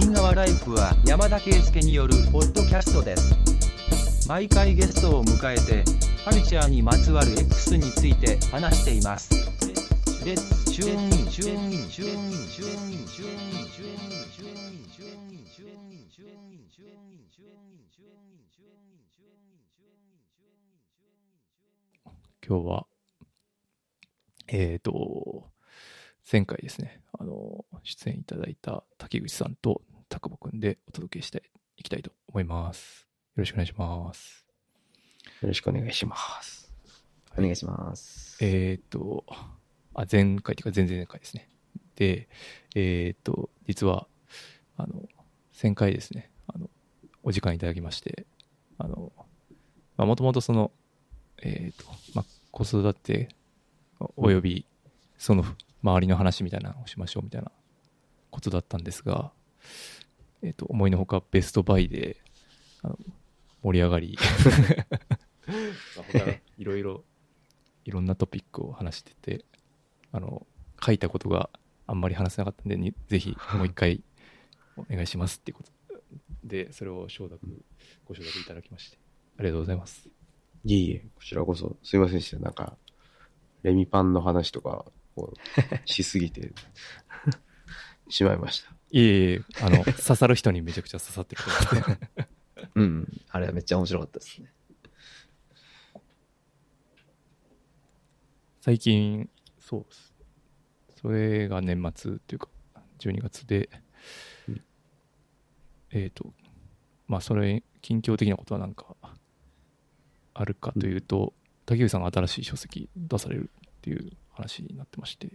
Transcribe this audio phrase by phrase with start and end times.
[0.00, 4.26] インライフは山田圭介によるポッドキャストです。
[4.26, 5.84] 毎回ゲストを迎えて、
[6.24, 9.30] カルチャーにまつわる X について話しています。
[10.24, 14.16] レッツチューンインチューンインチューンインチューンインチューンインチューンインチューン
[14.60, 18.64] インチューンインチューンインチューンインチューンインチューンインチューンインチューンインチューンインチューンインチューンイン
[20.30, 22.86] チューン今日は
[24.48, 25.44] えっ、ー、と
[26.30, 31.42] 前回ですねあの、出演いただいた竹口さんと高保くんでお届けして
[31.76, 33.06] いきたいと思います。
[33.36, 34.46] よろしくお願いします。
[35.42, 36.72] よろしくお願いします。
[37.36, 38.42] お願いします。
[38.42, 39.26] えっ、と、
[39.92, 41.50] あ、前回というか前々々回ですね。
[41.96, 42.30] で、
[42.74, 44.06] えっ、と、実は、
[44.78, 45.06] あの、
[45.52, 46.70] 1000回ですね、あの、
[47.22, 48.26] お時間いただきまして、
[48.78, 49.12] あの、
[49.98, 50.72] まあ、もともとその、
[51.42, 51.84] えっ、と、
[52.14, 53.28] まあ、子育て
[54.16, 54.64] および、
[55.18, 55.44] その
[55.82, 57.50] 周りの話みたいなのをしましょうみたいな
[58.30, 59.32] ことだったんですが、
[60.42, 62.16] えっ、と、思いのほかベストバイで、
[62.82, 62.98] あの、
[63.62, 64.18] 盛り上がり、
[65.96, 67.04] まあ他の いろいろ、
[67.84, 69.44] いろんなトピックを話してて、
[70.12, 70.46] あの、
[70.82, 71.50] 書いたことが
[71.86, 74.02] あんまり話せなかったんで、にぜひもう一回
[74.76, 75.72] お願いしますっていうこと
[76.44, 77.46] で、それを承諾、
[78.04, 78.98] ご承諾いただきまして、
[79.38, 80.08] ありがとうございます。
[80.64, 82.38] いえいえ、こちらこそ、すいませんでした。
[82.38, 82.76] なんか、
[83.62, 85.32] レミパンの話とかを
[85.84, 86.52] しすぎて
[88.08, 88.70] しまいました。
[88.92, 92.28] いえいえ、あの、 刺さる人にめちゃくちゃ刺さってると思います。
[92.74, 93.22] うん。
[93.28, 94.52] あれはめっちゃ面白かったですね。
[98.60, 100.14] 最近、そうです。
[100.96, 102.48] それが年末っていうか、
[102.98, 103.70] 12月で、
[104.48, 104.64] うん
[105.92, 106.32] えっ、と、
[107.08, 108.96] まあ、それ、近況的なことはなんか、
[110.34, 111.34] あるかというと、
[111.66, 115.28] 竹内さんが新しい書籍出されるっていう話になってまして、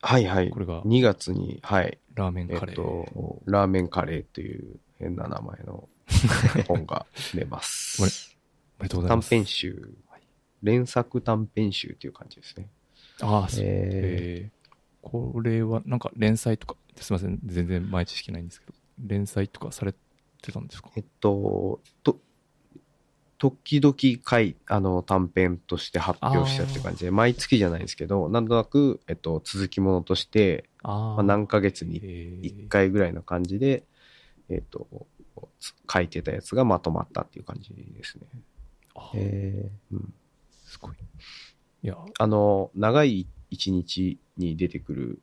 [0.00, 0.50] はいはい。
[0.50, 1.98] これが2月に、はい。
[2.14, 2.76] ラーメンえっカレー。
[2.76, 5.88] と、ラーメンカレーという変な名前の
[6.68, 8.02] 本が出ます。
[8.78, 9.30] おめでとうございま短す。
[9.34, 9.94] 編集、
[10.62, 12.68] 連作短編集っていう感じですね。
[13.20, 13.64] ああ、そう。
[13.64, 14.58] ええー
[15.00, 19.94] これはなんか連載とか、すみません、全然前知識ないんですけど、連載とかされ
[20.42, 20.90] てたんですか？
[20.96, 22.18] えっと、と、
[23.38, 33.84] 時々回、あの、短編として発表したって感じで、毎月じゃないんですけど、なんとなく、えっと、続きものとして、あまあ、何ヶ月にえ1回ぐらいの感じで、
[34.48, 34.88] えっと、
[35.60, 38.26] つ書いてたやつがまとまったっていう感じですね。
[38.96, 40.14] あえうん、
[40.66, 40.94] すごい。
[41.82, 45.22] いや、あの、長い一日に出てくる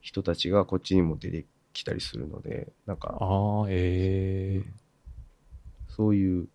[0.00, 4.82] 人たちがこっちにも出てきたりするので、なんか、ああ、ええ
[5.88, 6.48] そういう、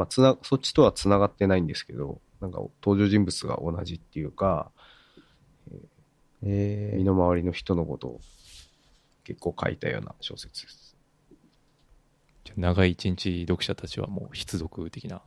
[0.00, 5.76] まあ、つな、そっちとは繋がってないんですけど、なんか登場人物が同じっていうか、ー、
[6.42, 8.20] え身の回りの人のことを
[9.24, 10.96] 結構書いたような小説です。
[12.44, 15.20] じゃあ長い一日読者たちはもう必読的な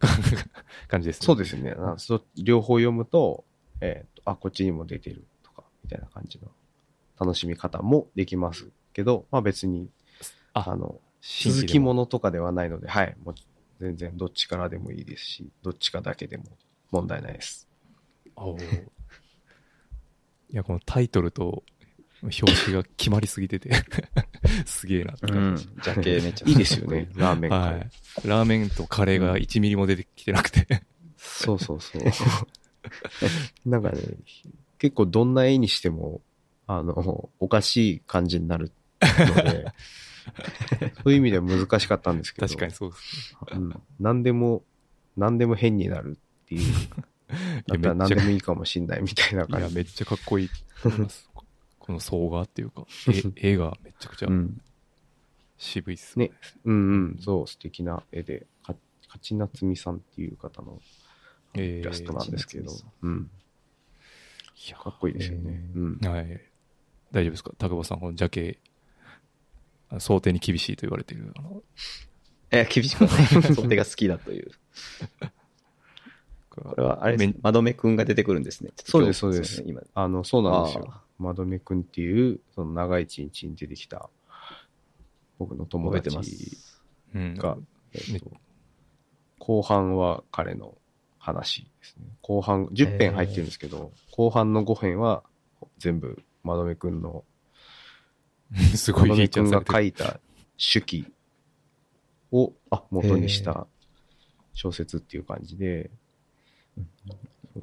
[0.88, 1.26] 感じですね。
[1.26, 1.74] そうですね。
[1.76, 3.44] あそ両方読むと、
[3.82, 6.50] えーと、あ、こっちにも出てるとか、みたいな感じの
[7.20, 9.90] 楽しみ方もできますけど、まあ別に、
[10.54, 13.34] ああの、続きものとかではないので、はい、もう
[13.78, 16.44] 全然どっちからでもいいですし、どっちかだけでも
[16.90, 17.68] 問題ないです。
[18.36, 18.82] おー
[20.48, 21.64] いや、このタイトルと
[22.22, 23.70] 表紙が決まりすぎてて、
[24.64, 25.56] すげえなってう感ん。
[25.56, 25.64] じ。
[25.64, 27.60] ジャケめっちゃいいですよね、 ラーメン会。
[27.60, 27.90] はい。
[28.24, 30.82] ラーメンとカレーが1ミリも出てきてなくて。
[31.16, 32.02] そうそうそう。
[33.68, 33.98] なんかね、
[34.78, 36.20] 結構どんな絵にしても、
[36.66, 38.72] あの、おかしい感じになる
[39.02, 39.72] ので、
[41.02, 43.58] そういう意味では難しかったんですけど、確かにそうですね。
[43.58, 44.64] うん、何でも、
[45.16, 46.62] 何でも変になるっていう、
[47.66, 49.74] だったら何でもいいかもしんないみたいないや、感じ。
[49.74, 50.48] めっちゃかっこいい
[50.82, 51.30] と思います。
[51.78, 52.84] この総画っていうか、
[53.36, 54.60] え絵がめちゃくちゃうん。
[55.58, 56.32] 渋いっすね。
[56.64, 58.74] うんうん、そう、素敵な絵で、か
[59.08, 60.80] 勝夏美さんっていう方の
[61.54, 63.30] えイラストなんですけど勝夏美さ、うん、
[64.66, 65.62] いやかっこいいですよね。
[65.74, 66.10] えーうん。
[66.12, 66.40] はい。
[67.12, 67.52] 大丈夫ですか？
[67.56, 68.75] 高保さん、このジャケ、あ
[69.98, 71.62] 想定に厳しいと言われている、あの、
[72.50, 73.10] え、厳しくない。
[73.54, 74.50] 想定が好きだという。
[76.50, 78.70] ここれは、あれまどめくんが出てくるんですね。
[78.76, 79.82] そうですそうです今。
[79.94, 81.02] あの、そうなんですよあ。
[81.18, 84.08] まどめくんっていう、その長い一日に出てきた、
[85.38, 86.82] 僕の友達す。
[87.14, 87.34] うん。
[87.34, 87.56] が、
[87.92, 88.30] えねっと、
[89.38, 90.76] 後半は彼の
[91.18, 92.04] 話ですね。
[92.22, 95.22] 後半、10編入ってるんですけど、後半の5編は
[95.78, 97.24] 全部、まどめくんの、
[98.76, 99.72] すごいフィーチャーされてる。
[99.72, 100.20] が書いた
[100.56, 101.12] 手記
[102.32, 102.52] を
[102.90, 103.66] 元にした
[104.52, 105.90] 小説っていう感じで、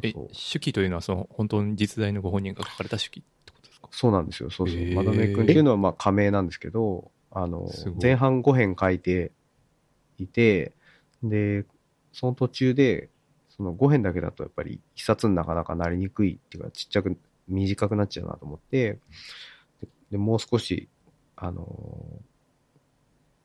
[0.01, 0.13] え、
[0.51, 3.89] 手記というのは、その、本当に実在のご本人が書かれた手記ってことですか？
[3.91, 4.49] そうなんですよ。
[4.49, 4.85] そうそう。
[4.93, 7.69] まどめくんっていうのは、まあ、仮名なんですけど、あの
[8.01, 9.31] 前半5編書いて
[10.17, 10.73] いて、
[11.23, 11.65] で、
[12.11, 13.09] その途中で、
[13.49, 18.99] その5編だけだとやっぱり一冊になかなかなりにくいっていうか、ちっちゃく、短くなっちゃうなと思って、
[20.13, 20.89] ででもう少し、
[21.35, 21.67] あの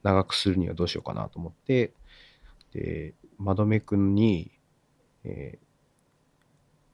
[0.02, 1.92] 長くするにはどうしようかなと思って、
[2.72, 4.50] で、まどめくんに、
[5.24, 5.68] えー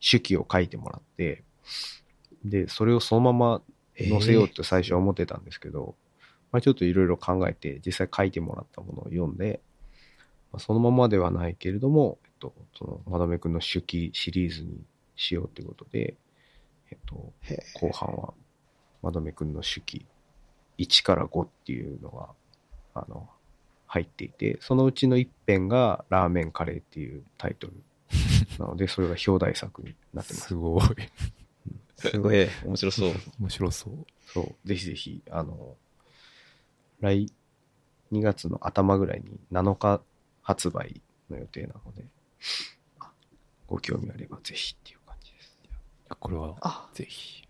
[0.05, 1.45] 手記を書いてもらって、
[2.45, 3.63] で、それをそのまま
[3.97, 5.95] 載せようって最初は思ってたんですけど、
[6.53, 9.61] まあ、ちょっといろいろ考えて、実際書いてもらったものを読んで、
[10.53, 14.85] まあ、そのままではないけれども、えっと、その、まどめくんの手記シリーズに
[15.17, 16.17] しようっていうことで、
[16.91, 17.33] えっと、
[17.81, 18.35] 後半は、
[19.05, 20.07] まどめくんの手記
[20.79, 22.29] 1から5っていうのが、
[22.95, 23.29] あの、
[23.87, 27.75] 入っていて、そのうちの一編がラーメンカレーっていうタイトル
[28.59, 30.49] なので、それが表題作になってます。
[30.49, 30.85] すごい。
[31.97, 33.13] すごい、面白そう。
[33.39, 34.07] 面白そう。
[34.27, 35.77] そう、ぜひぜひ、あの、
[37.01, 37.31] 来、
[38.11, 40.03] 2月の頭ぐらいに7日
[40.43, 42.05] 発売の予定なので、
[43.67, 45.59] ご興味あればぜひっていう感じです。
[46.19, 47.44] これは、あ、ぜひ、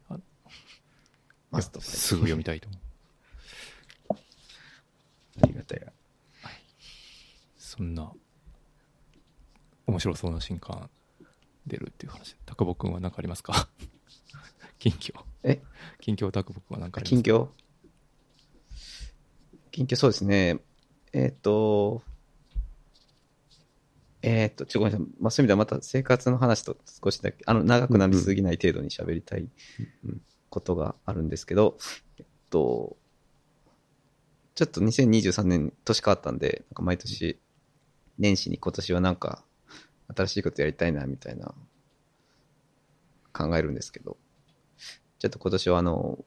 [1.54, 1.80] あマスト。
[1.80, 2.80] すぐ読みたいと思う。
[5.42, 5.92] ありがたい。
[7.56, 8.12] そんな、
[9.86, 10.88] 面白そうな新刊
[11.66, 12.38] 出るっていう話で。
[12.46, 13.68] 高保くんは何かありますか？
[14.78, 15.24] 近況。
[15.42, 15.60] え？
[16.00, 17.22] 近況高保くんは何かありますか？
[17.22, 17.48] 近況？
[19.72, 20.60] 近況そうですね。
[21.12, 22.02] えっ、と、
[24.22, 25.08] えっ、と、ちょ、ごめんなさい。
[25.20, 29.48] まあ、そういう意味ではまた生活の話と少しだけ、あの、長くなりすぎない程度に喋りたい
[30.04, 30.22] うん
[30.54, 31.76] ことがあるんですけど、
[32.18, 32.96] えっと、
[34.54, 37.40] ちょっと2023年年変わったんで、なんか毎年、
[38.18, 39.44] 年始に今年はなんか、
[40.14, 41.54] 新しいことやりたいな、みたいな、
[43.32, 44.16] 考えるんですけど、
[45.18, 46.24] ちょっと今年はあの、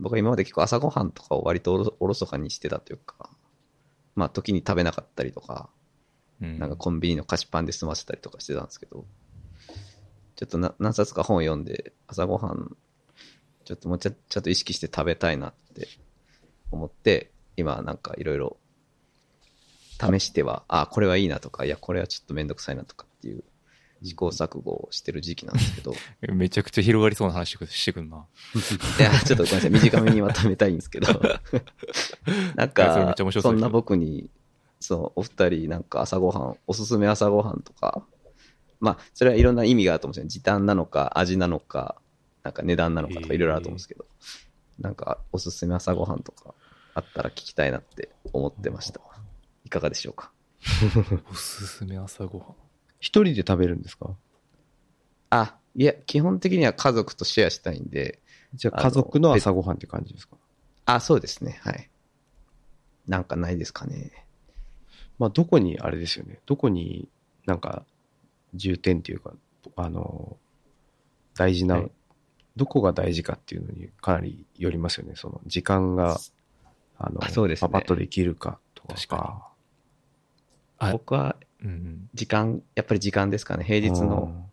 [0.00, 3.30] 僕は今まで結構朝ごはんとかを割とおろおろそかにしてたというか、
[4.16, 5.70] まあ時に食べなかったりとか、
[6.40, 6.58] うん。
[6.58, 9.04] なんかコンビニの菓子パンで済ませたりとかしてたんですけど、
[10.36, 12.76] ちょっとな何冊か本を読んで、朝ごはん、
[13.68, 15.88] ちょっともうちょちょっと意識して食べたいなって
[16.70, 18.56] 思って、今なんかいろいろ
[20.00, 23.44] 試しては、あ、これはいいなとか、いや、これはちょっとめんどくさいなとかっていう
[24.02, 25.92] 試行錯誤をしてる時期なんですけど、
[26.32, 28.24] めちゃくちゃ広がりそうな話してくるな。
[29.00, 29.70] いや、ちょっとごめんなさい。
[29.70, 31.12] 短めにまとめたいんですけど。
[32.56, 34.30] なんかそそんな僕に、
[34.80, 38.02] そう、お二人、なんか朝ごはん、おすすめ朝ごはんとか、
[38.80, 40.28] まあ、それはいろんな意味があると思うんですよ。
[40.28, 42.00] 時短なのか、味なのか、
[42.42, 44.06] なんか値段なのかとかえーいろいろあると思うんですけど、
[44.78, 46.54] なんかおすすめ朝ごはんとか
[46.94, 49.00] あったら聞きたいなって思ってました。
[49.64, 50.32] いかがでしょうか？
[51.30, 52.54] おすすめ朝ごはん。
[53.00, 54.16] 一人で食べるんですか？
[55.30, 58.22] あ、いや、基本的には家族とシェアしたいんで、
[58.54, 60.36] じゃあ家族の朝ごはんって感じですか？
[60.86, 61.60] あ、そうですね。
[61.62, 61.90] はい。
[63.06, 64.26] なんかないですかね。
[65.18, 66.40] まあ、どこに、あれですよね。
[66.46, 67.08] どこに
[67.46, 67.84] なんか
[68.54, 69.34] 重点っていうか、
[69.76, 70.38] あの、
[71.36, 71.92] 大事な、はい
[72.58, 75.14] どこが大事かっていうのにかなりよりますよね。
[75.16, 76.18] その時間が、
[76.98, 78.94] あの、あそうですねパパッとできるかとか。
[78.94, 79.48] 確か
[80.80, 82.10] あ僕はうんうん。
[82.14, 83.64] 時間、やっぱり時間ですかね。
[83.64, 84.48] 平日の、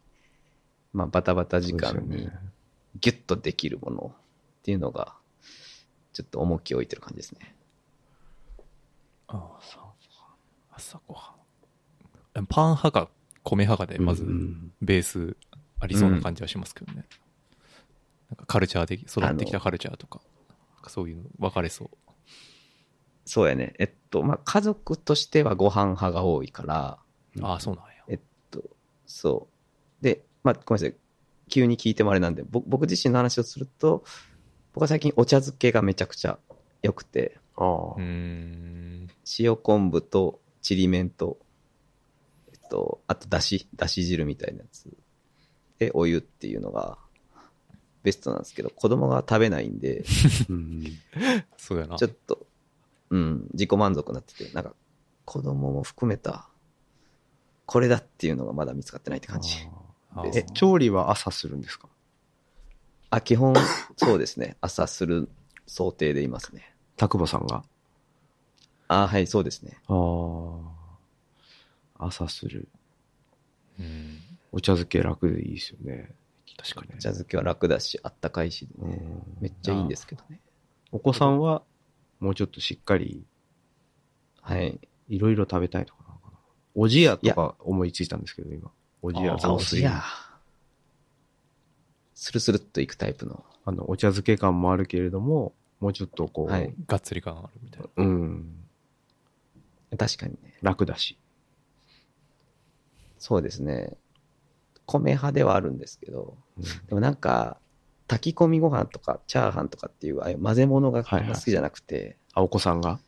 [0.93, 2.29] まあ、バタバタ時間に
[2.99, 5.15] ギュッとできるものっていうのが、
[6.13, 7.55] ちょっと重きを置いてる感じですね。
[9.27, 9.79] あ朝
[10.71, 11.35] 朝ごは
[12.39, 12.45] ん。
[12.45, 13.09] パン派か
[13.43, 15.35] 米派かで、まずうんうんベース
[15.79, 16.95] ありそうな感じはしますけどね。
[16.97, 17.09] なんか
[18.47, 20.21] カルチャーで育ってきたカルチャーとか、
[20.87, 21.89] そういうの分かれそう。
[23.25, 23.73] そうやね。
[23.79, 26.99] えっと、まあ、家族としてはご飯派が多いから、
[27.41, 27.91] ああ、そうなんや。
[28.07, 28.19] えっ
[28.51, 28.61] と、
[29.05, 29.47] そ
[30.01, 30.03] う。
[30.03, 30.95] で、まあ、ごめんなさい。
[31.49, 34.03] 急に聞いてもあれなんで、僕僕自身の話をすると、
[34.73, 36.39] 僕は最近お茶漬けがめちゃくちゃ
[36.81, 39.07] 良くて、ああうーん。
[39.39, 41.37] 塩昆布とちりめんと、
[42.51, 44.89] えっと、あとだし、だし汁みたいなやつ。
[45.79, 46.97] で、お湯っていうのが
[48.05, 50.03] ベストなんですけど、子供が食べないんで、
[50.47, 50.83] うん
[51.57, 51.97] そうやな。
[51.97, 52.45] ちょっと、
[53.09, 54.73] うん、自己満足になってて、なんか、
[55.25, 56.47] 子供も含めた、
[57.65, 59.49] これだっていうのがまだ見つかってないって感じ。
[60.33, 61.89] え、調理は朝するんですか？
[63.09, 63.55] あ、基本、
[63.97, 64.55] そうですね。
[64.61, 65.29] 朝する
[65.65, 66.75] 想定でいますね。
[66.95, 67.63] 田久保さんが？
[68.87, 69.79] あ、はい、そうですね。
[69.87, 69.93] あ
[71.99, 72.07] あ。
[72.07, 72.67] 朝する。
[73.79, 74.19] うん。
[74.51, 76.13] お茶漬け楽でいいですよね。
[76.67, 80.39] 確かにお茶漬けは楽だし、あったかいし、ねうんめっちゃいいんですけどね。
[80.91, 81.63] お子さんは
[82.19, 83.25] もうちょっとしっかり
[84.45, 84.79] はい。
[85.09, 86.37] いろいろ食べたいとかなのかな。
[86.75, 88.71] おじやとか思いついたんですけど、今。
[89.01, 90.03] おじや雑炊じや。
[92.13, 93.43] スルスルっといくタイプの。
[93.65, 97.89] あの、お茶漬け感もあるけれども、もうちょっとこう、はいがっつり感あるみたいな。
[97.95, 98.55] うん、
[99.97, 100.59] 確かにね。
[100.61, 101.17] 楽だし。
[103.17, 103.97] そうですね。
[104.85, 107.57] 米派ではあるんですけど、うんでもなんか、
[108.07, 112.99] 炊き込みご飯とか、チャーハンとかっていう、ああいう混ぜ物がはいはい好きじゃなくて、あ、お子さんが？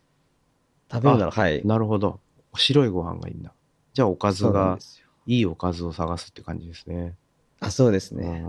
[0.92, 1.66] 食べるなら、はい。
[1.66, 2.20] なるほど。
[2.56, 3.54] 白いご飯がいいんだ。
[3.94, 4.80] じゃあおかずが。
[5.28, 7.16] いいおかずを探すって感じですね。
[7.60, 8.44] あ、そうですうんね。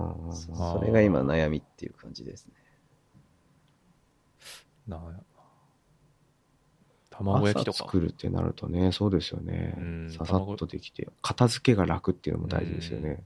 [0.54, 2.52] それが今悩みっていう感じですね。
[4.87, 4.97] な
[7.18, 7.78] 卵焼きとか。
[7.78, 10.10] 朝作るってなるとね、そうですよねうん。
[10.10, 13.25] ささっとできて、片付けが楽っていうのも大事ですよね。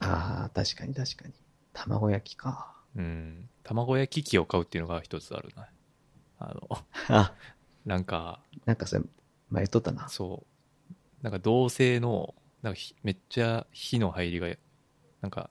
[0.00, 1.34] ああ、確かに確かに。
[1.72, 2.74] 卵焼きか。
[2.96, 3.48] うん。
[3.62, 5.68] 卵焼き器を買うっていうのが一つあるな。
[6.38, 6.68] あの、
[7.08, 7.34] あ、
[7.86, 9.02] なんか、なんかそれ、
[9.48, 10.08] 前言っとったな。
[10.08, 10.44] そ
[10.90, 10.94] う。
[11.22, 14.48] なんか銅製の、なんかひめっちゃ火の入りが、
[15.20, 15.50] なんか、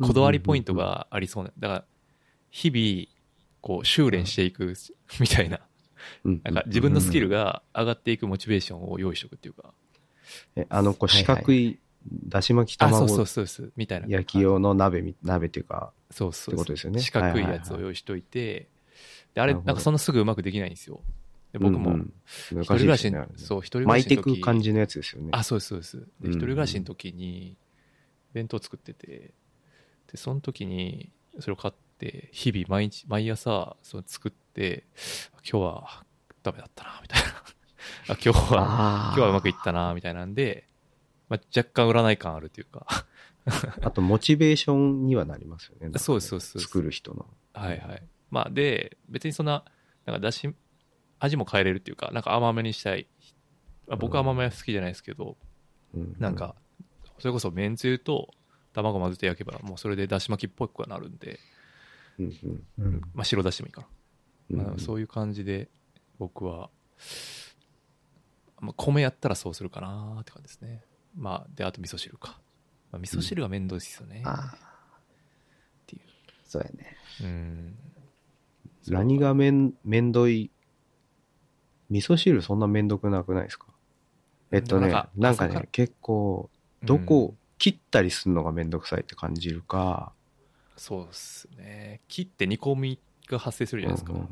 [0.00, 1.52] こだわりポイントがありそうな。
[1.58, 1.84] だから、
[2.50, 3.20] 日々、
[3.60, 4.74] こう、修練していく
[5.20, 5.60] みたいな。
[6.24, 9.72] うんなんか自分のスキルが上がっていくモチベーションを用意しとくっていうか。
[10.56, 11.36] えあの、こうはいはい。
[11.36, 11.78] 四角い、
[12.28, 14.06] だし巻きあ、そう卵そうそうそう、みたいな。
[14.08, 17.00] 焼き用の鍋み、鍋っていうか、そうそうってことですよね。
[17.00, 18.68] 四角いやつを用意しといて、
[19.34, 21.00] で、あれ、なんかそんなすぐうまくできないんですよ。
[21.52, 21.96] で僕も、
[22.48, 23.26] 一人暮らしね。
[23.36, 24.38] そう、一人暮巻いてらしの時。
[24.38, 25.28] いく感じのやつですよね。
[25.32, 25.96] あ、そうです、そうです。
[25.98, 27.56] で、うん一人暮らしの時に、
[28.32, 31.80] 弁当作ってて、で、その時に、それを買って、
[32.32, 34.84] 日々、毎日、毎朝、その作って、
[35.48, 36.04] 今日は
[36.42, 37.28] ダメだったな、みたいな。
[38.08, 40.68] あ今日は、あ今日はうまくいったな、みたいなんで、
[41.28, 42.86] まあ、若干占い感あるというか、
[43.82, 45.88] あと、モチベーションにはなりますよね。
[45.88, 47.26] ねそうそうそう作る人の。
[47.52, 48.02] はいはい。
[48.30, 49.64] まあ、で、別にそんな、
[50.06, 50.54] なんかだし、
[51.18, 53.06] 味も変えれるっていうか、なんか甘めにしたい。
[53.86, 55.36] まあ、僕は甘めは好きじゃないですけど、
[55.94, 56.54] うんなんか、
[57.18, 58.32] それこそめんつゆと
[58.72, 61.38] 卵混ぜて焼けば、もうそれでだし巻きっぽくはなるんで、
[62.18, 62.26] うん
[62.78, 63.86] うんうんまあ、白だしでもいいか
[64.50, 64.62] な。
[64.64, 65.68] まあ、うんそういう感じで、
[66.18, 66.70] 僕は、
[68.60, 70.82] まあ、米やったらそうするかなって感じですね。
[71.16, 72.40] まあ、で、あと味噌汁か。
[72.92, 74.22] まあ、味噌汁がめんどいですよね。
[74.26, 76.02] ああ、っていう。
[76.44, 76.96] そうやね。
[77.22, 77.76] うん。
[78.88, 80.50] 何がめん、めんどい、
[81.90, 83.66] 味噌汁そんなめんどくなくないですか？
[84.50, 86.50] えっとね、なんかなんか朝かね、結構、
[86.82, 90.12] どこを切ったりするのがめんどくさいって感じるか、
[90.80, 92.00] そうっすね。
[92.08, 94.14] 切って煮込みが発生するじゃないですか。
[94.14, 94.28] うんうん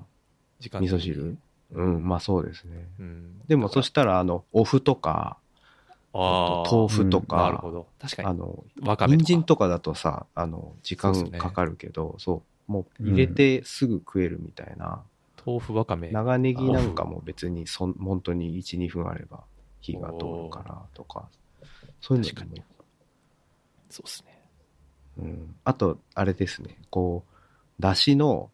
[0.58, 1.36] 時間味噌汁？
[1.72, 2.88] うん、まあそうですね。
[2.98, 3.40] うん。
[3.46, 5.36] でもそしたら、あの、お麩とか、
[6.12, 7.86] あー豆腐とか、なるほど。
[8.00, 8.28] 確かに。
[8.28, 9.24] あの、わかめとか。
[9.24, 15.04] 人参とかだとさ、あの、時間かかるけど、そう,、もう入れてすぐ食えるみたいな。
[15.46, 16.10] 豆腐わかめ。
[16.10, 19.44] 長ネギなんかも別にそん、本当に1、2分あれば
[19.80, 21.28] 火が通るからとか、
[22.00, 22.64] そういうのでも
[23.90, 24.37] そうっすね。
[25.18, 25.54] うん。
[25.64, 28.50] あと、あれですね、こう、だしの、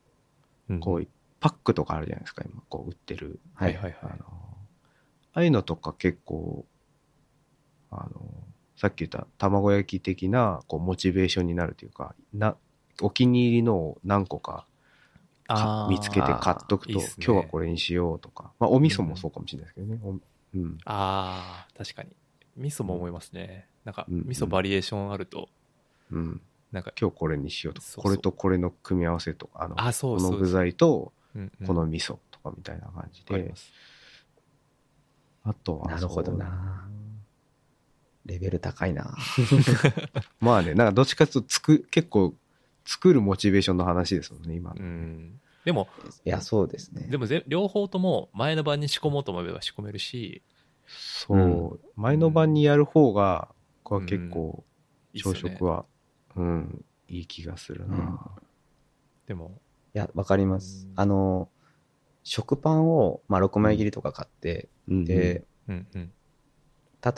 [0.68, 1.06] うんこう、
[1.40, 3.38] パックとかあるじゃないですか、今、こう、売ってる。
[3.54, 3.96] はいはいはい。
[4.02, 4.24] あの、
[5.34, 6.64] ああいうのとか結構、
[7.90, 8.10] あの、
[8.76, 12.56] さっき言った卵焼き的な、こう、モチベーションになるというか、な、
[13.02, 14.66] お気に入りのを何個か
[15.88, 20.00] 見つけて買っとくと、いいね今日はこれにしようとか、まあ、お味噌もそうかもしれないですけどね。
[20.02, 20.10] お
[20.56, 20.78] うん。
[20.84, 22.10] ああ、確かに。
[22.56, 23.68] 味噌も思いますね。
[23.84, 25.48] なんか、うん味噌バリエーションあると、
[26.10, 26.40] うん。
[26.74, 28.02] なんか、今日これにしようとか、そうそう。
[28.02, 31.66] これとこれの組み合わせとか、あの、あそうそうこの具材とうんうん。
[31.66, 33.34] この味噌とかみたいな感じで。
[33.34, 33.72] わかりま、す。
[35.44, 36.88] あとは、なるほどな。
[38.24, 39.16] レベル高いな。
[40.40, 42.34] まあね、なんかどっちかというとつく、結構
[42.84, 44.76] 作るモチベーションの話ですもんね、今の。
[44.80, 45.40] うん。
[45.64, 45.88] でも、
[46.24, 47.06] いや、そうですね。
[47.08, 50.42] でもぜ両方とも前の晩に仕込もうと思えば仕込めるし、
[50.86, 51.40] そう、う
[51.74, 51.80] ん。
[51.96, 53.48] 前の晩にやる方が、
[53.82, 54.64] これは結構、
[55.16, 55.54] 朝いいっすよね。
[55.56, 55.84] 食は、
[56.36, 58.20] うん、いい気がするな。
[59.26, 59.58] でも、
[59.94, 60.86] いや、わかります。
[60.86, 60.92] うん。
[60.96, 61.48] あの、
[62.22, 66.12] 食パンを、まあ、6枚切りとか買って、うん、で、うんうん。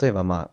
[0.01, 0.51] 例えばま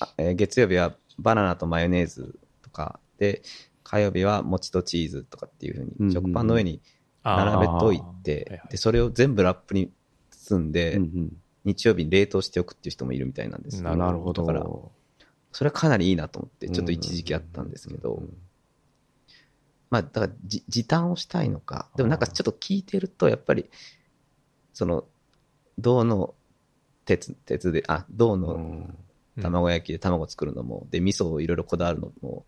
[0.00, 3.42] あ、あえー月曜日はバナナとマヨネーズとか、で、
[3.84, 6.80] 火曜日は餅とチーズとかっていうふううんに、食パンの上に
[7.22, 8.68] 並べといて、はいはい。
[8.70, 9.92] で、それを全部ラップに
[10.30, 11.36] 包んで、うんうん。
[11.64, 14.44] 日曜日に冷凍しておくっていう人もいるみたいなんですなるほど。
[14.44, 14.66] だから、
[15.54, 18.28] それはかなりいいなと思って、ちょっと一時期あったんですけど、うん。
[19.88, 21.88] まあ、だからじ、時短をしたいのか。
[21.94, 23.70] でもなんかちょっと聞いてると、やっぱり、
[24.72, 25.04] その、
[25.78, 26.34] 銅の
[27.04, 28.98] 鉄、鉄で、あ、銅うのん。
[29.40, 32.46] 卵焼きで卵作るのも、で、味噌をいろいろこだわるのも、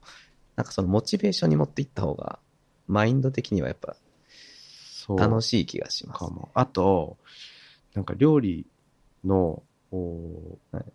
[0.56, 2.40] なんかそのモチベーションに持っていった方が、
[2.88, 3.94] マインド的にはやっぱ
[5.16, 6.30] 楽しい気がします、ね。
[6.54, 7.18] あと、
[7.94, 8.66] なんか料理
[9.25, 10.86] の、こうはい。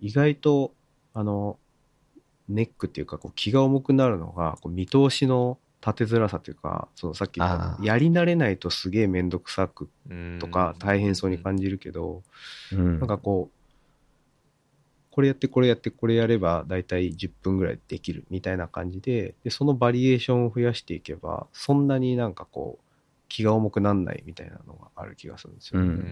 [0.00, 0.74] 意外と、
[1.14, 1.58] あの、
[2.48, 10.38] ネックっていうか、こう気が重くなるのが、こう見通しの立てづらさというか、そのさっき言った、やり慣れないとすげえめんどくさくうん。
[10.40, 12.22] とか大変そうに感じるけど、
[12.72, 12.98] うん。
[12.98, 13.60] なんかこう、
[15.10, 22.84] これやってこれやってこれやれば大体10分ぐらいできるみたいな感じで、で、そのバリエーションを増やしていけば、そんなになんかこう、
[23.28, 26.02] 気が重くなんないみたいなのがある気がするんですようね。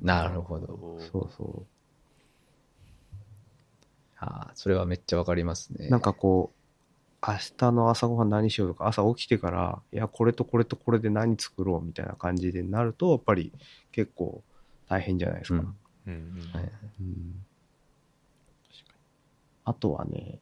[0.00, 0.98] なるほど。
[0.98, 1.66] そうそ
[4.18, 5.86] ああ、それはめっちゃわかりますね。
[5.88, 5.90] う。
[5.90, 6.56] なんかこう、
[7.26, 13.52] 明日の朝ごはん何しようとか、朝起きてから、いや、これとこれとこれで何作ろうみたいな感じでなると、やっぱり
[13.92, 14.42] 結構
[14.88, 15.60] 大変じゃないですか。
[15.60, 17.46] うんうんうんはいうん
[19.68, 20.38] あとはね、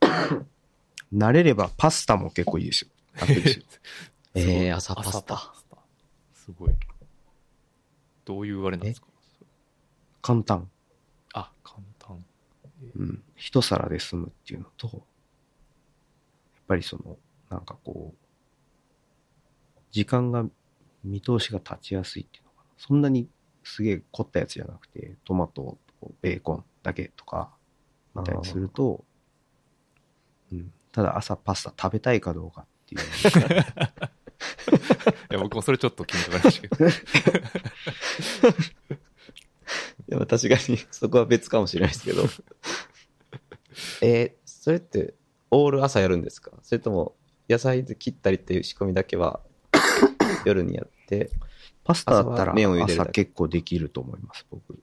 [1.12, 2.90] 慣れればパスタも結構いいですよ。
[4.34, 5.34] ええ朝パスタ。
[5.34, 5.52] 朝
[6.32, 6.70] すごい。
[8.24, 9.08] どういうあれなんですか？
[10.22, 10.70] 簡単。
[11.34, 11.87] あ、簡単。
[12.96, 13.22] うん。
[13.36, 15.00] 一皿で済むっていうのと、やっ
[16.66, 17.16] ぱりその、
[17.50, 18.18] なんかこう、
[19.90, 20.44] 時間が、
[21.04, 22.64] 見通しが立ちやすいっていうのかな。
[22.76, 23.28] そんなに
[23.62, 27.50] すげえ凝ったやつじゃなくて、トマトとベーコンだけとか、
[28.14, 29.04] みたいにすると、
[30.52, 30.72] うん。
[30.92, 33.00] ただ朝パスタ食べたいかどうかっていう。
[35.30, 36.76] いや、僕もそれちょっと気にかかりましたけ
[38.90, 38.98] ど。
[40.10, 42.24] いや、確かに、そこは別かもしれないですけど。
[44.02, 45.14] えーそれって、
[45.50, 46.52] オール朝やるんですか？
[46.62, 47.14] それとも、
[47.48, 49.40] 野菜で切ったりっていう仕込みだけは、
[50.44, 51.30] 夜にやって、
[51.84, 54.70] パスタだったら朝結構できると思います、僕。
[54.70, 54.82] うん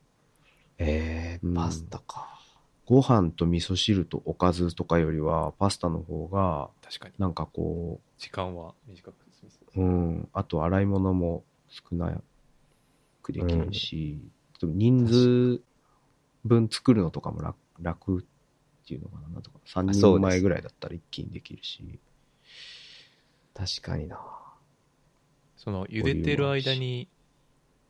[0.77, 2.39] えー、パスタか。
[2.86, 7.13] ご飯と味噌汁とおかずとかよりは、パスタの方が、確かに。
[7.17, 12.22] なんかこ時間は短く済みそうう、うん、あと洗い物も少な
[13.22, 14.20] くできるし、
[14.62, 15.62] 人数
[16.45, 22.00] 分作るのとかも楽楽っていうのかな、なんとか3人前ぐらいだったら一気にできるし、
[23.53, 24.19] 確かにな。
[25.57, 27.09] その、茹でてる間に、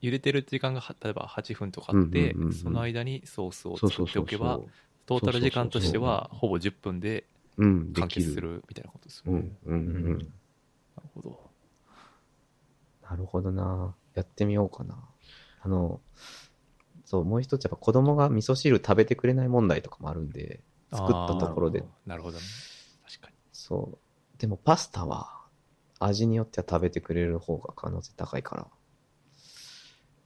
[0.02, 4.68] 茹でてる時間が、は例えば8分とかあってうんうんうんうん、その間にソースを作そうそうそっておけばう、。
[5.06, 7.26] トータル時間としては、ほぼ10分で
[7.94, 8.08] 完。
[8.08, 9.52] 結するみたいなことですよね。
[9.66, 10.18] うん、うん、うん。
[10.18, 11.40] なるほど。
[13.10, 13.96] なるほどな。
[14.14, 14.98] やってみようかな。
[15.62, 16.00] あの、
[17.06, 20.60] そう、もう一つやっぱ子供が味噌汁食べてくれない問題とかもあるんで、
[20.92, 22.44] 作ったところでなるほどね。
[23.06, 23.36] 確かに。
[23.54, 24.00] そ
[24.36, 24.38] う。
[24.38, 25.30] でもパスタは
[26.00, 28.68] 味によっては食べてくれる方が可能性高いから、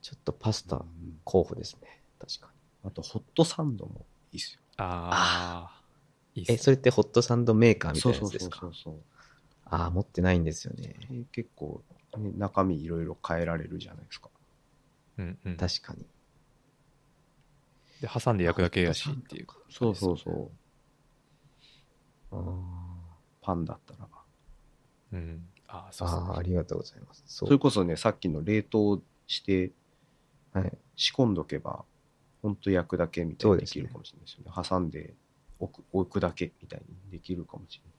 [0.02, 0.84] ちょっとパスタ
[1.24, 2.02] 候補ですね。
[2.18, 2.52] 確か
[2.84, 4.62] あと、ホットサンドもいいっすよ。
[4.78, 5.82] ああ。
[6.34, 6.46] いい。
[6.48, 8.60] え、それってホットサンドメーカーみたいうなやつですか？
[8.62, 9.04] そうそうそう。
[9.66, 10.96] ああ、持ってないんですよね。
[11.10, 11.84] で結構、
[12.18, 14.30] ね中身いろいろ変えられるじゃないですか。
[15.18, 15.58] うんうん。
[15.58, 16.06] 確かに。
[18.02, 19.48] で、挟んで焼くだけやしっていう。
[19.70, 20.52] そうそうそう。
[22.32, 22.40] あー
[23.42, 24.08] パンだったらば。
[25.14, 25.48] うん。
[25.68, 26.20] ああ、そうそう。
[26.20, 27.24] あー、ありがとうございます。
[27.28, 29.72] そそれこそね、さっきの冷凍して
[30.54, 30.78] はい。
[30.96, 31.86] 仕込んどけば、
[32.42, 34.68] ほんと焼くだけみたいにできるかもしれないですよね。
[34.70, 35.14] 挟んで
[35.60, 37.90] 置く置くだけみたいにできるかもしれ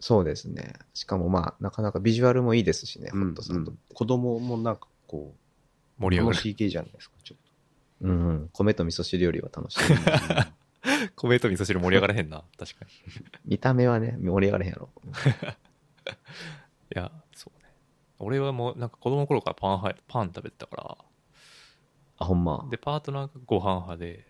[0.00, 0.74] そうですね。
[0.94, 3.12] しかもまあ、なかなかビジュアルもいいですしね、ない。
[3.12, 3.94] ホットサンドって。
[3.94, 5.36] 子供もなんかこ
[5.98, 6.34] う、盛り上がる。
[6.34, 7.41] 楽しい系じゃないですか、ちょっ
[8.02, 8.48] うん、うん。
[8.52, 9.80] 米と味噌汁よりは楽しい。
[11.16, 12.44] 米と味噌汁盛り上がらへんな。
[12.58, 12.90] 確かに。
[13.44, 14.90] 見た目はね、盛り上がれへんやろ。
[16.94, 17.68] いや、そうね。
[18.18, 20.98] 俺はもう、なんか子供の頃からパンは、パン食べてたか
[22.18, 22.70] あ、ほんまら。。
[22.70, 24.26] で、パートナーがご飯派で、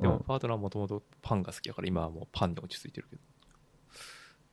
[0.00, 3.22] でもうんパートナーはもともとパンが好きだから、今はもうパンで落ち着いてるけど。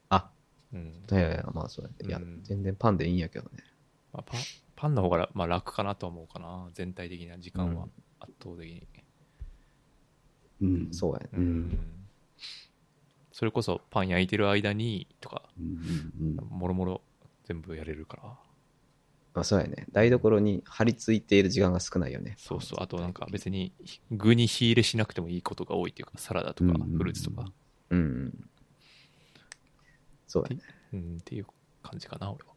[0.10, 0.30] あ、
[0.74, 1.06] うん。
[1.10, 1.96] いやいや、まあそうやね。
[2.08, 3.64] いやうん、全然パンでいいんやけどね。
[4.12, 4.42] まあ、パン、
[4.76, 6.70] パンの方が、まあ、楽かなとは思うかな。
[6.74, 8.88] 全体的な時間はうん圧倒的に。
[10.62, 11.30] うんそうやね。
[11.34, 11.80] うん
[13.32, 15.66] それこそパン焼いてる間にとか、うん
[16.20, 17.02] うんうんもろもろ
[17.46, 18.24] 全部やれるから。
[19.34, 19.86] まあそうやね。
[19.92, 22.36] 台所に張り付いている時間が少ないよね。
[22.38, 22.84] そうそう。
[22.84, 23.72] あとなんか別に
[24.12, 27.46] 具に火入れしなくてもいいことが多いっていうか、サラダとかフルーツとか、
[27.92, 28.50] うんうん。
[30.28, 30.62] そうやね。
[30.94, 31.46] うん、っていう
[31.82, 32.54] 感じかな、俺は。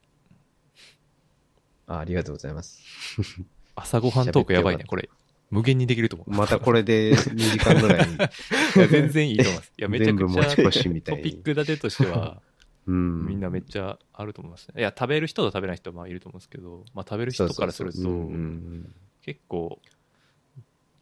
[1.87, 2.83] あありがとうございます。
[3.77, 5.09] 朝ごはんトークやばいね、これ。
[5.53, 6.31] 無限にできると思う。
[6.31, 8.09] またこれで2時間ぐらい。
[8.09, 9.73] いや全然いいと思います。
[9.77, 12.41] いや、めちゃ全部持ちくちゃ越しみたいにトピック立てとしては、
[12.88, 13.27] うん。
[13.27, 14.81] みんなめっちゃあると思いますね。
[14.81, 17.99] いや、食べる人と食べない人はまあいると思うんですけど、まあ食べる人からすると
[19.21, 19.79] 結構、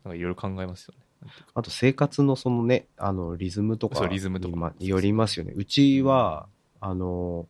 [0.03, 1.31] なんかいろいろ考えますよね。
[1.55, 5.53] あと生活のそのね、あの、リズムとかリズムとかよりますよね。
[5.55, 6.49] うちは、
[6.81, 7.47] あの、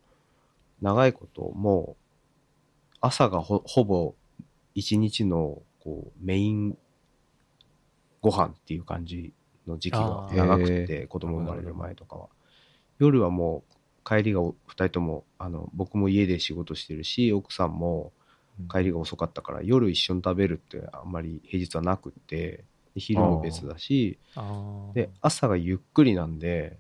[0.83, 4.15] 長いこともう、朝がほほぼ
[4.75, 6.77] 一日のこうメイン
[8.22, 9.33] ご飯っていう感じ
[9.66, 12.28] の時期が長くて、子供生まれる前とかは。
[12.98, 18.12] 夜はもう帰りがお二人とも、あの、僕も家で仕事してるし、奥さんも
[18.70, 24.18] 帰りが遅かったから、夜一緒に食べるってあんまり平日はなくって、で昼も別だし。
[24.94, 26.78] で、朝がゆっくりなんで、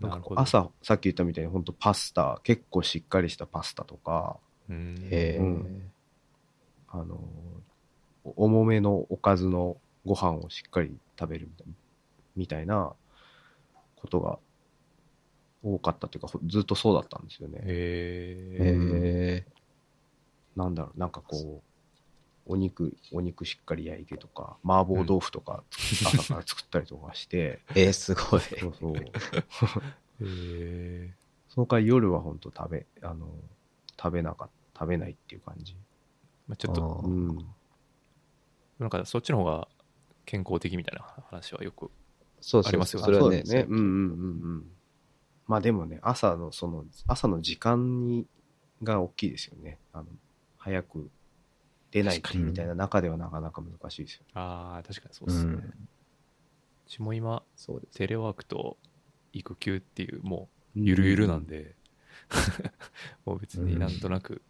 [0.00, 4.94] なんか朝、さっき言ったみたいに本当パスタ、結構しっかりしたパスタとか、うん。
[5.10, 5.92] へえ、うん
[6.92, 7.18] あの、
[8.24, 11.74] お重めのおかずのご飯をしっかり食べるみたいな、
[12.36, 12.92] みたいな
[13.96, 14.38] ことが
[15.62, 17.60] 多かったというか、ほずっとそうだったんですよね。
[17.64, 19.44] へへえ。
[19.46, 19.52] え。
[20.56, 21.62] なんだろう、なんかこ
[22.46, 28.40] う、お肉、お肉しっかり焼いてとか、麻婆豆腐とか朝から作ったりとかして、 えー、すごい。
[28.40, 28.94] そうそう。
[30.24, 31.14] へえ。
[31.48, 33.28] その代わり夜は本当食べ、あの、
[34.00, 35.76] 食べなかった、食べないっていう感じ。
[36.46, 37.54] まあ、ちょっと、うん。
[38.78, 39.68] なんかそっちの方が
[40.30, 41.90] 健康的みたいな話はよく。
[42.40, 43.66] そうそうありますよねそれはね、そうですね。
[43.68, 43.92] うんうんうんう
[44.58, 44.64] ん。
[45.48, 48.26] まあでもね、朝の、その、朝の時間に、
[48.80, 49.78] が大きいですよね。
[49.92, 50.06] あの、
[50.56, 51.10] 早く
[51.90, 54.26] 出ないっていうみたいな中ではなかなか難しいですよね。
[54.34, 55.52] ああ、確かにそうですね。
[55.52, 55.58] うん。
[55.58, 55.72] う
[56.86, 57.98] ちも今、そうです。
[57.98, 58.78] テレワークと
[59.32, 61.74] 育休っていう、もう、ゆるゆるなんで、
[63.26, 64.42] もう別になんとなく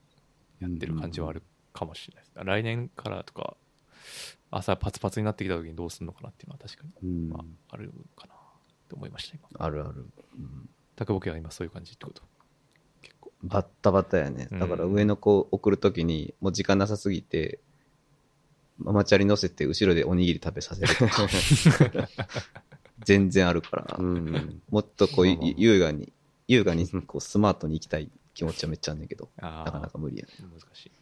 [0.61, 2.45] やってる感じはあるかもしれないです。
[2.45, 3.57] 来年からとか、
[4.51, 7.29] 朝パツパツになってきた時にどうするのかなっていうのは確かに、うん。
[7.29, 8.37] まあ、あるかなっ
[8.89, 9.49] て思いました、今。
[9.65, 10.07] あるある。
[10.39, 10.69] うん
[11.01, 12.23] 竹ボケは今そういう感じってこと
[13.01, 13.33] 結構。
[13.43, 14.49] バッタバタやね。
[14.53, 17.59] だから上の子送るときに、もう時間なさすぎて、
[18.77, 21.27] ママチャリ乗せて後ろでおにぎり食べさせるとか。
[23.03, 24.61] 全然あるから、うん。
[24.69, 26.13] もっとこう、まあまあゆ優雅に、
[26.49, 30.33] 優雅にこうスマートに行きたい気持ちはめっちゃあんねんけど、あなかなか無理やね。
[30.41, 30.93] 難しい。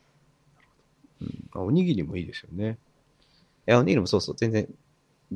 [1.54, 2.78] あおにぎりもいいですよね。
[3.68, 4.66] いや、おにぎりもそうそう、全然、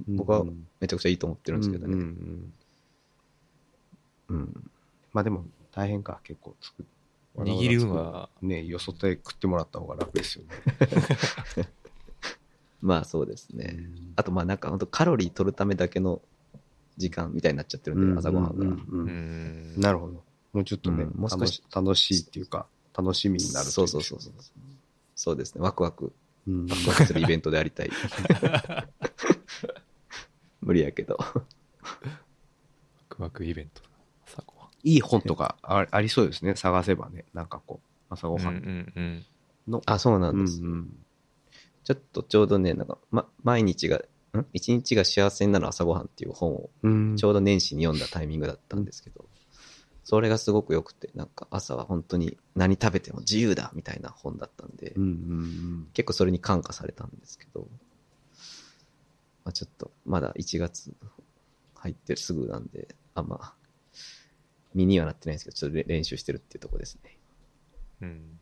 [0.08, 1.94] 僕はうんめちゃくちゃいいと思ってるんですけどね。
[1.94, 2.52] うん
[4.28, 4.70] うん
[5.12, 6.88] まあでも大変か、結構作る。
[7.36, 10.50] 握るのはね、よそって食ってもらった方が楽ですよね。
[12.80, 13.86] まあそうですね。
[14.16, 16.22] あとまあなんか本当カロリー取るためだけの
[16.96, 19.82] 時間みたいになっちゃってるんで、朝ごはんが。
[19.82, 20.24] なるほど。
[20.54, 22.66] もうちょっとね、うんもう少し楽しいっていうか、
[22.96, 24.32] 楽しみになるとそいうそうそうそう。
[25.14, 25.60] そうですね。
[25.60, 26.12] ワクワク、うん
[26.46, 27.90] ワクワクするイベントでありたい。
[30.61, 31.16] 無理やけど。
[31.18, 31.26] ワ
[33.09, 33.83] クワクイベント。
[34.26, 34.68] 朝ごはん。
[34.83, 37.24] いい本とかあありそうですね、探せばね。
[37.35, 39.24] なんかこう、朝ごはうんんうん
[39.68, 39.83] の。
[39.87, 40.61] あ、そうなんうんです。
[40.62, 40.96] うん
[41.85, 44.02] ちょっとちょうどね、なんか、ま、毎日が、ん？
[44.52, 47.16] 一日が幸せになる朝ごはんっていう本をうん。
[47.16, 49.24] ちょうど年始に読んだタイミングだったんですけど、
[50.04, 57.68] それがすごく良くて、なんか朝は本当に何食べても自由だみたいな本だったんで、うんうん結構それに感化されたんですけど、
[59.44, 60.92] まあ、ちょっとまだ1月
[61.74, 63.54] 入ってるすぐなんで、あんま、
[64.74, 67.18] 身にはなってないんですけど、ちょっとれ練習してるっていうところですね。
[68.02, 68.08] うん。
[68.08, 68.38] うん。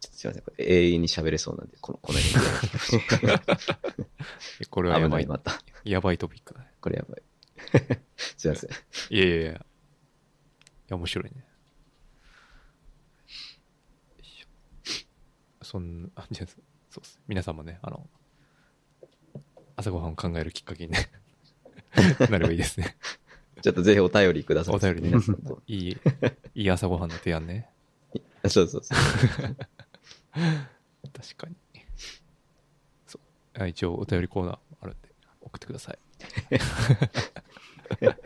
[0.00, 3.38] ちょっとすいません、これ永遠に喋れそうなんで、この、この辺
[4.70, 5.62] これはやばい、 また。
[5.84, 6.72] やばいトピックだね。
[6.80, 7.22] これやばい。
[8.36, 8.70] すいません。
[9.10, 9.52] いやいやいや。
[9.52, 9.54] い
[10.88, 11.44] や、面白いね。
[15.62, 16.46] そんな、あじゃあ、
[16.90, 17.20] そうっす。
[17.28, 18.08] 皆さんもね、あの、
[19.76, 21.08] 朝ごはんを考えるきっかけに、ね、
[22.28, 22.96] なればいいですね。
[23.62, 24.74] ちょっとぜひお便りください。
[24.74, 25.18] お便りね
[25.66, 25.98] いい、
[26.54, 27.70] いい朝ごはんの提案ね。
[28.48, 28.98] そうそうそう。
[31.12, 31.56] 確かに。
[33.06, 33.20] そ
[33.54, 33.62] う。
[33.62, 35.08] あ一応、お便りコーナーあるんで、
[35.40, 35.98] 送ってください。
[38.00, 38.16] はい。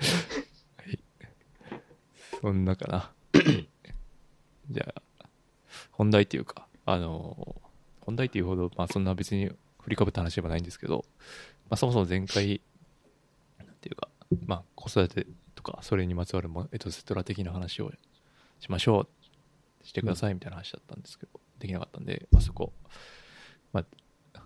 [2.41, 3.13] そんなかな。
[4.71, 5.03] じゃあ、
[5.93, 7.61] 本題っていうか、あの、
[8.01, 9.51] 本題っていうほど、まあそんな別に
[9.83, 11.05] 振りかぶった話ではないんですけど、
[11.71, 12.61] まあそもそも前回、
[13.59, 14.09] なんていうか、
[14.47, 17.91] まあ子育てとか、それにまつわるもエトセトラ的な話を
[18.61, 19.07] しましょ
[19.83, 22.73] う、してくださいみたいな話だったんですけど、できなかったんで、まあそこ、
[23.73, 23.85] ま
[24.35, 24.43] あ、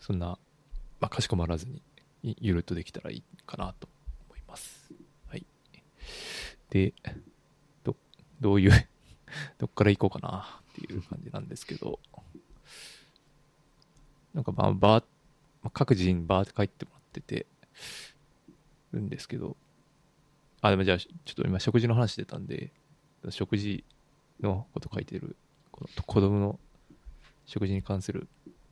[0.00, 0.38] そんな、
[1.00, 1.82] まあかしこまらずに、
[2.22, 3.88] いゆるっとできたらいいかなと。
[5.28, 5.46] はい。
[6.70, 6.94] で、
[7.84, 7.96] ど、
[8.40, 8.88] どういう、
[9.58, 12.00] どっから行こうかなっていう感じなんですけど、
[14.34, 15.04] なんかまあ、バー、
[15.62, 17.46] まあ各自にバーって書いてもらってて、
[18.92, 19.56] るんですけど、
[20.60, 22.72] あ、でもじゃあ、ちょっと今食事の話出たんで、
[23.30, 23.84] 食事
[24.40, 25.36] のこと書いてる、
[25.70, 26.58] この子供の
[27.46, 28.28] 食事に関する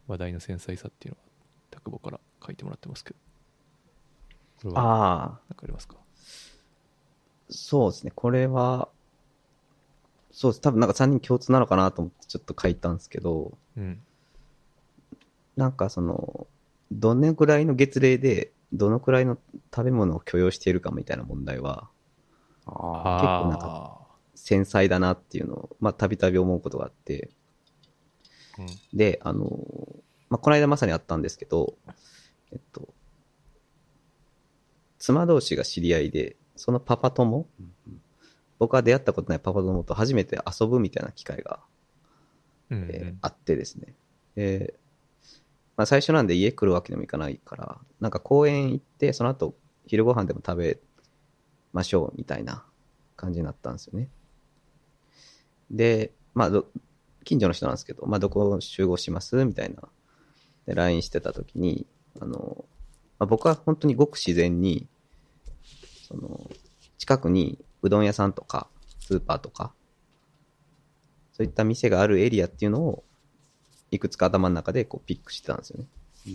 [0.07, 1.27] 話題の繊細さっていうのは、
[1.71, 3.17] タクボから書いてもらってますけど、
[4.69, 5.97] れはああ、何かありますか？
[7.49, 8.13] そうですね。
[8.15, 8.89] これは、
[10.33, 10.61] そうです。
[10.61, 14.01] 多分なんか3人共通なのかなと思ってちょっと書いたんですけど、うん。
[15.57, 16.47] なんかその、
[16.93, 19.39] どれぐらいの月齢でどのくらいの
[19.75, 21.89] 食べ物を許容しているかみたいな問題は、
[22.65, 24.01] 結構なんか
[24.35, 27.31] 繊細だなっていうのを、まあ、たびたび思うことがあって、
[28.59, 29.47] うんで、あの、
[30.29, 31.75] まあ、この間まさにあったんですけど、
[32.53, 32.89] えっと、
[35.07, 37.47] 妻同士が知り合いで、そのパパ友、
[38.59, 41.61] 僕は出会ったことないパパ友と初めて遊ぶみたいな機会が、
[42.71, 43.95] うんうんえーあってですね。
[44.35, 44.75] で、
[45.77, 49.55] まあ、最初なんで家来るわけにもいかないから、なんか公園行って、その後
[49.87, 50.81] 昼ご飯でも食べ
[51.73, 52.65] ましょうみたいな
[53.15, 54.09] 感じになったんですよね。
[55.71, 56.67] で、まあど、
[57.23, 59.83] 近所の人なんですけど、まあ、どこ集合しますみたいな。
[60.67, 61.87] で、LINE してた時に、
[62.19, 62.65] あの、
[63.21, 64.89] まあ、僕は本当にごく自然に、
[66.07, 66.51] その、
[66.99, 68.69] 近くにうどん屋さんとか、
[69.01, 69.73] スーパーとか、
[71.33, 73.05] そういった店があるエリアっていうのを、
[73.91, 75.87] いくつか頭の中でこうピックしてたんですよね。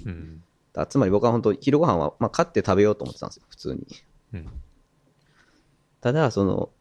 [0.05, 3.87] うんだつまり僕は本当、昼ご飯は、まあ、買って食べようと思ってたんですよ、普通に。
[4.33, 4.49] うん
[6.01, 6.71] ただ、その、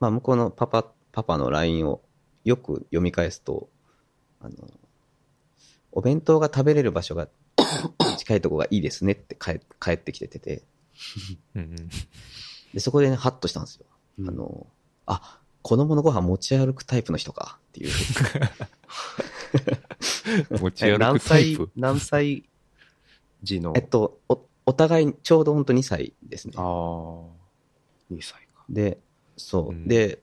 [0.00, 2.00] まあ、向こうのパパ、パパの LINE を
[2.44, 3.68] よく読み返すと、
[4.40, 4.54] あの、
[5.92, 7.28] お弁当が食べれる場所が
[8.16, 10.62] 近いとこがいいですねって帰帰ってきててて、
[11.54, 11.76] うんうん
[12.74, 13.86] で、そこでね、ハッとしたんですよ。
[14.18, 14.66] うんあの、
[15.06, 17.90] あ、子供のご飯持ち歩くタイプの人かっていう。
[20.60, 22.44] 持ち歩くタイ歳プ、何歳
[23.42, 23.72] 時の？
[23.76, 26.62] えっと、お、お互いちょうどほんと2歳ですねあ。
[26.62, 26.64] あ、
[28.12, 28.64] 2歳か。
[28.68, 28.98] で、
[29.36, 29.68] そう。
[29.70, 30.22] うんで、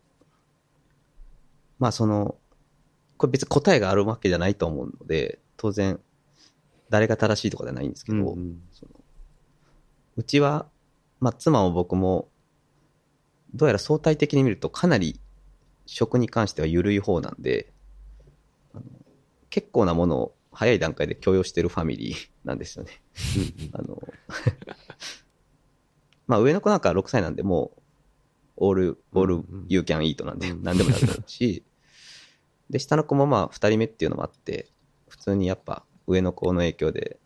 [1.79, 2.35] まあその、
[3.17, 5.99] これ別に答えがあるわけじゃないと思うので、当然、
[6.89, 8.91] 誰が正しいとかじゃないんですけど、うんうんその
[10.17, 10.67] うちは、
[11.19, 12.29] まあ妻も僕も、
[13.53, 15.19] どうやら相対的に見るとかなり
[15.85, 17.71] 食に関しては緩い方なんで、
[19.49, 23.01] 結構なものを早い段階で許容してるファミリー なんですよね。
[23.73, 24.01] あの、
[26.27, 27.81] まあ上の子なんか6歳なんでもう、
[28.57, 31.63] オール、オールうんうん、you can eat なんで、うん何でもなくなるし、
[32.69, 34.69] で、下の子もまあ2人目っていうのもあって、
[35.07, 37.19] 普通にやっぱ上の子の影響で、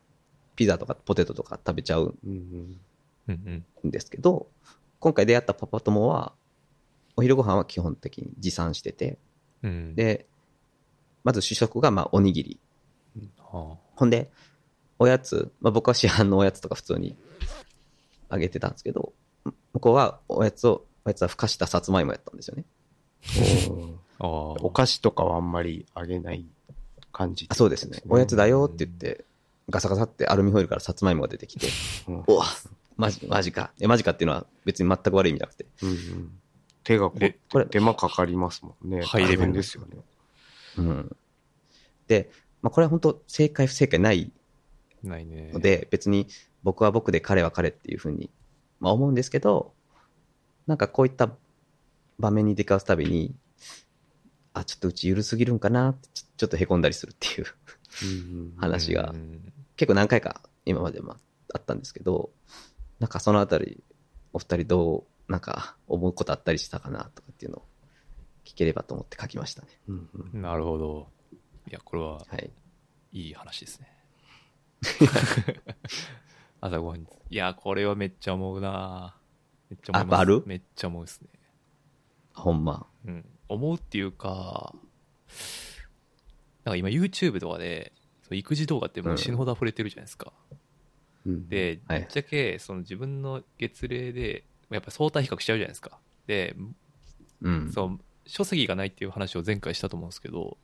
[0.60, 4.50] ピザとかポテトとか食べちゃううんですけど、
[5.00, 6.34] 今回出会ったパパ友は、
[7.16, 9.18] お昼ご飯は基本的に持参してて、
[9.64, 9.96] うん。
[9.96, 10.28] で、
[11.24, 12.60] まず主食がまあおにぎり。
[13.38, 14.30] はほんで、
[14.98, 17.16] おやつ、まあ僕は市販のおやつとか普通に
[18.28, 19.14] あげてたんですけど、
[19.72, 22.66] 向こうはおやつを、おやつはふかしたさつまいもやったんですよね。
[24.20, 26.46] お菓子とかはあんまりあげない
[27.14, 28.04] 感じあそうですね。
[28.10, 29.24] おやつだよって言って、
[29.70, 31.68] ガサガサってアルミホイルからさつまいもが出てきて、
[32.08, 32.46] うんおわ、
[32.98, 33.72] マジ、マジか。
[33.80, 36.32] え、マジかっていうのは別に全く悪い意味じゃなくて、うんうん
[36.84, 39.04] 手がこでこれ手間かかりますもんね。
[39.04, 39.98] ハイレベルですよね。
[40.78, 41.16] うん。
[42.08, 44.32] で、まあこれは本当正解不正解ない
[45.04, 46.28] ないねので、別に
[46.64, 48.32] 僕は僕で彼は彼っていうふうに、
[48.80, 49.74] まあ思うんですけど、
[50.66, 51.30] なんかこういった
[52.18, 53.36] 場面に出くわすたびに、
[54.54, 57.46] あ、ちょっとうち緩すぎるんかなってちょちょっと凹んだりするっていう
[58.58, 61.16] 話がうん結構何回か今までも
[61.54, 62.32] あったんですけど、
[63.00, 63.82] なんかそのあたり、
[64.34, 67.64] お二人どう、なんか思うことあったりしたかなとかっていうのを
[68.44, 69.70] 聞ければと思って書きましたね。
[69.88, 70.42] うんうん。
[70.42, 71.08] なるほど。
[71.70, 72.52] いやこれははい。
[73.14, 73.88] いい話ですね。
[76.60, 77.08] 朝ごはんに。
[77.30, 79.16] いやこれはめっちゃ思うな
[79.70, 80.20] めっちゃ思います。
[80.20, 80.44] あある？
[80.46, 81.30] めっちゃ思うですね。
[82.34, 82.86] ほんま。
[83.06, 84.76] うん、思うっていうか、
[86.66, 87.94] なんか今 YouTube とかで、
[88.36, 90.34] 育児動画ってもう死ぬほど溢れてるじゃないですか。
[91.26, 96.00] うんで、はいぶっちゃけ、その自分の月齢で、やっぱ相対比較しちゃうじゃないですか。
[96.28, 96.56] で、
[97.42, 97.72] うん。
[97.72, 100.58] そう、書籍がないっていう話を前回したと思うんですけど、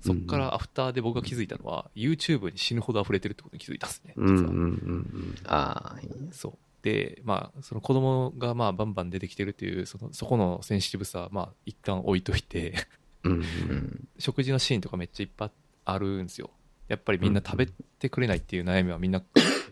[0.00, 4.14] そっからアフターで僕が気づいたのは、YouTube に死ぬほど溢れてるってことに気づいたんですね。
[4.16, 5.98] 実はうんうんうんああ、
[6.32, 6.58] そう。
[6.82, 12.74] で、まあ、その子供がまあバンバン出てきてるっていう、そのそこのセンシティブさは、まあ、一旦置いといて、
[13.22, 14.08] うんうんうん。
[14.18, 15.50] 食事のシーンとかめっちゃいっぱい
[15.84, 16.50] あるんですよ。
[16.90, 17.66] やっぱりみんな食べ
[18.00, 19.22] てくれないっていう悩みはみんな、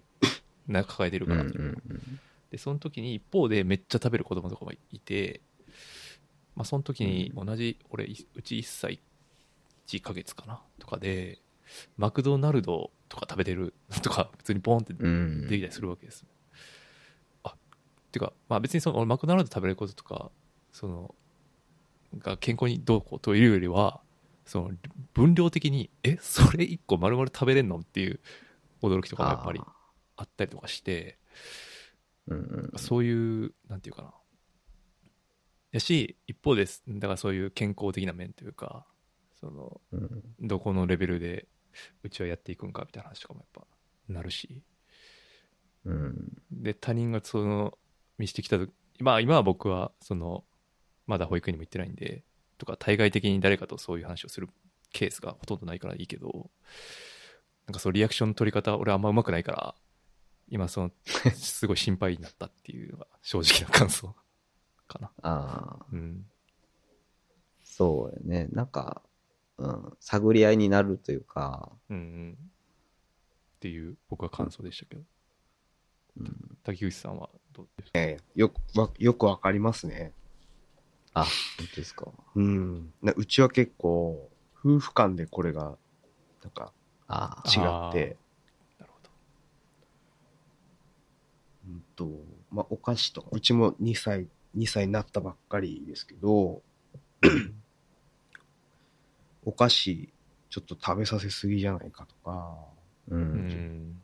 [0.68, 1.42] な抱えてるから。
[1.42, 2.20] うんうんうん。
[2.52, 5.40] で、その時に一方でめっちゃ食べる子供とかもいて、
[6.54, 9.00] まあその時に同じ、俺、いうち1歳
[9.88, 11.40] 1ヶ月かなとかで、
[11.96, 15.48] マクドナルドとか食べてるとか、 普通にポンってうん。
[15.48, 16.24] できたりするわけです。
[17.42, 17.56] あ、
[18.12, 20.30] てか、まあ別にその、俺マクドナルド食べれることとか、
[20.70, 21.14] その、
[22.18, 24.00] が健康にどうこうというよりは、
[24.48, 24.70] その、
[25.12, 27.76] 分量的に、え、それ一個丸々食べれんの？
[27.80, 28.18] っていう
[28.80, 29.74] 驚きとかもやっぱりあ
[30.16, 32.78] あったりとかして、ーうんうん。
[32.78, 34.14] そういう、なんていうかな。
[35.70, 36.82] やし、一方です。
[36.88, 38.86] だからそういう健康的な面というか、
[39.38, 41.46] その、うんどこのレベルで
[42.02, 43.66] うちはやっていくんかみたいな話とかもやっ
[44.08, 44.62] ぱなるし、
[45.84, 46.42] うん。
[46.50, 47.76] で、他人がその、
[48.16, 48.66] 見してきたと
[48.98, 50.44] まあ今は僕は、その、
[51.06, 52.24] まだ保育園にも行ってないんで、
[52.58, 54.48] とか、対外的に誰かとそういう話をする
[54.92, 56.50] ケースがほとんどないからいいけど、
[57.66, 59.74] なんかそうリアクションの取り方、俺あんま上手くないから、
[60.48, 60.90] 今その、
[61.34, 64.14] すごい心配になったっていうのが正直な感想
[64.86, 65.10] かな。
[65.22, 66.24] ああ、うん。
[67.62, 68.48] そうやね。
[68.52, 69.02] なんか、
[69.58, 72.38] うん、探り合いになるというか、うんうん。
[73.56, 75.02] っていう僕は感想でしたけど。
[76.20, 77.98] うん、竹内さんはどうですか？
[78.00, 80.12] ええよくわ、よくわかりますね。
[81.14, 82.12] あ、本当ですか？
[82.34, 82.92] うん。
[83.02, 85.76] なうちは結構、夫婦間でこれが、
[86.42, 86.72] なんか、
[87.08, 88.16] あ違あって、
[88.78, 89.10] なるほど。
[91.68, 92.08] うんと、
[92.50, 96.62] まあ、お菓子とか、うちも2歳、2歳になったばっかりですけど、
[99.44, 100.12] お菓子、
[100.50, 102.56] ちょっと食べさせすぎじゃないかとか、
[103.08, 103.14] う。
[103.14, 104.02] うんん。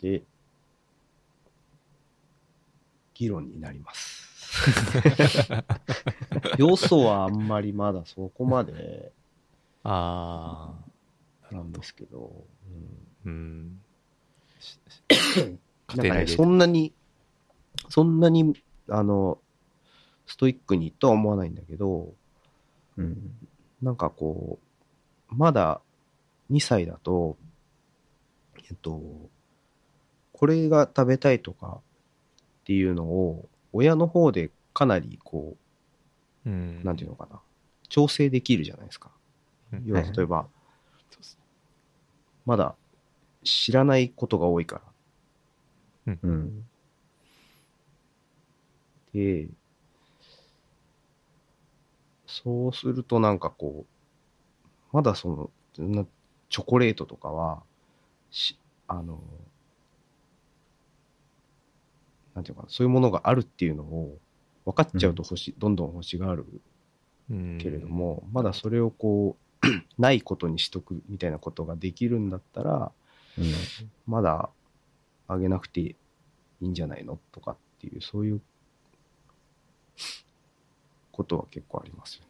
[0.00, 0.22] で、
[3.14, 4.21] 議論になります。
[6.58, 9.12] 要素はあんまりまだそこまで
[9.84, 10.74] あ
[11.50, 12.44] あ、なんですけど、
[13.26, 13.80] うん。
[15.94, 16.92] なんかね、でそんなに、
[17.88, 18.54] そんなに、
[18.88, 19.38] あの、
[20.26, 22.14] ストイックにとは思わないんだけど、
[22.96, 23.34] うん。
[23.82, 24.58] なんかこ
[25.30, 25.80] う、まだ
[26.50, 27.36] 2歳だと、
[28.70, 29.00] えっと、
[30.32, 31.80] これが食べたいとか
[32.62, 35.56] っていうのを、親の方でかなりこ
[36.46, 37.40] うんう、なんていうのかな、
[37.88, 39.10] 調整できるじゃないですか。
[39.72, 40.46] うん要ははい例えば、
[42.44, 42.74] まだ
[43.44, 44.82] 知らないことが多いか
[46.06, 46.12] ら。
[46.22, 46.64] うん。
[49.12, 49.48] で、
[52.26, 55.28] そうするとなんかこう、まだそ
[55.78, 56.06] の、な
[56.50, 57.62] チョコレートとかは、
[58.30, 58.58] し、
[58.88, 59.20] あの、
[62.34, 64.18] なんていうのかな、そういうものがあるっていうのを
[64.64, 66.46] 分かっちゃうと欲し、どんどん欲しがる
[67.30, 69.66] うんけれども、まだそれをこう、
[69.98, 72.92] ないことにしとくみたいなことができるんだったら、
[73.38, 73.44] うん。
[74.06, 74.50] まだ
[75.28, 75.96] あげなくてい
[76.60, 78.40] いんじゃないのとかっていう、そういう
[81.12, 82.28] ことは結構ありますよね。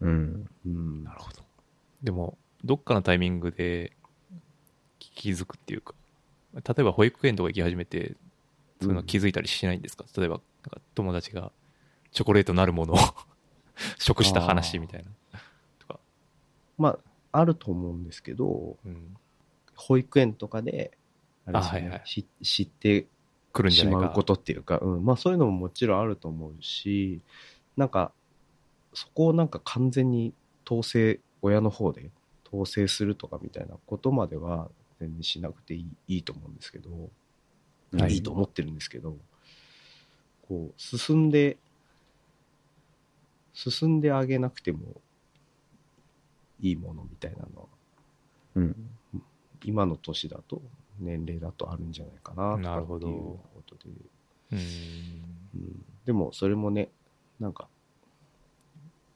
[0.00, 0.50] うん。
[0.66, 1.04] うん。
[1.04, 1.42] なるほど。
[2.02, 3.92] でも、どっかのタイミングで
[4.98, 5.94] 気づくっていうか、
[6.54, 8.16] 例えば保育園とか行き始めて、
[8.80, 11.52] そういうの気づいたりしないんですか、例えば、なんか友達が
[12.12, 12.98] チョコレートなるものを
[13.98, 15.10] 食した話みたいな。
[15.78, 16.00] とか。
[16.78, 16.98] ま
[17.32, 19.16] あ、あると思うんですけど、うん。
[19.74, 20.96] 保育園とかで、
[21.44, 23.06] あれですよねあはいはいし知って
[23.52, 24.00] 来るんじゃないか。
[24.00, 27.20] しまうことっていうか、うん、まあそういうのももちろんあると思うし、
[27.76, 28.12] なんか、
[28.94, 30.32] そこをなんか完全に
[30.66, 32.10] 統制、親の方で
[32.46, 37.08] 統制するとかみたいなことまでは全然しなくていいいいと思うんですけど、は
[37.94, 39.16] いいいと思ってるんですけど、
[40.48, 41.56] こう、進んで、
[43.54, 45.00] 進んであげなくても
[46.60, 47.68] いいものみたいなのは、
[48.56, 48.90] うん。
[49.64, 50.62] 今の年だと、
[50.98, 53.90] 年齢だとあるんじゃないかな、なるほどとかっていうことで。
[54.52, 54.58] うん。
[54.58, 56.88] うんでもそれもね、
[57.40, 57.68] なんか、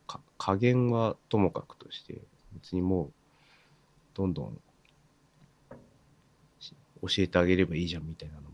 [0.09, 2.20] か加減はともかくとして、
[2.52, 3.12] 別にもう、
[4.12, 4.61] どんどん
[6.59, 8.49] し教えてあげればいいじゃんみたいなの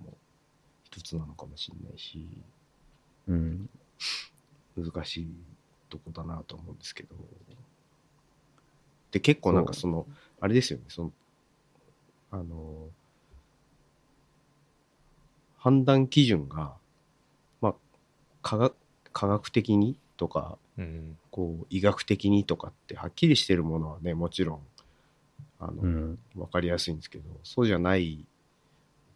[1.02, 2.26] つなのかもしれないし、
[3.28, 3.68] うん。
[4.76, 5.28] 難しい
[5.88, 7.14] とこだなと思うんですけど。
[9.10, 10.06] で、結構なんかその、
[10.40, 11.12] あれですよね、その、
[12.30, 12.88] あの、
[15.58, 16.74] 判断基準が、
[17.60, 17.74] まあ、
[18.42, 18.74] 科学、
[19.12, 21.18] 科学的にとか、うん。
[21.30, 24.60] こう、医学的にとかってはっきりしてるものはね、もちろん、
[25.58, 26.18] あの、うん。
[26.36, 28.24] わかりやすいんですけど、そうじゃない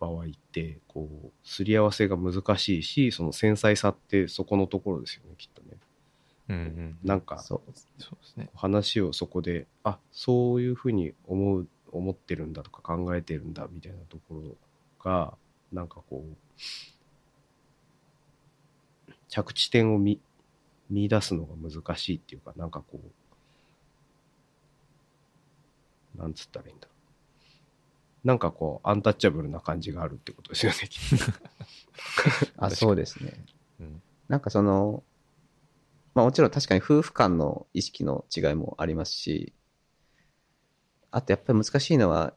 [0.01, 5.79] 場合って、こう、すり合わせが難しいし、その繊細さってそこのところですよね、きっとね。
[6.49, 6.99] うんうん。
[7.05, 7.71] なんか、そう。
[7.71, 8.51] ですね。
[8.55, 14.57] 話をそこで、あ、そういうふうに思う、思ってるんだとか考えてるんだみたいなところ
[15.05, 15.37] が、
[15.71, 16.37] なんかこう、
[19.29, 20.19] 着地点を見、
[20.89, 23.01] 見出すのが難しいっていうか、なんかこ
[26.17, 27.00] う、なんつったらいいんだろう。
[28.25, 30.79] なんかこう、アンタッチャブルな感じがあるってことですよね、
[32.59, 33.45] あ、そうですね。
[33.81, 34.03] うん。
[34.29, 35.03] なんかその、
[36.15, 39.55] まあもちろん確かに夫婦間の意識の違いもありますし、
[41.11, 42.35] あとやっぱり難しいのは、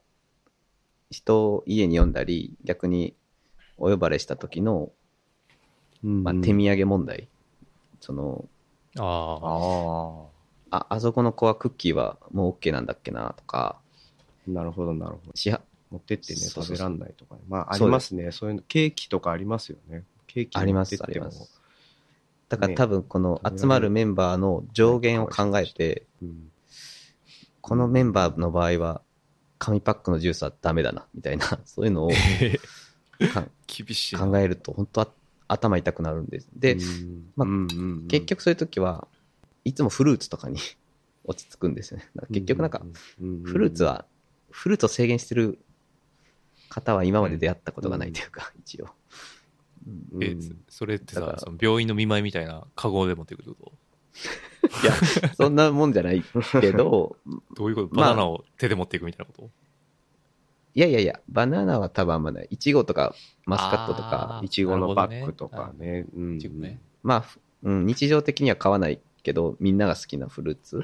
[1.10, 3.14] 人を家に呼んだり、逆に
[3.76, 4.90] お呼ばれした時の、
[6.02, 7.28] まあ、手土産問題。
[8.00, 8.48] その、
[8.98, 10.28] あ
[10.70, 10.76] あ。
[10.76, 13.78] ああ、あそこの子はクッキーはもう OK なんだっけなとか、
[14.48, 15.32] あ、なるほど、なるほど。
[15.94, 17.42] 持ってってね、食べらんないとかね。
[17.48, 18.32] まあ、ありますすね。
[18.32, 20.04] そういうの、ケーキとかありますよね。
[20.26, 21.60] ケーキありますあります
[22.48, 26.50] だからね多分この集まるメンバーの上限を考えて、うん
[27.60, 29.00] このメンバーの場合は、
[29.58, 32.10] 紙パックのジュースはダメだな、みたいな、 そういうのを
[33.32, 34.26] か 厳しいな。
[34.26, 35.08] 考えると、本当は
[35.48, 36.48] 頭痛くなるんです。
[36.54, 37.48] で、うんまあ
[38.06, 39.08] 結局そういう時は
[39.64, 40.58] いつもフルーツとかに
[41.24, 42.06] 落ち着くんですよね。
[42.30, 42.82] 結局なんか、
[43.18, 44.04] フルーツ、は、
[44.50, 45.58] フルーツを制限してる
[46.68, 48.88] 方は今まで出会ったことがないというか、一応。
[50.14, 50.24] うん。
[50.24, 50.36] え、
[50.68, 51.32] それってだから。
[51.38, 53.72] さ、その病院の見舞いみたいなカゴで持ってくるってこ
[54.82, 54.92] いや、
[55.34, 56.22] そんなもんじゃない
[56.60, 57.16] けど、と
[57.54, 57.94] どういうこと？
[57.94, 58.08] まあ。
[58.10, 59.50] バナナを手で持っていくみたいなこと？
[60.76, 62.48] いやいやいや、バナナは多分あんまない。
[62.50, 63.14] イチゴとか
[63.46, 66.06] マスカットとかあ、いちごのバッグとかね。
[66.16, 66.36] うん。
[66.36, 66.80] いちごね。
[67.02, 70.82] まあ、ふうん、日常的には買わないけど、みんなが好きなフルーツ、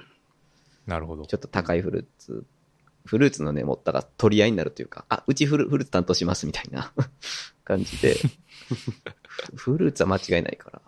[0.87, 1.27] なるほど。
[1.27, 1.37] ちょ。
[1.37, 2.45] っと高いフルーツ、
[3.05, 6.93] フルーツのね、持ったら取り合いになるというか、あ、うちフルフルーツ担当しますみたいな
[7.65, 8.17] 感じで、
[9.55, 10.83] フルーツは間違いないから、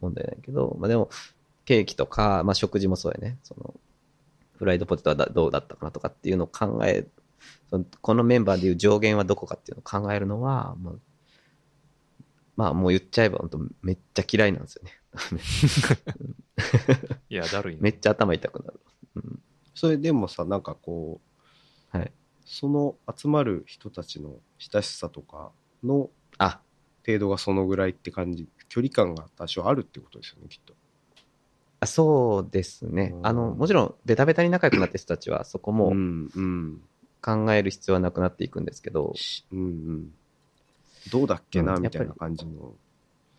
[0.00, 1.10] 問題ないけど、まあでも、
[1.64, 3.74] ケーキとか、まあ食事もそうやね、その、
[4.56, 7.06] フライドポテトはだどうだったかなとかっていうのを考え、
[7.70, 11.00] そのこのメンバーでいう上限はどこかっていうのを考えるのは、もう
[12.56, 14.92] まあもう言っちゃえば本当めっちゃ嫌いなんですよね。
[17.28, 17.80] いや、だるいね。
[17.82, 18.80] めっちゃ頭痛くなる。
[19.16, 19.42] うん。
[19.76, 21.20] それでもさ、なんかこ
[21.92, 22.12] う、はい。
[22.44, 25.50] その集まる人たちの親しさとか
[25.84, 26.60] のあ、
[27.04, 30.74] 程度がそのぐらいって感じ、距離感が多少あるってことですよね、きっと。
[31.78, 33.20] あそうですねう。
[33.20, 35.92] んあの、もちろん、ベタベタに仲良くなった人たちは、そこも。
[37.22, 40.14] 考える必要はなくなっていくんですけど、しうんうん。
[41.10, 42.74] どうだっけな、うんみたいな感じの。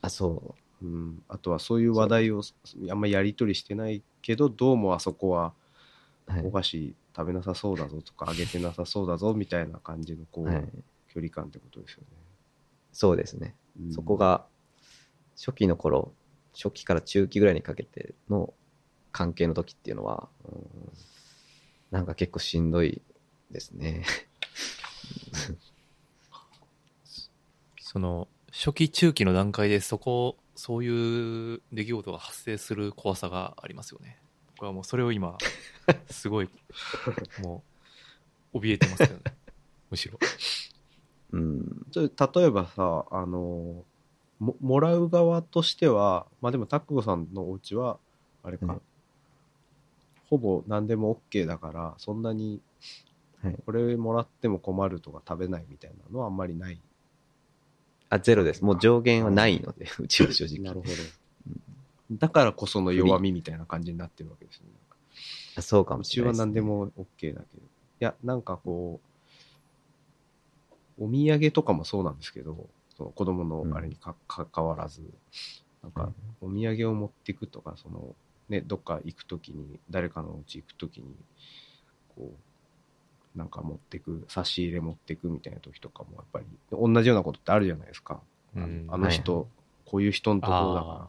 [0.02, 1.24] あ、そうん。
[1.30, 2.42] あとはそういう話題を
[2.90, 5.67] あんまやり取りしてないけど、どうもあそこはう。
[6.28, 6.52] はいお。
[6.52, 10.70] 菓子食べなさそうだぞとか、 あげてなさそうだぞみたいな感じの、こう、はい、
[11.08, 12.04] 距離感ってことですよ
[12.92, 13.48] そうですね。
[13.48, 13.56] ね。
[13.82, 14.46] うんそこ、が、
[15.36, 16.14] 初期の頃、
[16.54, 18.54] 初期から中期ぐらいにかけての
[19.12, 20.92] 関係の時っていうのは、うん
[21.90, 23.02] なんか結構しんどい
[23.50, 24.04] ですね。
[27.80, 34.20] その、初期中期の段階でそこ、そういう出来事が発生する怖さがありますよね。
[34.58, 35.38] 僕はもうそれを今、
[36.10, 36.50] すごい、
[37.42, 37.64] も
[38.54, 39.24] う、怯えてますよね。
[39.90, 40.18] むしろ。
[41.32, 41.86] うん。
[41.94, 43.86] 例えばさ、あの、
[44.40, 48.00] ももらう側としては、まあでも、タックゴさんのお家は、
[48.44, 48.82] あれか、うん
[50.30, 52.62] ほぼ何でも OK だから、そんなに、
[53.42, 56.82] はいこれもらっても困るとか食べないみたいなのはあんまりない。
[58.10, 58.66] あ、ゼロです。
[58.66, 60.60] もう上限はないので、うちは正直。
[60.60, 60.92] なるほど。
[62.12, 64.68] だからこその弱みみたいな感じになってるわけですね。
[65.58, 66.62] あそうかうちもしれなです、はい何で。
[66.62, 67.64] も OK だけど。
[67.64, 69.02] いや、なんかこ
[71.00, 75.02] う、お土産とかもそうなんですけど、その子供のあれにか、かわらず、
[75.84, 78.16] なんか、お土産を持っていくとか、その、
[78.50, 81.16] ね、どっか行くときに、誰かのお家行くときに、
[82.16, 82.32] こ
[83.36, 88.22] う、なんか持ってく、差し入れ持ってくみたいな時とかも、やっぱり、同じようなことってあるじゃないですか。
[88.56, 89.46] あのうんあの人、はい
[89.88, 91.08] こういう人のところだからあ、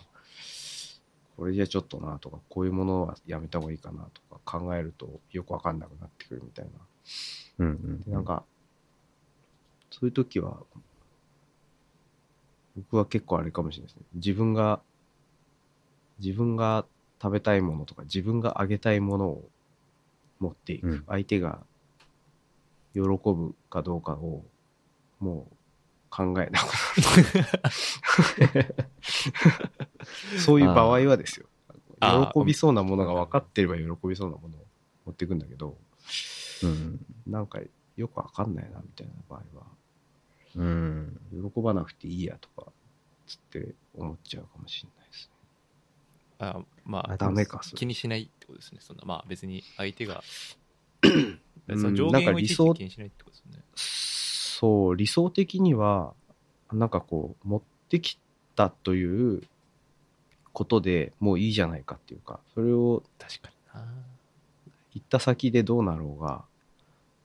[1.38, 6.70] これじゃちょっとなとか、こういうものはやめた方がいいかなとか考えるとよくわかんなくなってくるみたいな。
[7.60, 8.42] うんうんでなんか、
[9.92, 10.58] そういう時は、
[12.76, 14.06] 僕は結構あれかもしれないですね。
[14.14, 14.80] 自分が、
[16.18, 16.84] 自分が
[17.22, 19.48] 食べたいものとか、自分があげたいものを
[20.40, 20.88] 持っていく。
[20.88, 21.60] うん相手が
[22.94, 24.44] 喜ぶかどうかを、
[25.20, 25.56] もう
[26.10, 26.52] 考えなく
[28.44, 28.74] なる。
[30.38, 31.46] そういう場合はですよ。
[32.00, 34.66] 喜びそうなものが分かってれば喜びそうなものを
[35.06, 35.76] 持っていくんだけど、
[36.62, 37.04] うん。
[37.26, 37.60] なんか
[37.96, 39.66] よくわかんないなみたいな場合は、
[40.56, 41.20] うん。
[41.52, 42.70] 喜ばなくていいやとか、
[43.26, 45.34] つって思っちゃうかもしれないですね。
[46.40, 48.78] あまあ、あダメか、気にしないってことですね。
[48.80, 50.22] そんな、まあ別に相手が、
[51.02, 51.40] うん
[51.70, 53.64] その上なんか限をいちい理想ち気にしないってことですよね。
[53.74, 56.14] そう、理想的には、
[56.72, 58.18] なんかこう、持ってき
[58.56, 59.42] たという
[60.52, 63.86] ことでもういいじゃないかっていうか、それを確かにな。
[64.94, 66.44] 行った先でどうなろうが、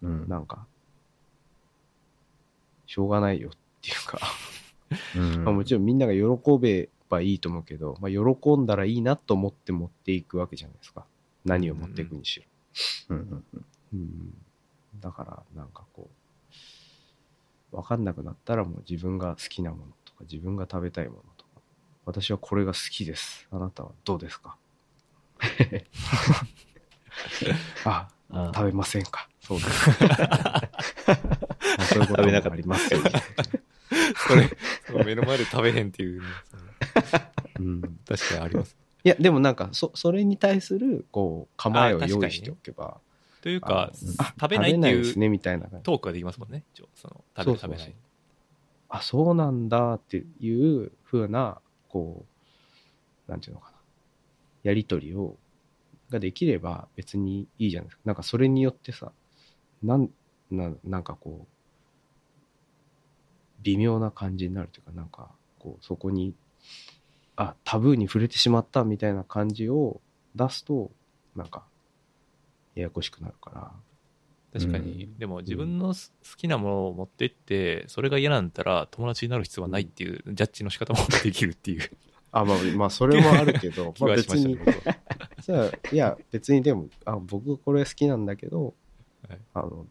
[0.02, 0.28] うん。
[0.28, 0.66] なんか、
[2.86, 3.52] しょうがないよっ
[3.82, 4.20] ていうか、
[5.16, 11.06] うん まあもちろんみんなが喜べばいいと思うけど、まあ、喜んだらいいなと思って持っていくわけじゃないですか。
[11.46, 12.44] 何を持っていくにし
[13.10, 13.16] ろ。
[13.16, 13.44] うん
[15.00, 16.10] だから、なんかこ
[17.72, 21.24] う、わかんなくなったらもう自分が好きなものとか、自分が食べたいもの
[22.06, 23.48] 私はこれが好きです。
[23.52, 24.56] あなたはどうですか？
[27.86, 29.28] あ、あ食べませんか？
[29.42, 29.92] そうです。
[31.94, 33.12] そういうこともありますよね。
[34.28, 34.50] それ、
[34.88, 36.22] その目の前で食べへんっていう
[37.60, 37.82] うん。
[38.08, 38.76] 確かにあります。
[39.04, 43.00] いや、でもなんか、そ、それに対する、こう、構えを用意しておけば、
[43.42, 45.68] というか、あ食べないっていうね、みたいな。
[45.68, 46.64] トークができますもんね。
[46.74, 47.96] 一応その食べる食べない。
[48.90, 51.60] あ、そうなんだっていう風な、
[51.94, 52.26] こ
[53.28, 53.78] う、なんていうのかな。
[54.64, 55.38] やりとりを、
[56.10, 58.02] ができれば別にいいじゃないですか。
[58.06, 59.12] なんかそれによってさ、
[59.84, 60.10] なん、
[60.50, 61.54] ななんかこう、
[63.62, 65.30] 微妙な感じになるというか、なんか、
[65.60, 66.34] こう、そこに、
[67.36, 70.02] あ、タブーに触れてしまったみたいな感じを
[70.36, 70.92] 出すと、
[71.36, 71.64] なんか、
[72.74, 73.72] ややこしくなるから。
[74.54, 81.90] 確かに、うんでも自分のす好きなものを持ってって、それが嫌なんだったら友達になる必要はないっていうジャッジの仕方もできるっていう
[82.32, 84.58] あ、まあ、まあ、それもあるけど、 気まあ別に。
[85.42, 88.74] じゃあ、いや、別にでも、あ、僕これ好きなんだけど、
[89.28, 89.88] はいあの、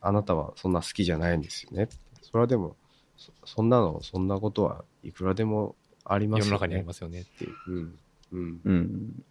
[0.00, 1.88] あなたはそんな好きじゃないんですよね。
[2.22, 2.76] それはでも、
[3.16, 6.48] そそんなの、そんなことはいくらでもありますよね。
[6.48, 7.54] 世の中にありますよねっていう。
[7.68, 7.98] うん。
[8.32, 8.60] うん。
[8.64, 9.24] うん。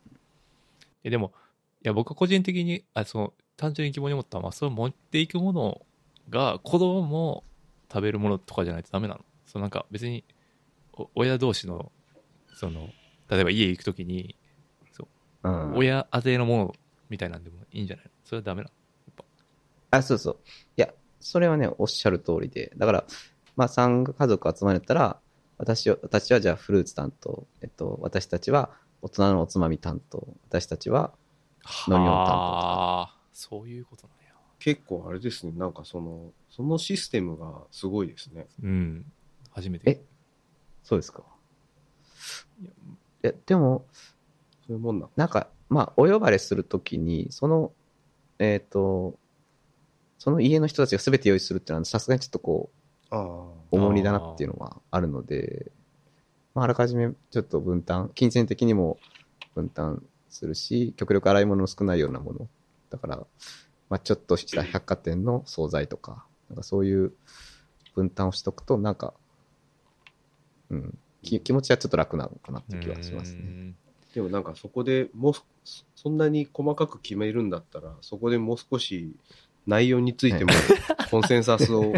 [1.03, 1.33] えでも、
[1.83, 3.33] いや、僕は個人的に、あ、その、
[3.63, 5.85] 単純に疑問に思ったのは、それを持っていくもの
[6.29, 7.45] が、子供も
[7.89, 10.25] 食べるものとかじゃないとダメなのそのなんか別に、
[10.91, 11.91] お親同士の、
[12.55, 12.89] その、
[13.29, 14.35] 例えば家行くときに、
[15.43, 16.75] うん親当てのもの
[17.09, 18.05] みたいなんでもいいんじゃない？
[18.05, 18.69] のそれはダメな
[19.17, 19.25] の
[19.91, 20.37] あ、そうそう。
[20.77, 22.73] いや、それはね、おっしゃる通りで。
[22.75, 23.05] だから、
[23.55, 25.19] まあ、三家族集まれたら、
[25.57, 27.47] 私は、私はじゃあフルーツ担当。
[27.61, 30.27] えっと、私たちは大人のおつまみ担当。
[30.49, 31.13] 私たちは、
[31.87, 34.33] 飲み物担当そういうことなんや。
[34.59, 38.47] 結構あれですね、なんかその、そのシステムがすごいですね。
[38.61, 39.05] うん。
[39.51, 39.91] 初めて。
[39.91, 40.01] え
[40.83, 41.23] そうですか？
[42.61, 42.67] い
[43.27, 43.85] や、でも、
[44.65, 47.71] そういうもんなのなんか、まあ、お呼ばれするときに、その、
[48.39, 49.17] えっ、と、
[50.19, 52.69] その家の人たちが全て用意するっていうのは、さすがにちょっとこ
[53.11, 55.71] う、あ重荷だなっていうのはあるので、
[56.53, 58.97] まあ、あらかじめちょっと分担、金銭的にも
[59.55, 62.47] 分担するし、極力洗い物の少ないようなもの。
[62.93, 63.17] だから、
[63.89, 67.11] まあ、ちょっとした百貨店の惣菜とか、なんかそういう
[67.95, 69.15] 分担をしとくと、なんか、
[70.69, 73.41] うん、き気持ちはちょっと楽なのかなって気はしますね。
[73.41, 73.73] ね。
[74.13, 75.43] でもなんかそこでもうそ、
[75.95, 79.11] そんなに細かく決めるんだったら、そこでもう少し
[79.65, 80.51] 内容についても
[81.09, 81.93] コンセンサスを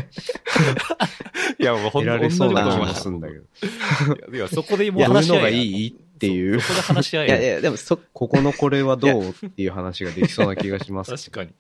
[1.59, 4.33] いや、もうほん得られそうな気もするんだけど。
[4.33, 11.11] いやそこでもう話し合いやいいっていうそこで話し合いやいやいや、でもそ、ここのこれはどうっていう話ができそうな気がします。
[11.15, 11.51] 確かに。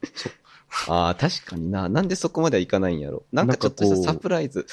[0.87, 1.89] ああ、確かにな。
[1.89, 3.23] なんでそこまではいかないんやろ。
[3.33, 4.69] なんかちょっとしたなんかこうサプライズか。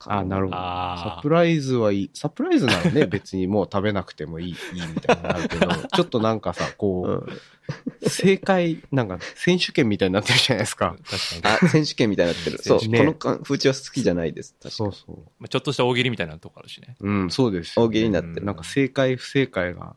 [0.00, 0.56] あなるほど。
[0.56, 2.10] サプライズはいい。
[2.14, 7.10] サプライズならね、 別にもう食べなくてもいい、いいみたいになるけど、 ちょっとなんかさ、うこん。
[7.10, 10.96] う、正解、なんか選手権みたいになってるじゃないですか。
[11.08, 11.42] 確かに。
[11.44, 12.58] あ、選手権みたいになってる。
[12.58, 12.80] そう。
[12.80, 14.54] 選手このか風潮は好きじゃないです。
[14.54, 14.72] 確かに。
[14.72, 15.16] そうそう。
[15.38, 16.96] まあちょっとした大喜利みたいなとこあるしね。
[17.00, 18.44] うん、そうですよ大喜利になってる。
[18.46, 19.96] なんか正解、不正解が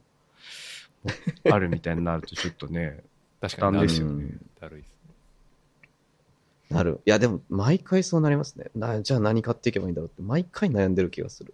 [1.50, 3.04] あるみたいになるとちょっとね、
[3.42, 3.82] 確かに。
[3.82, 4.97] ですよねうんだるいですね。
[6.70, 7.00] なる。
[7.06, 8.66] いや、でも、毎回そうなりますね。
[8.76, 11.54] なじゃあ何買っていけばいいんだろうって、毎回悩んでる気がする。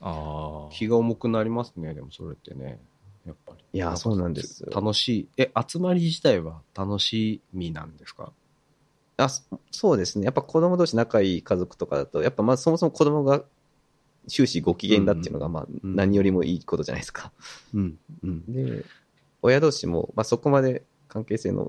[0.00, 0.72] ああ。
[0.72, 2.78] 気が重くなりますね、でもそれってね。
[3.26, 3.64] やっぱり。
[3.72, 5.28] いやそうなんですよ楽しい。
[5.38, 8.32] え、集まり自体は楽しみなんですか？
[9.16, 10.26] あ、そそうですね。
[10.26, 13.42] やっぱ子供同士仲いい家族とかだと、やっぱまあそもそも子供が
[14.28, 17.32] 終始ご機嫌だっていうのが、まあうん何よりもいいことじゃないですか。
[17.72, 17.98] うん。
[18.22, 18.52] うん。
[18.52, 18.84] で、
[19.40, 21.64] 親同士も、まあそこまで関係性の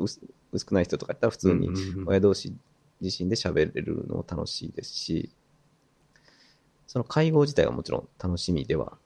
[0.55, 1.69] 薄薄くない人とかやったら普通に
[2.05, 2.53] 親同士
[3.01, 5.29] 自身で喋れるのも楽しいですし、
[6.87, 8.97] その会合自体はもちろん楽しみでは、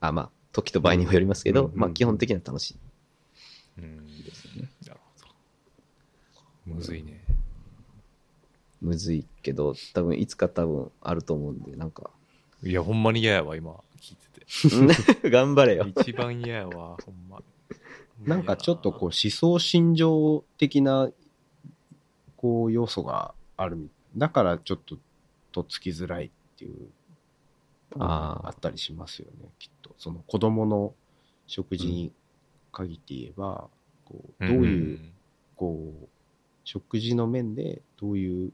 [0.00, 2.76] あ、まあ、時と場合にもよりますけど、うんまあ基本的には楽し
[3.78, 4.06] うん。
[4.20, 4.70] いですね。
[4.86, 5.26] なるほ
[6.70, 6.74] ど。
[6.74, 7.24] むずいね。
[8.80, 12.10] むずいけど、多分いつか多分あると思うんで、なんか、
[12.62, 15.30] いや、ほんまに嫌やわ、今、聞いてて。
[15.30, 15.86] 頑張れよ。
[15.86, 17.42] 一番嫌やわ、ほんま。
[18.26, 21.10] なんかちょっとこう思想心情的な
[22.36, 24.96] こう要素があるみだからちょっと
[25.52, 26.88] とっつきづらいっていう
[27.98, 28.48] あー。
[28.48, 29.94] あったりしますよねきっと。
[29.98, 30.94] その子供の
[31.46, 32.12] 食事に
[32.72, 33.68] 限って言えば、
[34.04, 34.98] こうどういう、
[35.56, 36.08] こう
[36.64, 38.52] 食事の面でどういう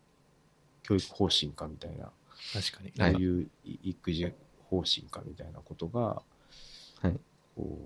[0.83, 2.11] 教育方針かみたいな
[2.53, 2.93] 確かに。
[2.93, 4.33] どういうい育児
[4.71, 6.23] 方針かみたいなことが、
[7.01, 7.19] はい。
[7.57, 7.79] こ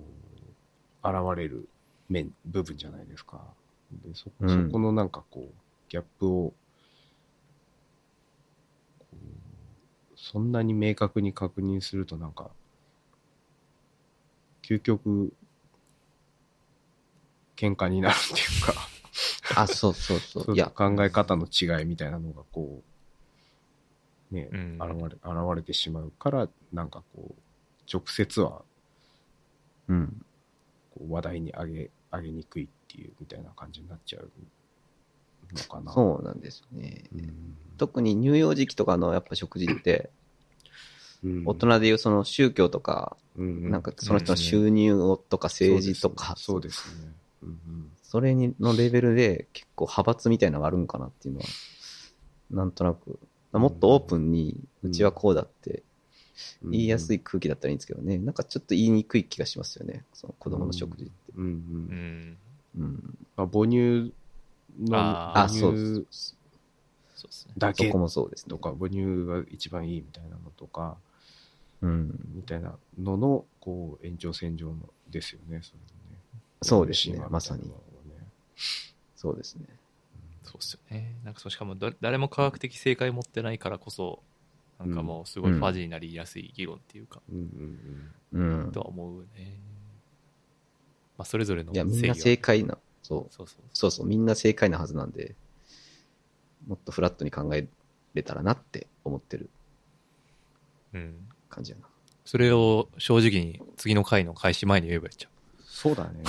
[1.05, 1.69] う、現れる
[2.13, 3.43] 面、部分じゃないですか。
[4.05, 5.55] で、そ、うんそこのなんかこう、
[5.89, 6.55] ギャップを、
[10.17, 12.51] そんなに明確に確認するとなんか、
[14.63, 15.33] 究極、
[17.57, 18.75] 喧嘩になるっていうか、
[19.63, 20.41] あ、そうそうそ。
[20.41, 22.83] そうういや、考え方の違いみたいなのがこ
[24.31, 27.43] う、ね、うん現れ、現れてしまうから、なんかこう、
[27.93, 28.63] 直接は
[29.89, 30.25] うん。
[30.95, 34.31] こう話題に上げ、上げにくいっていうみたいな感じになっちゃう
[35.55, 35.93] のかな。
[35.93, 37.05] そうなんですよね。
[37.15, 37.57] うん。
[37.79, 40.11] 特に乳幼児期とかのやっぱ食事って、
[41.25, 46.95] うん大人でいうその宗教とか、うんなんかその人の収入をとか政治とか、そうですね。
[46.95, 51.47] そうですねうんそれにのレベルで結構派閥みたいなのがあるんかなっていうのは、
[52.51, 53.19] なんとなく、
[53.53, 55.83] もっとオープンに、ううんちはこうだってうん
[56.63, 61.13] 言いやすい空気だったらいいんですけどね、なんかちょっと言いにくい気がしますよね、その子供の食事って。
[61.37, 62.37] うん
[62.77, 62.83] う
[63.37, 64.13] あ、母乳
[64.81, 66.07] の、あそう乳
[67.15, 67.55] そうですね。
[67.57, 68.59] だけそこもそうですねと。
[68.59, 70.97] か、母乳が一番いいみたいなのとか、
[71.81, 72.19] うん。
[72.35, 76.19] みたいなのの、こう、延長線上のですよね、それもね。
[76.63, 77.73] そうですねまさに
[79.17, 79.67] そうですね。
[80.43, 81.15] そうっすよね。
[81.25, 84.23] なんかそうしかもだ誰も科学的正解持ってないからこそ、
[84.87, 87.77] なんかもうすごいファジーになりやすい議論っていうか、うん
[88.33, 88.81] うんうんと。
[88.81, 89.59] は思うね。
[91.19, 93.35] まあそれぞれのいや、みんなは正解な、そう。
[93.35, 95.35] そうそうそうそう、みんな正解なはずなんで、
[96.67, 97.67] もっとフラットに考え
[98.15, 99.51] れたらなって思ってる
[100.95, 101.15] うん。
[101.49, 101.87] 感じやな。
[102.25, 105.31] それを正直に次の回の開始前に言えばいいじゃん。
[105.31, 106.23] いそうだね。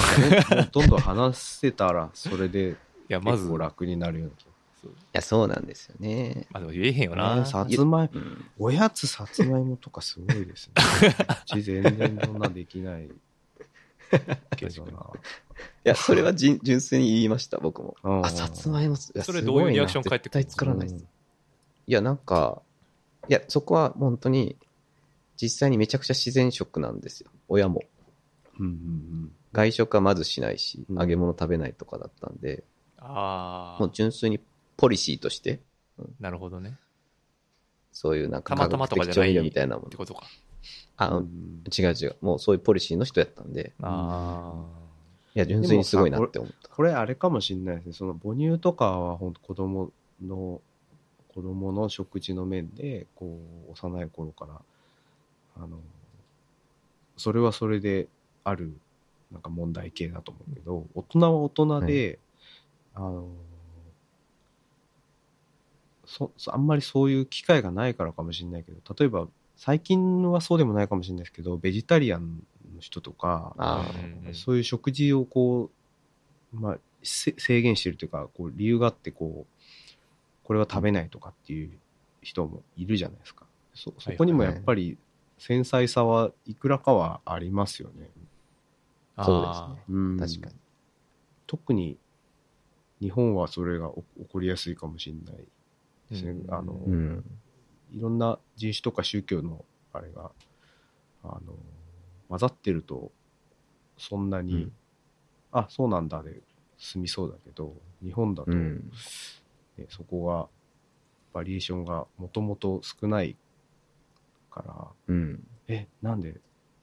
[0.72, 2.76] どんどん話せたら、それで
[3.14, 4.53] や、まず、結構楽になるような気がそうい
[5.14, 6.48] や、そうなんですよね。
[6.52, 7.36] まあでも言えへんよな。
[7.36, 8.46] ねさつまいうん。
[8.60, 10.74] おやつさつまいもとかすごいですね。
[11.44, 13.10] うち全然そんなできない
[14.56, 14.92] けどな。
[14.92, 14.94] い
[15.84, 17.96] や、それはじん純粋に言いました、僕も。
[18.04, 20.44] うんあ、さつまいも、いやそれどういうリアクション返ってくるの？
[20.44, 21.06] 絶対作らないです。
[21.88, 22.62] いや、なんか、
[23.30, 24.58] いや、そこは本当に、
[25.36, 27.30] 実際にめちゃくちゃ自然食なんですよ。
[27.48, 27.82] 親も。
[28.60, 32.64] うんうん外食はまずしないし、うん揚げ物食べないとかだったんで、
[32.98, 34.40] ああもう、純粋に
[34.78, 35.62] ポリシーとして、
[36.20, 36.78] なるほどね。
[37.92, 39.98] そういうなんかたまたまとかじゃない科学的調味料みたいなものって。
[39.98, 40.24] ことか。
[40.98, 42.16] あ、ううんん違う違う。
[42.22, 44.66] もうそういうポリシーの人やったんで、あ
[45.36, 46.70] いや、純粋にすごいなって思った。
[46.70, 47.94] これあれかもしれないですね。
[47.94, 49.92] その母乳とかは本当子供
[50.24, 50.62] の、
[51.34, 54.62] 子供の食事の面で、こう、幼い頃から、
[55.58, 55.80] あの、
[57.18, 58.08] それはそれで
[58.44, 58.74] ある、
[59.32, 62.20] なんか問題系だと思うけど、大人は大人で、
[62.94, 63.28] あの、
[66.48, 72.44] あんまりそういう機会がないからかもしれないけど、例えば、最近はそうでもないかもしれないですけど、ベジタリアン
[72.76, 73.56] の人とか、
[74.34, 75.70] そういう食事をこ
[76.54, 79.64] う、まあ、せ制限してるというか、こう理由があってこう、
[80.44, 81.72] これは食べないとかっていう
[82.22, 83.46] 人もいるじゃないですか。
[83.74, 84.98] そそこにもやっぱり
[85.38, 88.10] 繊細さはいくらかはありますよね。
[89.16, 89.26] あ。
[89.26, 89.84] そうですあね。
[89.90, 90.56] うん確かに。
[91.48, 91.98] 特に
[93.02, 95.44] 日本はそれが起起こりやすいかもしれない
[96.14, 96.32] ですね。
[96.32, 97.24] うんあの、うん。
[97.92, 100.32] いろんな人種とか宗教のあれが、
[101.24, 101.56] あの、
[102.30, 103.12] 混ざってると、
[103.98, 104.74] そんなに、うん
[105.56, 106.42] あ、そうなんだで
[106.80, 108.92] 済みそうだけど、日本だと、うん。
[109.78, 110.48] ねそこが、
[111.32, 113.36] バリエーションがもともと少ない
[114.50, 115.48] から、うん。
[115.68, 116.42] え、なんで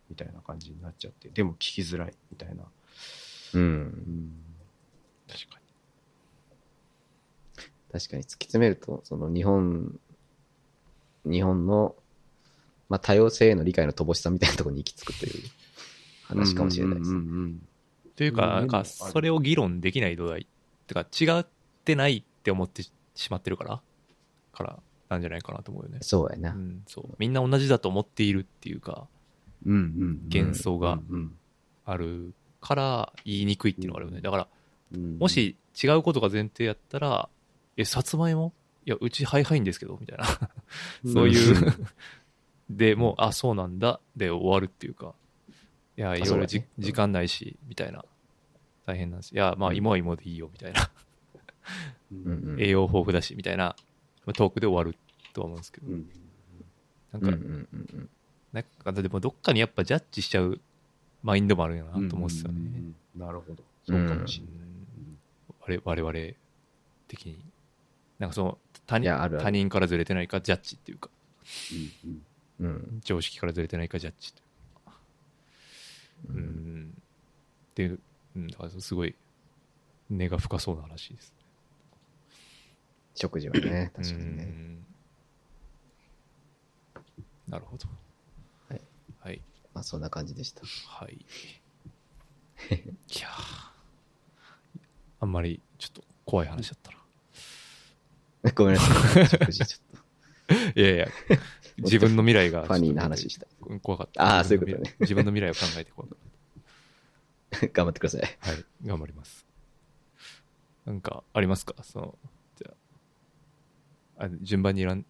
[0.09, 2.62] みたいな感じになっちゃって、でも聞きづらいみたいな。
[3.55, 3.59] う。
[3.59, 4.45] うんん。
[5.28, 5.59] 確か
[7.93, 9.99] 確かに突き詰めると、その日本、
[11.24, 11.95] 日本の、
[12.88, 15.32] まあ、多様性への理解の乏しさみたいなところに行き着くという
[16.24, 17.18] 話かもしれないですね。
[17.18, 17.61] うんうんうんに。
[18.16, 20.47] というか、なんか、それを議論できない土台。
[20.86, 21.47] てか、違っ
[21.84, 22.93] てないって思ってし
[23.30, 23.82] まってるから、
[24.53, 24.78] から
[25.09, 25.99] なんじゃないかなと思うよね。
[26.03, 26.51] そうやな。
[26.51, 27.14] うん、そう。
[27.18, 29.09] みんな同じだと思っているっていうか、
[29.66, 31.36] うんうんうん幻想がうん
[31.84, 34.20] あるから言いにくいっていうのがあるよね。
[34.20, 34.49] だから、
[34.95, 37.28] うんもし違うことが前提やったら、
[37.81, 38.53] え、さつまいも？
[38.85, 40.26] いや、うちハイハイんですけど、みたいな。
[41.12, 41.74] そういう、
[42.68, 45.14] で、もう、あ、そうなんだ、で終わるっていうか、
[45.97, 48.05] いや、いろいろじ、時間ないし、みたいな。
[48.87, 49.35] 大変なんです。
[49.35, 50.91] いや、まあ、うん芋は芋でいいよ、みたいな。
[52.12, 53.76] うんうんうん栄養豊富だし、みたいな、
[54.35, 54.99] トークで終わる
[55.33, 56.11] とは思うんですけど、うん
[57.12, 58.09] なんか、うんうんうんうん。
[58.53, 60.61] なんか、でもどっかにやっぱジャッジしちゃう
[61.22, 62.59] マインドもあるよなと思うんですよね。
[62.59, 63.62] うんうんうんなるほど。
[63.85, 64.45] そうかもしれ
[65.66, 65.81] ない。
[65.85, 66.37] 我我々
[67.09, 67.45] 的に。
[68.21, 71.11] なんかその他人あるある他人からずれてないかジャッジっていうか、
[72.05, 72.23] うん
[72.61, 73.01] うんうん。
[73.03, 74.33] 常識からずれてないかジャッジ
[74.87, 74.95] うか。
[76.29, 76.41] ううん
[76.85, 76.91] ん。
[76.91, 77.99] っていう、
[78.37, 79.14] うん、だからすごい
[80.11, 81.35] 根が深そうな話です。
[83.14, 84.45] 食事はね、 確かにうね。
[84.45, 84.87] ん
[87.49, 87.87] なるほど。
[88.68, 88.81] はい。
[89.21, 89.41] はい。
[89.75, 90.62] まあ、そんな感じでした。
[90.87, 91.14] はい。
[91.14, 91.18] い
[93.21, 93.71] やー
[95.21, 96.99] あんまりちょっと怖い話だったな。
[98.55, 99.26] ごめんなさい。
[99.26, 101.09] 食事ちょっいやいや、
[101.78, 102.62] 自分の未来が。
[102.62, 103.47] とファニーな話した。
[103.66, 104.38] うん怖かった。
[104.38, 106.18] あーそういうことね自分の未来を考えて怖かっ
[107.72, 108.20] 頑張ってください。
[108.41, 108.51] た。
[108.51, 109.47] はい、頑張ります。
[110.86, 111.74] なんか、ありますか？
[111.82, 112.18] その、
[112.57, 112.72] じゃ
[114.18, 115.05] あ、あ順番にらん、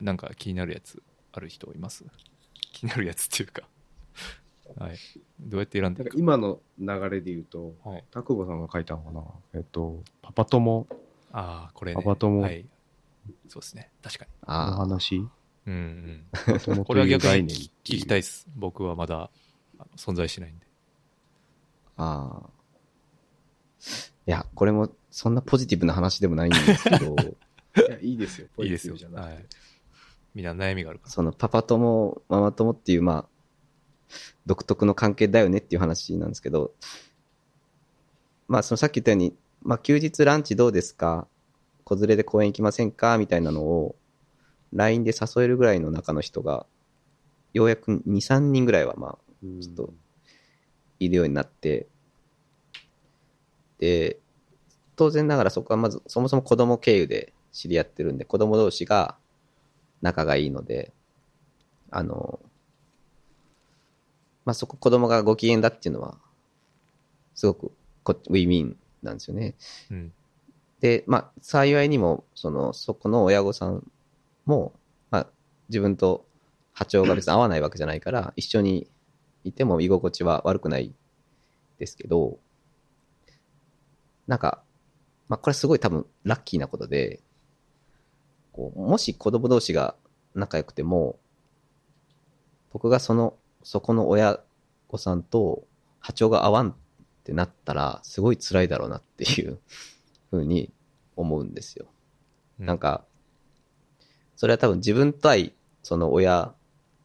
[0.00, 2.04] なんか気になるやつある人います？
[2.72, 3.68] 気になるやつっていうか。
[4.76, 4.96] はい。
[5.40, 8.04] どうやって選んでなんいくか今の流れで言うと、かはい。
[8.10, 9.24] タクボさんが書いたのかな？
[9.54, 10.86] えっと、パパ友
[11.32, 11.96] ああ、これね。
[11.96, 12.66] パパ友はい。
[13.48, 13.90] そうですね。
[14.02, 14.30] 確かに。
[14.46, 14.76] のああ。
[14.76, 15.16] 話？
[15.66, 16.24] うんうん。
[16.84, 18.46] ことれは逆に聞きたいです。
[18.54, 19.30] 僕はまだ
[19.96, 20.66] 存在しないんで。
[21.96, 22.50] ああ。
[24.26, 27.14] いや、これもそんなポジティブな話でもないんですけど、
[27.86, 28.48] いや、いいですよ。
[28.58, 29.46] いいですよポジティブじゃなくてはい
[30.34, 31.10] みんな悩みがあるから。
[31.12, 34.16] そのパパ友、ママ友っていう、まあ、
[34.46, 36.74] 独特の関係だよねっていう話なんですけど、
[38.48, 41.28] まあ、そのさっき言ったように、まあ、休日ランチどうですか？
[41.84, 43.18] 子連れで公園行きませんか？
[43.18, 43.96] みたいなのを、
[44.72, 46.66] LINE で誘えるぐらいの中の人が、
[47.52, 49.94] ようやく2、3人ぐらいは、まあ、うんちょっと
[50.98, 51.86] いるようになって、
[53.78, 54.18] で、
[54.96, 59.16] 当然ながらそこはまず、そもそも子供経由で知り合ってるんで、子供同士が
[60.02, 60.92] 仲がいいので、
[61.90, 62.40] あの、
[64.44, 66.18] まあ、そこ子供がご機嫌だっていうのは、
[67.34, 67.72] すごく
[68.02, 69.54] こウィンウィンなんですよね。
[69.90, 70.12] うん。
[70.84, 73.90] で、まあ、幸いにも、その、そこの親御さん
[74.44, 74.74] も、
[75.10, 75.26] まあ、
[75.70, 76.26] 自分と
[76.74, 78.86] 波長が別に合わないわけじゃないから、一緒に
[79.44, 80.92] いても居心地は悪くない
[81.78, 82.38] ですけど、
[84.26, 84.62] なんか、
[85.28, 87.22] まあ、これすごい多分ラッキーなことで、
[88.52, 89.96] こう、もし子供同士が
[90.34, 91.18] 仲良くても、
[92.74, 94.38] 僕がその、そこの親
[94.88, 95.64] 御さんと
[96.00, 96.74] 波長が合わんっ
[97.24, 99.58] てなったら、すごい辛いだろうなっていう
[100.28, 100.73] ふうに
[101.16, 101.86] 思うんですよ。
[102.60, 103.04] うんなんか、
[104.36, 106.54] それは多分自分対その親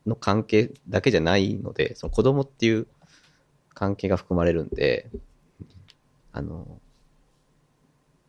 [0.05, 2.87] の関係だけじゃないので、その子供っていう
[3.73, 5.09] 関係が含まれるんで、
[6.31, 6.79] あの、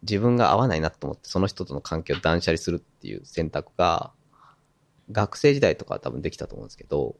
[0.02, 4.12] 自分が合わないなと思ってその人との関係を断捨離するっていう選択が、
[5.12, 7.16] 学生時代とかは多分できたと思うんですけど、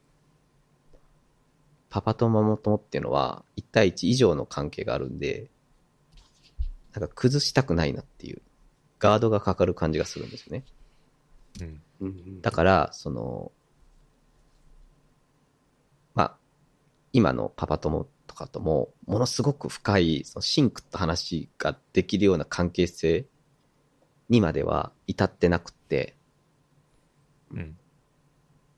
[1.89, 5.51] パパとママ友っていうのは1対1以上の関係があるんで、
[6.93, 8.43] なんか崩したくないなっていう、
[9.01, 10.65] ガードがかかる感じがするんですよね。
[11.61, 11.83] うん。
[12.01, 13.51] うんうんだから、その、
[16.15, 16.37] まあ、
[17.13, 23.27] 今のパパ友とかとも、ものすごく深い、そのシンクと話ができるような関係性
[24.29, 26.15] にまでは至ってなくって、
[27.53, 27.77] うん。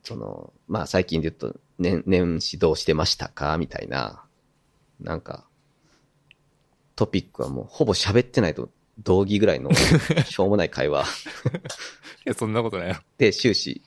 [0.03, 3.59] その、まあ最近で言うと、年、年始どうしてましたか？
[3.59, 4.25] みたいな、
[5.01, 5.47] なんか、
[6.97, 9.71] トピックはもうほぼ喋ってないと同義ぐらいの
[10.27, 11.07] しょうもない会話い
[12.27, 12.97] や、そんなことないよ。
[13.19, 13.83] で終始、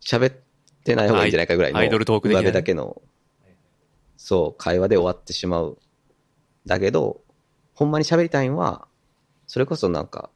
[0.00, 0.36] 喋っ
[0.84, 3.02] てない方がいいんじゃないかぐらいの、アイドルトーク的な上辺だけの、
[4.16, 5.78] そう、会話で終わってしまう。
[6.66, 7.22] だけど、
[7.74, 8.88] ほんまに喋りたいんは、
[9.46, 10.30] それこそなんか、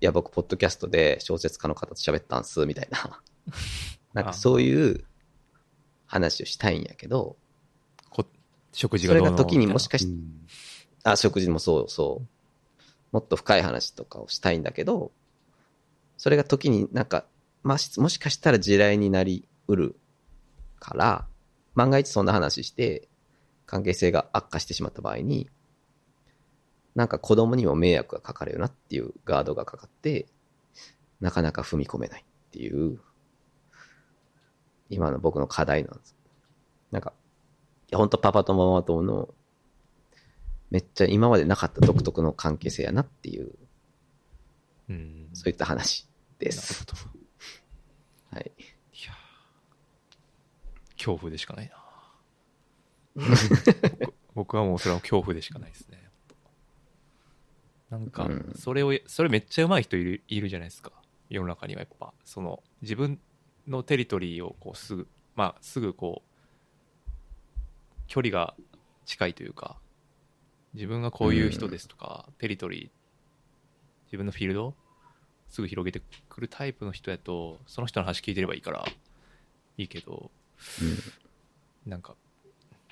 [0.00, 3.22] いや、僕、ポッドキャストで小説家の方と喋ったんす、みたいな。
[4.14, 5.04] なんかそういう
[6.06, 7.36] 話をしたいんやけど、
[8.10, 8.24] こ
[8.72, 10.08] 食事それがどうのが時にもしかかし
[11.04, 12.37] あ、食事もそうそう。
[13.12, 15.12] もっと深い話とかをしたいんだけど、
[16.16, 17.24] それが時になんか、
[17.62, 19.96] まあ、もしかしたら地雷になりうる
[20.78, 21.26] から、
[21.74, 23.08] 万が一そんな話して、
[23.66, 25.48] 関係性が悪化してしまった場合に、
[26.94, 30.26] なんか子供にも迷惑がかかるよなっていうガードがかかって、
[31.20, 32.98] なかなか踏み込めないっていう、
[34.88, 36.16] 今の僕の課題なんです。
[36.90, 37.12] なんか、
[37.88, 39.28] いや、ほんとパパとママ友の、
[40.70, 43.52] めっちゃ今までなかった独特の関係性やなっていう、
[44.88, 45.28] うん。
[45.32, 46.06] そういった話
[46.38, 46.86] です。
[48.32, 48.52] はい。
[48.58, 48.62] い
[49.06, 49.12] や
[50.96, 51.76] 恐怖でしかないな
[53.14, 56.08] 僕 僕はもうそれは恐怖でしかないですね。
[57.90, 60.92] なんかうん、それを、それめっちゃ上手い人いるいるじゃないですか。
[61.30, 63.18] 世の中にはやっぱ、その、自分
[63.66, 67.10] のテリトリーをこうすぐ、まあ、すぐこう、
[68.06, 68.54] 距離が
[69.06, 69.78] 近いというか、
[70.74, 72.90] 自分がこういう人ですとか、テリトリー、
[74.06, 74.74] 自分のフィールド
[75.48, 78.86] すぐ広げてくるタイプの人やと、その人の話聞いてればいいから、
[79.76, 80.30] いいけど、
[81.86, 82.14] なんか、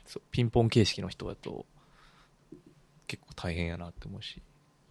[0.06, 1.66] そうピンポン形式の人だと、
[3.06, 4.42] 結構大変やなって思うし、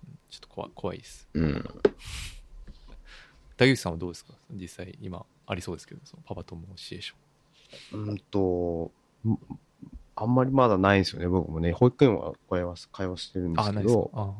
[0.08, 1.28] うんちょっと怖い怖いです。
[1.34, 1.44] うん。
[1.46, 1.82] うん。
[3.58, 4.34] 大口さんはどうですか？
[4.52, 8.04] 実際今ありそうですけど、そのパパ友シチュエーション。
[8.10, 8.92] うんと、
[9.26, 9.38] ん
[10.16, 11.72] あんまりまだないんですよね、僕もね。
[11.72, 14.34] 保育園は会話す会話してるんですけど、あ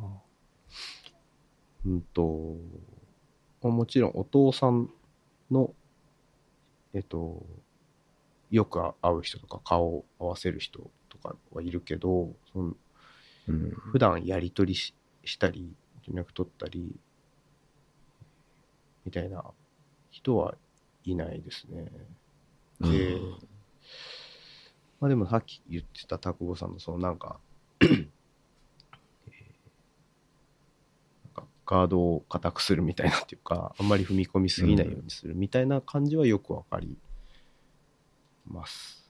[1.86, 2.56] うんと、
[3.62, 4.90] まあもちろんお父さん
[5.52, 5.74] の、
[6.94, 7.46] えっと、
[8.52, 12.74] よく会う人とか顔を合わせる人とかはいるけど、その
[13.48, 13.70] うん。
[13.92, 15.76] 普段やり取りししたり、
[16.08, 16.96] 連絡取ったり、
[19.06, 19.44] みたいな
[20.12, 20.56] 人は
[21.04, 21.92] いないですね。
[22.80, 23.20] で、
[25.00, 27.40] まあでもさっき言ってた田久保さんのそのなんか、
[27.82, 28.06] えー
[31.26, 36.98] なんかガードを固くするみたいなっていうか、あんまり踏み込みすぎないようにするみたいな感じはよくわかり
[38.48, 39.10] ます。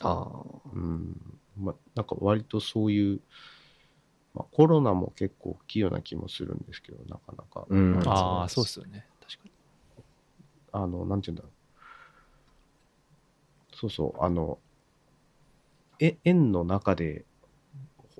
[0.00, 0.28] あ
[0.72, 1.16] うん。
[1.58, 3.20] まあ、なんか割とそういう、
[4.34, 7.66] まあ、コロナも結構大きいような気もするんですけど、なかなか。
[7.68, 9.06] うんああ、そうっすよね。
[9.20, 9.50] 確かに。
[10.72, 11.52] あの、なんて言うんだろう。
[13.76, 14.58] そうそう、あの、
[16.04, 17.24] え、園の中で、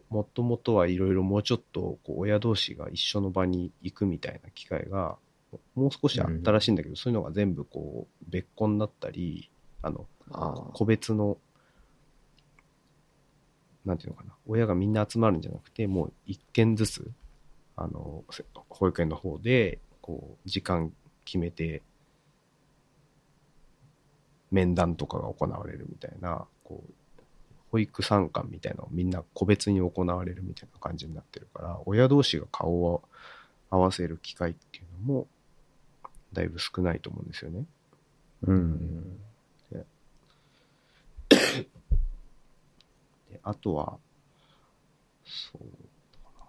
[0.09, 5.17] もともとはいろいろもうちょっと、こう、親同士が一緒の場に行くみたいな機会が、
[5.75, 9.51] もう少しあったらしいんだけど、そういうのが全部こう、別個になったり、
[9.83, 10.07] あの。
[10.73, 11.39] 個別の、
[13.85, 17.11] なんていうのかな、親がみんな集まるんじゃなくて、もう一件ずつ、
[17.75, 20.93] あの、せ保育園の方で、こう、時間
[21.25, 21.83] 決めて、
[24.53, 26.93] 面談とかが行われるみたいな、こう、
[27.73, 33.03] 保育参観みたいなのをみんな個別に行われるみたいな感じになってるから、親同士が顔を
[33.71, 35.27] 合わせる機会っていうのも、
[36.35, 37.65] だいぶ少ないと思うんですよね。
[38.43, 39.19] うん。
[39.71, 39.87] で、
[43.43, 43.99] あとは、
[45.25, 45.63] そう
[46.25, 46.45] だな。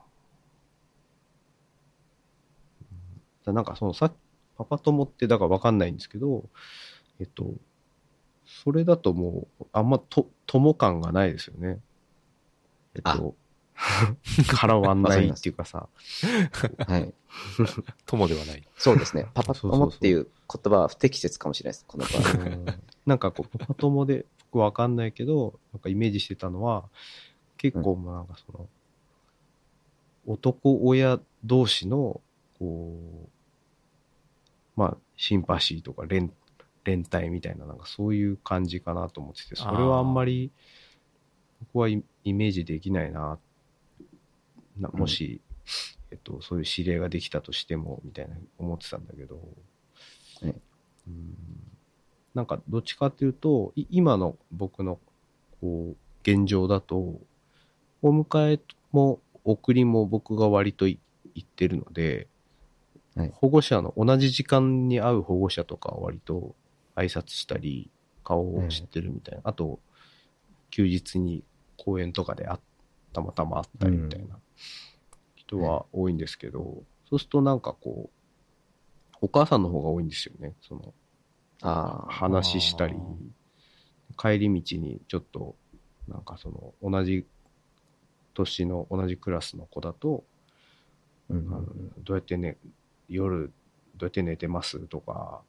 [2.81, 4.11] うんだなんかそのさ
[4.57, 6.49] パパ友ってだからわかんないんですけど、
[7.19, 7.53] えっと、
[8.45, 11.79] それだともう、あんまと、友感がないですよね。
[12.93, 13.35] えっと、
[13.75, 15.89] 絡わんないっていうかさ、
[16.87, 17.13] はい。
[18.05, 18.63] 友ではない。
[18.77, 19.27] そうですね。
[19.33, 21.85] パパ友っていう言葉は不適切かもしれないです。
[21.87, 22.45] この場合。
[22.45, 22.65] う ん
[23.07, 26.87] なんかこう、パパ友で、僕わかんないけど、なんかイメージしてたのは、
[27.57, 28.69] 結構もうなんかその、
[30.27, 32.21] 男親同士の、
[32.59, 32.95] こ
[33.25, 33.29] う、
[34.75, 36.31] まあ、シンパシーとか連、
[36.83, 40.51] 連帯みたいな、なんかそういう感じかなと思ってて、それはあんまり、
[41.59, 43.39] 僕はイイメージできないな、
[44.77, 45.41] なもし、
[46.11, 49.35] えっと、そういう指令ができたとしても、みたいな思ってたんだけど、
[50.41, 50.55] はい
[51.07, 51.37] うん。
[52.33, 54.99] なんかどっちかっていうと、い今の僕の
[55.61, 57.19] こう現状だと、
[58.01, 58.59] お迎え
[58.91, 60.99] も送りも僕が割とい
[61.33, 62.27] 行ってるので、
[63.15, 63.31] はい。
[63.33, 66.55] 保護者の同じ時間に会う保護者とかは割と
[66.95, 67.89] 挨拶したり、
[68.23, 69.41] 顔を知ってるみたいな。
[69.43, 69.79] あと、
[70.69, 71.43] 休日に
[71.77, 72.59] 公園とかであ
[73.11, 74.39] たまたま会ったりみたいな
[75.35, 80.53] 人は多いんですけど、そうするとなんかこう、お母さんの方が多いんですよね。
[80.61, 80.93] その、
[81.61, 82.11] ああ。
[82.11, 85.55] 話したりあ、帰り道にちょっと、
[86.07, 87.25] なんかその、同じ
[88.33, 90.23] 年の同じクラスの子だと、
[91.29, 92.57] うんどうやってね、
[93.07, 93.51] 夜、
[93.95, 95.41] どうやって寝てますとか、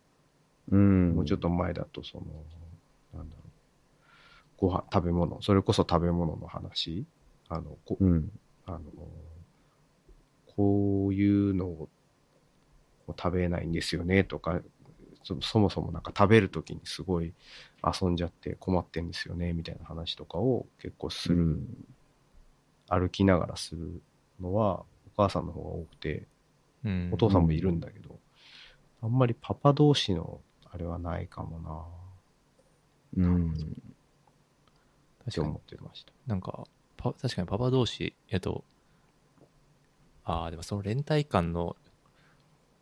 [0.71, 1.15] うん。
[1.15, 2.25] もうちょっと前だと、その、
[3.15, 3.51] なんだろう、
[4.59, 7.05] ご飯、食べ物、それこそ食べ物の話、
[7.49, 8.31] あの、こうん。
[8.67, 8.81] あの、
[10.57, 11.89] こういうのを
[13.09, 14.61] 食べないんですよねとか、
[15.23, 17.33] そそもそもなんか食べるときにすごい
[17.83, 21.67] 遊んじゃって困ってんですよねみたいな話とかを結構する、うん。
[22.89, 24.03] 歩きながらする
[24.41, 24.87] のはお
[25.17, 26.27] 母さんの方が多くて、
[26.85, 27.11] うん。
[27.13, 28.19] お父さんもいるんだけど、
[29.03, 30.41] あんまりパパ同士の
[30.75, 31.61] あれはないかも
[33.17, 33.55] なうん。
[35.25, 36.13] 確かに思ってました。
[36.27, 36.65] なんか、
[36.97, 38.65] パ確かにパパ同士やと、
[40.25, 41.77] ああ、でもその連帯感の、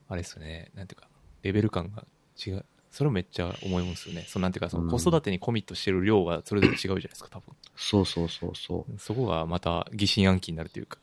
[0.08, 1.08] あれですよね、なんていうか、
[1.42, 2.06] レベル感が
[2.44, 2.64] 違う。
[2.90, 4.24] それもめっちゃ思いますよね。
[4.26, 7.54] そのなんていうか、その子育てにコミットしてる量がそれぞれ違うじゃないですか、多分。
[7.76, 10.98] そうそうそうそそこがまた疑心暗鬼になるというか。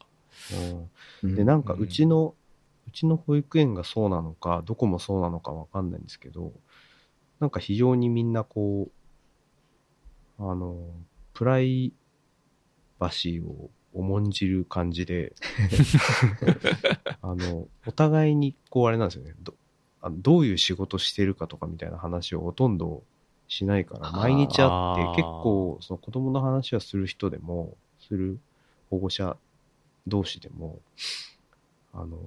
[0.51, 1.27] う。
[1.27, 2.33] うんで、なんかうちの、
[2.89, 6.51] うちの保育園がそうなのか、どこもそうなのかわかんないんですけど、
[7.39, 8.89] なんか非常にみんなこ
[10.39, 10.75] う、あの、
[11.33, 11.93] プライ
[12.97, 15.33] バシーを重んじる感じで、
[17.21, 19.53] あの、お互いにこうあれなんですよね、ど
[20.01, 23.03] あのどういう仕事してるかとかみたいな話をほとんど
[23.47, 28.39] しないから、毎日会って結構その子供の話はする人でも、する
[28.89, 29.37] 保護者
[30.07, 30.79] 同士でも、
[31.93, 32.17] あの、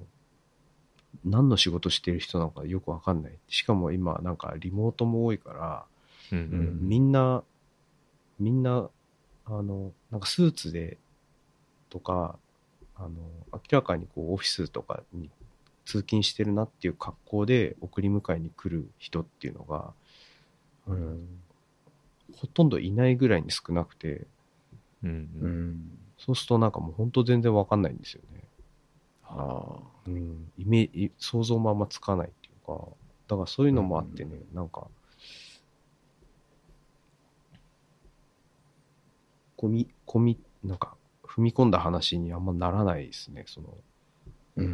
[1.25, 3.33] 何の仕事してる人なのかよくわかんない。
[3.47, 5.85] しかも今なんかリモートも多いから、
[6.31, 7.43] うんうんみんな、
[8.39, 8.89] みんな、
[9.45, 10.97] あの、なんかスーツで、
[11.89, 12.37] とか、
[12.95, 13.09] あの、
[13.51, 15.29] 明らかにこうオフィスとかに
[15.85, 19.93] 通勤してるなっていう格好で送り迎えに来る人っていうのが、
[20.87, 21.27] うん、
[22.35, 24.25] ほとんどいないぐらいに少なくて、
[25.03, 25.97] うんううんん。
[26.17, 28.43] そうするとなんかもう本当全然わかんないんですよね。
[29.25, 29.93] ああ。
[30.05, 32.87] うん、イメージ、想像もあんまつかないっていうか、
[33.27, 34.87] だからそういうのもあってね、なんか、
[39.57, 43.77] 込み、込み、なんか、踏み込んだ話にあんまならないですね、その、
[44.57, 44.65] うん。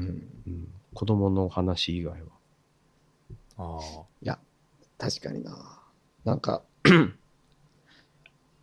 [0.47, 2.27] うん、子供の話以外は。
[3.57, 3.79] あ
[4.21, 4.39] いや、
[4.97, 5.79] 確かにな。
[6.25, 6.63] なんか、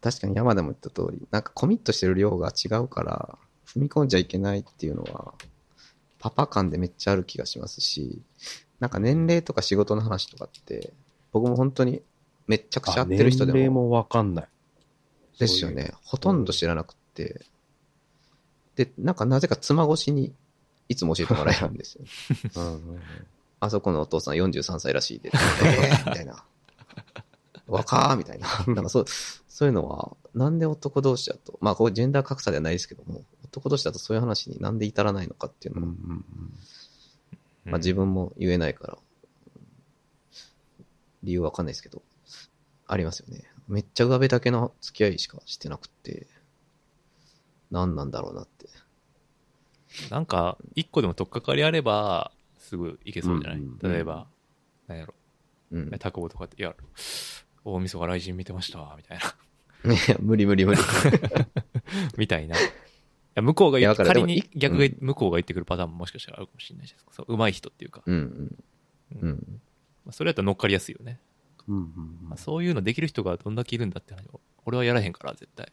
[0.01, 5.35] 確かに山でも言った通り、なんかコミットしてる量が違うから、踏み込んじゃいけないっていうのは、
[6.27, 8.21] パパ感でめっちゃある気がしますし、
[8.81, 10.93] なんか年齢とか仕事の話とかって、
[11.33, 12.03] 僕も本当に
[12.49, 14.49] めっちゃくちゃ合ってる人でも、年齢もわかんない。
[15.39, 15.93] ですよね。
[16.03, 17.43] ほとんど知らなくって、
[18.75, 20.35] で、なんかなぜか妻越しに
[20.89, 22.05] いつも教えてもらえるんですよ。
[23.61, 25.31] あそこのお父さん43歳らしいで。
[25.63, 26.45] えーみたいな。
[27.69, 28.49] 若ーみたいな。
[28.67, 29.05] なんかそう、
[29.49, 36.25] そういうのは、なんで男同士だと、まあこれジェンダー格差ではないですけども、男同士だとそういう話になんで至らないのかっていうのは、うんうんうん
[37.67, 37.71] あ。
[37.71, 38.99] まあ自分も言えないから、
[41.23, 42.03] 理由わかんないですけど、
[42.87, 43.45] ありますよね。
[43.69, 46.27] めっちゃ上辺だけの付き合いしかしてなくって、
[47.71, 48.69] 何なんだろうなって。
[50.11, 54.27] なんか、一個でも取っかかりあれば、すぐいけそうじゃない、うん例えば、
[54.87, 55.15] なんやろ、
[55.73, 55.91] うん。
[55.99, 56.75] タコボとかって、いや、
[57.65, 59.93] 大晦日雷神見てました、みたいな。
[59.93, 60.81] いや、無理無理無理。
[62.17, 62.57] みたいな。
[63.37, 67.25] いや向こうがいや言仮に逆向こうが言ってくるパターンももしかしたらあるかもしれないじゃないですか。
[67.25, 68.03] そう上手い人っていうか。
[68.07, 68.57] うん
[69.13, 69.29] うん。
[69.29, 69.61] うん。
[70.07, 71.21] まあ、それやったら乗っかりやすいよね。
[71.69, 71.85] うんうん
[72.29, 74.41] まあ、そういうのできる人がどんだけいるんだって話を。
[74.65, 75.71] 俺はやらへんから、絶対。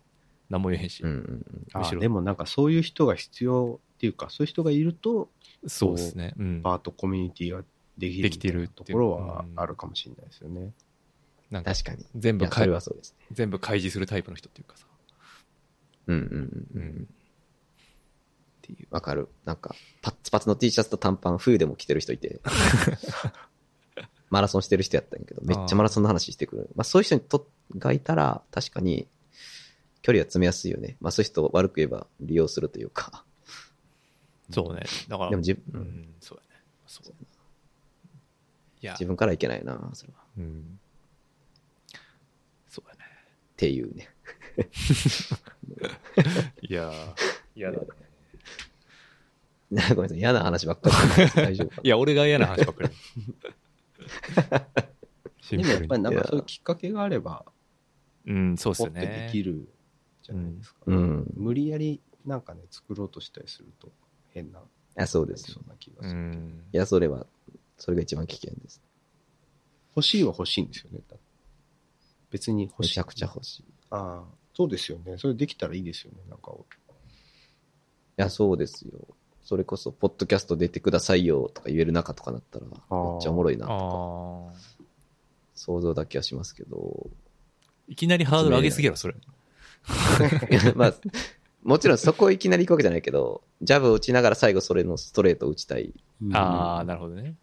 [0.50, 1.02] 何も言えへんし。
[1.04, 5.30] うんうんあむしろでもなんかそういう人が必要っていうか、そういう人がいると、
[5.68, 6.34] そうですね。
[6.38, 6.62] うん。
[6.62, 7.64] パートコミュニティが
[7.98, 10.74] できるできてるところはあるかもしれないですよね。
[11.50, 12.06] なんか確かに。
[12.16, 13.26] 全部いや、それはそうですね。
[13.32, 14.86] 全部開示するタイプの人っていうかさ。
[16.08, 16.82] うんうんうんうん。
[16.82, 17.08] うん。
[18.64, 18.88] っていう。
[18.92, 19.28] わかる。
[19.44, 22.40] なんか、パッツパツの T シャツと短パン、冬でも着てる人いて、
[24.30, 26.70] マラソンしてる人やったんやけど、めっちゃマラソンの話してくる。
[26.76, 27.48] まあそういう人にと
[27.78, 29.08] がいたら、確かに、
[30.02, 30.98] 距離は詰めやすいよね。
[31.02, 33.26] まあそういう人を悪く言えば利用するというか。
[34.52, 34.84] そうね。
[35.08, 36.62] だから、でも自う分、ん、そうやね。
[36.88, 37.14] そう。
[38.82, 40.20] いや自、分からいけないな、それは。
[40.20, 40.80] っうん。
[42.68, 43.00] そうやね。
[43.56, 44.10] ていうね。
[46.62, 47.14] いやー、
[47.56, 47.88] 嫌だね。
[49.96, 50.96] ごめんなさい、嫌な話ばっかり
[51.36, 52.90] 大丈夫かいや、俺が嫌な話ばっかり。
[55.58, 57.46] でもやっぱりなんかそういうきっかけがあれば、
[58.26, 59.28] うん、そうっすね。
[59.28, 59.68] できる
[60.22, 60.80] じゃないですか。
[60.88, 61.32] うん。
[61.36, 63.92] 無理やりなんかね、作ろうとしたりすると
[64.30, 64.64] 変な、い
[64.96, 65.52] や、そうです。
[65.52, 66.20] そんな気がうする。
[66.20, 66.66] ん。
[66.72, 67.28] いや、それは、
[67.78, 68.82] それが一番危険です。
[69.96, 71.02] 欲しいは欲しいんですよね。
[71.08, 71.18] だ
[72.32, 72.90] 別に欲しい。
[72.92, 73.64] めちゃくちゃ欲しい。
[73.64, 75.18] いああ、そうですよね。
[75.18, 76.20] それできたらいいですよね。
[76.30, 76.52] なんか、
[78.18, 79.08] や、そうですよ。
[79.44, 82.76] それこそ、ポッドキャスト出てくださいよとか言える中とかなったら、めっ
[83.22, 84.74] ちゃおもろいなあとか、あ。
[85.56, 87.10] 想像だけはしますけど、
[87.88, 89.16] いきなりハードル上げすぎやろ、それ。
[90.76, 90.94] まあ、
[91.64, 95.94] もちろんそこいきなり行くわけじゃないけど、ジャブを打ちながら最後それのストレートを打ちたい。
[96.34, 97.36] ああ、なるほどね。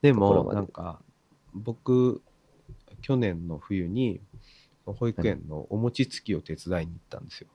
[0.00, 1.00] でも、なんか、
[1.54, 2.22] 僕、
[3.02, 4.20] 去年の冬に、
[4.86, 7.48] 保育園のお餅つきを手伝いに行ったんですよ。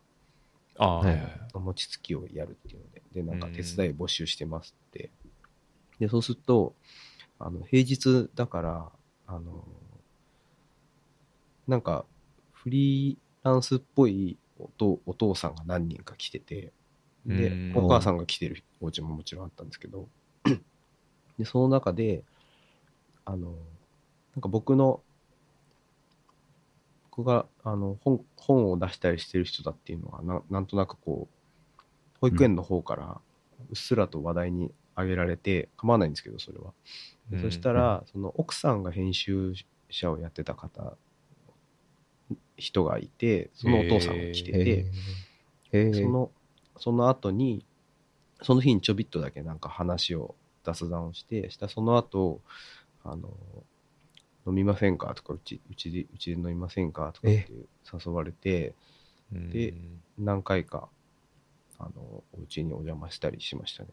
[0.77, 1.21] ああ、はい。
[1.53, 3.21] お餅つきをやるっていうので。
[3.21, 5.11] で、なんかうん手伝い募集してますって。
[5.99, 6.75] で、そうすると、
[7.39, 8.91] あの、平日だから、
[9.27, 9.65] あの、
[11.67, 12.05] なんか、
[12.51, 16.71] フリーランスっぽいおとお父さんが何人か来てて、
[17.25, 20.07] でう、んお母さんが来てるお家ももちろんあったんですけど、
[21.37, 22.23] で、その中で、
[23.25, 23.53] あの、
[24.35, 25.01] なんか僕の、
[27.11, 31.42] 僕が、あの、本、本を出したりしてる人だっていうのは、ななんとなくこう、
[32.23, 33.21] 保育園の方から、
[33.69, 36.71] うっすらと話題に挙げられて、構わないんですけど、それは。
[37.29, 39.53] でそしたら、その奥さんが編集
[39.89, 40.95] 者をやってた方、
[42.55, 44.85] 人がいて、そのお父さんが来てて、
[45.73, 46.01] へー。
[46.01, 46.31] その、
[46.77, 47.65] その後に、
[48.41, 52.39] その日にちょびっとだけなんか話を、雑談をして、したその後、
[53.03, 53.33] あの、
[54.47, 57.49] 飲みませんかとか、うち、うちで、うちで飲みませんかとかって
[58.05, 58.75] 誘われて、
[59.33, 59.73] うんで
[60.17, 60.87] 何回か、
[61.85, 63.89] あの、お家にお邪魔したりしましたね。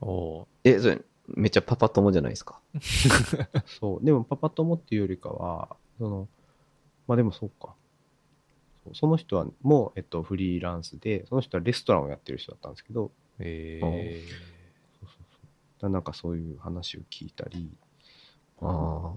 [0.00, 2.60] おーえ、それ、めっちゃパパ友じゃないですか？
[3.80, 4.04] そう。
[4.04, 6.28] でも、パパ友っていうよりかは、その、
[7.06, 7.74] まあでもそうか。
[8.94, 13.80] その人は、もう、えっと、フリーランスで、その人はレストランをやってる人だったんですけど、え
[15.00, 15.38] そうそうそ
[15.78, 17.70] うだなんかそういう話を聞いたり、
[18.60, 19.12] あ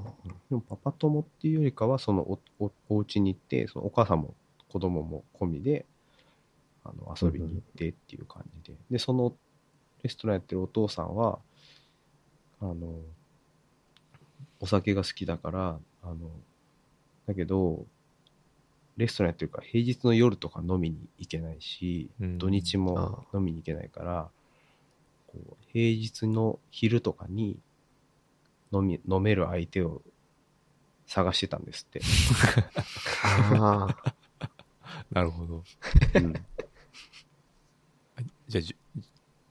[0.50, 4.36] でもパパ友っていうよりかは、そのおおお家に行って、そのお母さんも
[4.70, 5.86] 子供も込みで、
[6.86, 8.78] あの遊びに行ってっていう感じで。
[8.92, 9.36] で、その
[10.04, 11.40] レストランやってるお父さんは、
[12.62, 13.00] あの、
[14.60, 16.30] お酒が好きだから、あの、
[17.26, 17.86] だけど、
[18.98, 24.30] レストランやってるから平日の夜とか飲みに行けないし、うん土日も飲みに行けないから、
[25.28, 27.58] こう平日の昼とかに
[28.72, 30.02] 飲み、飲める相手を
[31.08, 32.00] 探してたんですって。
[35.12, 35.64] なるほど。
[36.16, 36.34] うん、
[38.48, 39.02] じゃあ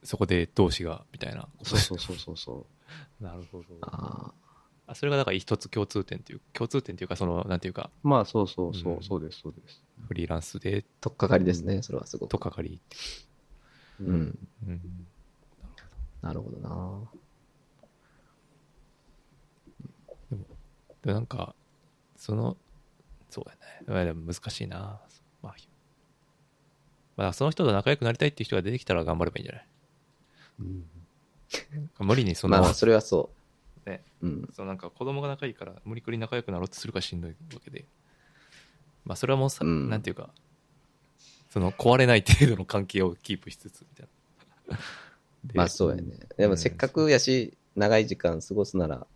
[0.02, 2.66] そこで同志が、みたいなそうそうそうそうそ
[3.20, 3.64] なるほど。
[3.82, 4.32] あ
[4.86, 8.08] あそれがだから一つ共通点っていう、共通点っていうか、その、なんていうか、う。
[8.08, 9.82] まあそうそうそう、うんそうです、そうです。
[10.06, 12.30] フリーランスで、とっかかりですね、それはすごく。
[12.30, 12.96] とっかかりって
[14.00, 14.48] ううんん。
[14.66, 15.06] うん。
[16.20, 17.10] なるほどな。
[21.02, 21.54] でもなんか、
[22.16, 22.56] その、
[23.30, 24.14] そうやね。
[24.14, 25.00] 難しいな。
[25.42, 25.56] まあ、
[27.16, 29.66] まあ、その人と仲良くなりたいっていう人が出てきたら頑張ればいいんじゃない？
[30.60, 30.84] うん
[32.00, 33.30] 無理にその、まあ、それはそ
[33.86, 33.88] う。
[33.90, 34.02] ね。
[34.22, 34.48] うん。
[34.52, 37.84] そのなんか子供が仲いいから無理くり仲良くなろうとするかしんどいわけで。
[39.04, 40.30] まあそれはもうさ、うんなんていうか、
[41.50, 44.08] その壊れない程度の関係をキープしつつみたい
[44.68, 44.76] な。
[45.44, 46.18] で まあ、そうやね。
[46.36, 49.06] でも、せっかくやし、長い時間過ごすなら、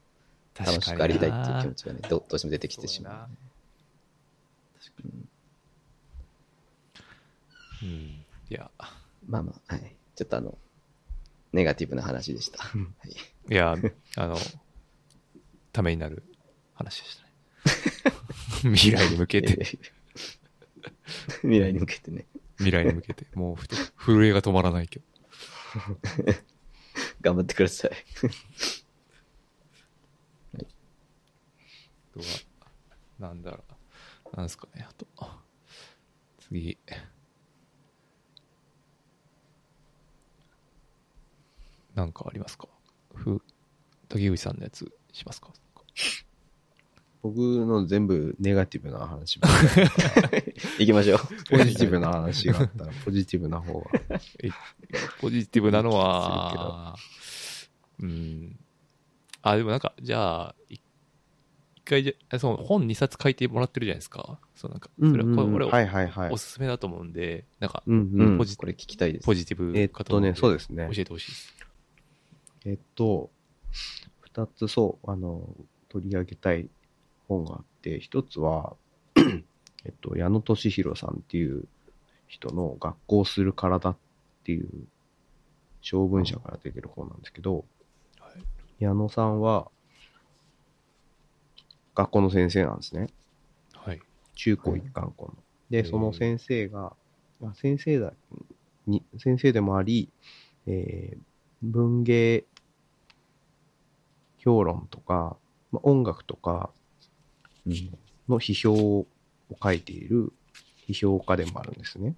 [0.55, 3.29] 楽しくありたいっていう気持ちがね、どどうしても出てきてしまう。
[7.83, 7.89] うん。
[7.89, 8.71] いや、
[9.27, 9.97] まあまあ、はい。
[10.17, 10.59] ちょっとあの、
[11.53, 12.59] ネガティブな話でした。
[12.75, 13.11] うんはい。
[13.53, 13.77] いや、
[14.17, 14.37] あの、
[15.73, 16.23] ためになる
[16.75, 17.29] 話でしたね。
[18.75, 19.65] 未来に向けて、
[21.43, 22.27] 未来に向けてね、
[22.57, 25.05] 未来に向けて、もうふと震えが止まらないけど。
[27.21, 27.93] 頑張ってください。
[30.55, 30.59] あ
[32.13, 32.25] とは、
[33.19, 33.65] なんだろ
[34.33, 34.37] う。
[34.37, 35.07] なんですかね、あと。
[36.41, 36.79] 次。
[41.99, 42.69] なんかありますか？
[43.15, 43.43] ふ、
[44.09, 45.49] 竹口さんのやつしますか？
[47.21, 51.19] 僕の全部ネガティブな話ばっかり行きましょう。
[51.51, 53.87] ポジティブな話があったら、 ポジティブな方が。
[55.21, 56.95] ポジティブなのは、
[58.01, 58.57] うん。
[59.43, 60.81] あ、でもなんか、じゃあ、い一
[61.85, 64.39] 回じゃ、その本2冊書いてもらってるじゃないですか？
[64.55, 66.37] そうなんか、それはこれ、俺、はいはいはいお。
[66.37, 68.39] すすめだと思うんで、なんか、うんうんうん。
[68.39, 69.25] ポジこれ聞きたいです。
[69.27, 71.03] ポジティブえっかと思んとね、そうですね教。
[71.03, 71.55] えてほしいです。
[72.69, 73.31] えっと、
[74.21, 75.43] 二つそう、あの、
[75.89, 76.69] 取り上げたい
[77.27, 78.77] 本があって、一つは、
[79.87, 81.65] えっと、矢野俊弘さんっていう
[82.27, 83.97] 人の学校する体っ
[84.45, 84.69] ていう
[85.81, 87.65] 小文社から出てる本なんですけど、
[88.21, 88.45] はい
[88.81, 89.73] 矢野さんは
[91.97, 93.09] 学校の先生なんですね。
[93.75, 94.01] はい。
[94.37, 95.35] 中高一貫校の。
[95.69, 96.95] で、へーその先生が、
[97.41, 98.13] まあ、先生だ
[98.87, 100.11] に、先生でもあり、
[100.67, 101.19] えー
[101.63, 102.45] 文芸
[104.49, 105.37] 評論とか、
[105.73, 106.71] まあ、音楽とか
[107.67, 107.99] うん。
[108.29, 109.07] の批評を
[109.63, 110.33] 書いている
[110.87, 112.15] 批評家でもあるんですね。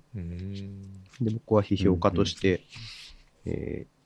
[1.21, 2.63] で、僕は批評家として、
[3.47, 4.01] えー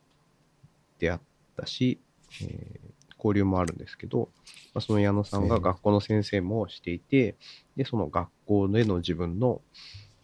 [1.00, 1.20] 出会っ
[1.56, 1.98] たし、
[2.42, 4.28] えー交流もあるんですけど、
[4.74, 7.36] まあ、その矢野さんが学校の先生もしていて、
[7.74, 9.62] で、その学校での自分の、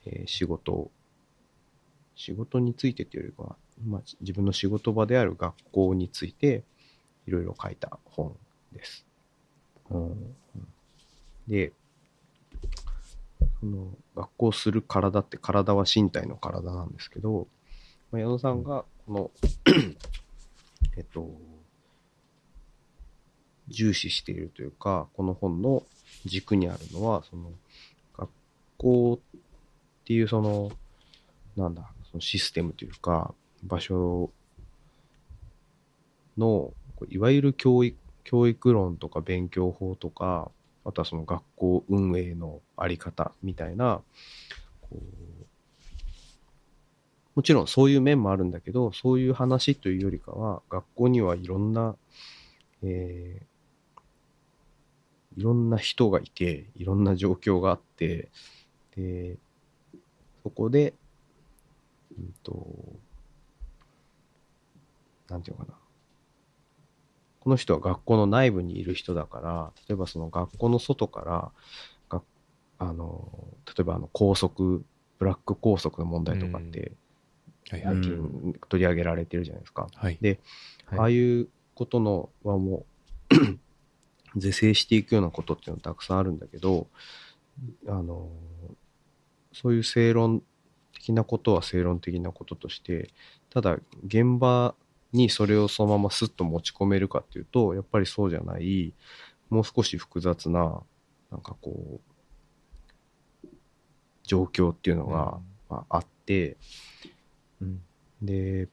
[0.05, 0.91] えー仕事を、
[2.15, 3.57] 仕事についてっていうよりかは、
[3.87, 6.63] まあ、自分の仕事場である学校について、
[7.27, 8.37] いろいろ書いた本
[8.73, 9.07] です。
[9.91, 10.37] うん
[11.49, 11.73] で、
[13.59, 17.49] その学校する体って体は身体の体なんですけど、
[18.13, 19.31] まあ、矢野さんがこの、
[20.97, 21.29] えっと、
[23.69, 25.85] 重視しているというか、この本の
[26.25, 27.53] 軸にあるのは、その
[28.17, 28.31] 学
[28.79, 29.41] 校っ
[30.05, 30.71] ていうその、
[31.57, 33.35] なんだ、そのシステムというか、
[33.65, 34.31] 場所
[36.39, 36.73] の、
[37.09, 40.51] いわゆる教育、教育論とか勉強法とか、
[40.85, 44.03] あとはその学校運営のあり方みたいな、
[47.35, 51.97] もちろんそういう面もあるんだけど、そういう話というよりかは、学校にはいろんな、
[52.83, 53.51] えー
[55.37, 58.29] いろんな人がいて、いろんな状況があって、
[58.97, 59.39] で、
[60.43, 60.95] そこで、
[62.19, 62.67] うんと、
[65.29, 65.80] なんていうのかな。
[67.41, 71.53] この人は学校の内部にいる人だから、例えばその学校の外から、
[72.09, 72.23] が
[72.79, 73.29] あの、
[73.67, 74.85] 例えばあの高速、
[75.19, 76.93] ブラック高速の問題とかって。
[77.71, 79.87] 最近取り上げられてるじゃないですか。
[79.95, 80.19] はい。
[80.21, 80.41] で、
[80.87, 82.85] はいああいうことのはも
[83.31, 83.35] う
[84.37, 86.89] 是正していくようなことっていうのはたくさんあるんだけど、
[87.87, 88.29] あの、
[89.53, 90.43] そういう正論
[90.93, 93.11] 的なことは正論的なこととして、
[93.51, 94.75] ただ現場
[95.13, 98.95] にそれをそのままスッと持ち込めるかっていうと、やっぱりそうじゃない、
[99.49, 100.83] もう少し複雑な、
[101.31, 103.49] なんかこう、
[104.23, 106.57] 状況っていうのが、まあ、あって、
[107.61, 107.83] うん。
[108.23, 108.69] で、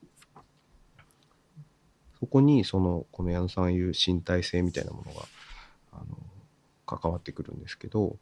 [2.20, 5.26] そこにその、この矢野さん言う身体性みたいなものが、
[5.94, 6.06] あの、
[6.86, 8.18] 関わってくるんですけど、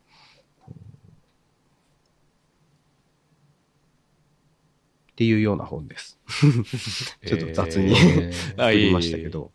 [5.15, 6.19] っていうような本です。
[7.25, 9.53] ちょっと雑に、ええあいえいえ言いましたけど、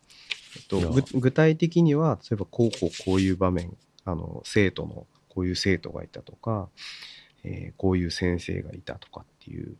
[0.55, 6.67] えっといやぐ具体的には、例えばこうこうこういう場面、あの、生徒の、こういう生徒がいたとか、
[7.43, 9.77] えーこういう先生がいたとかっていう、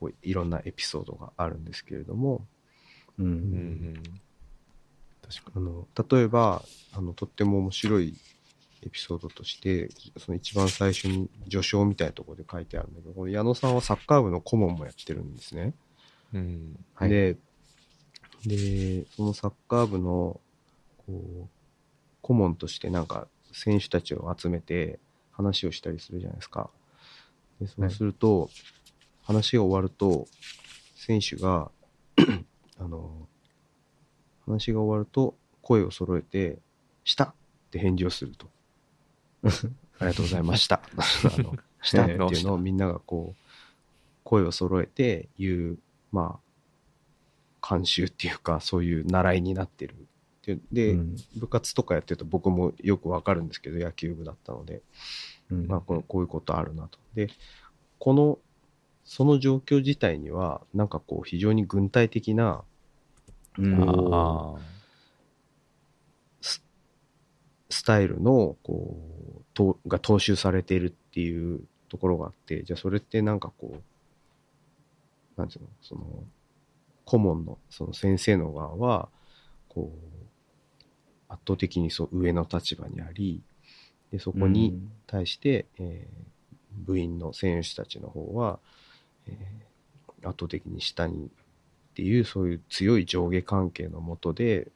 [0.00, 3.30] こういろんなエピソードがあるんですけれども、ーううん。
[3.30, 4.02] ん。
[5.22, 8.16] 確かあの、例えば、あの、とっても面白い
[8.84, 9.88] エピソードとして、
[10.18, 15.74] その一番最初に序章みたいなところで書いてあるんだけど、この矢野さんはサッカー部の顧問もやってるんですね。
[16.32, 16.40] に。
[16.40, 16.84] うん。
[16.94, 17.36] はいで、
[18.46, 20.40] で、そのサッカー部の、
[21.06, 21.48] こう、
[22.20, 24.98] 顧問としてなんか選手たちを集めて
[25.32, 26.70] 話をしたりするじゃないですか。
[27.60, 28.50] でそうすると、
[29.22, 30.26] 話が終わると、
[30.96, 31.70] 選手が、
[32.78, 33.28] あの、
[34.44, 36.58] 話が終わると声を揃えて、
[37.04, 37.34] したっ
[37.70, 38.48] て返事をすると。
[39.98, 40.80] ありがとうございました。
[40.96, 43.42] あのしたっていうのをみんながこう、
[44.24, 45.78] 声を揃えて言う、
[46.12, 46.38] ま
[47.60, 49.96] あ、慣習っていうか、そういう習いになってるっ
[50.42, 50.62] ていう。
[50.72, 54.82] で、うん部活とかやってると僕もよくわかるんですけど、野球部だったので、
[55.50, 56.98] うんまあこの、こういうことあるなと。
[57.14, 57.28] で、
[57.98, 58.38] この、
[59.04, 62.64] その状況自体には、なんかこう、非常に軍隊的な、
[63.58, 64.54] うんあ
[67.72, 68.96] スタイルの、こ
[69.40, 73.74] う、とが踏襲されているっていうところがあって、じゃあそれってなんかこ
[75.36, 76.24] う、なんていうの、その、
[77.04, 79.08] 顧問の、その先生の側は、
[79.68, 80.24] こう、
[81.28, 83.42] 圧倒的にそう上の立場にあり、
[84.10, 86.32] で、そこに対して、えー
[86.74, 88.58] 部員の選手たちの方は、
[89.26, 89.72] えー
[90.24, 94.68] 圧倒的に下にっていう、そういう強い上下関係のもとで、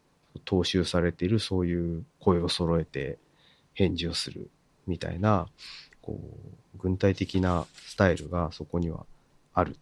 [0.45, 3.19] 踏襲されているそういう声を揃えて
[3.75, 4.51] 返事をする
[4.87, 5.47] みたいな、
[6.03, 6.19] こ
[6.75, 9.07] う、軍隊的なスタイルがそこには
[9.55, 9.77] ある。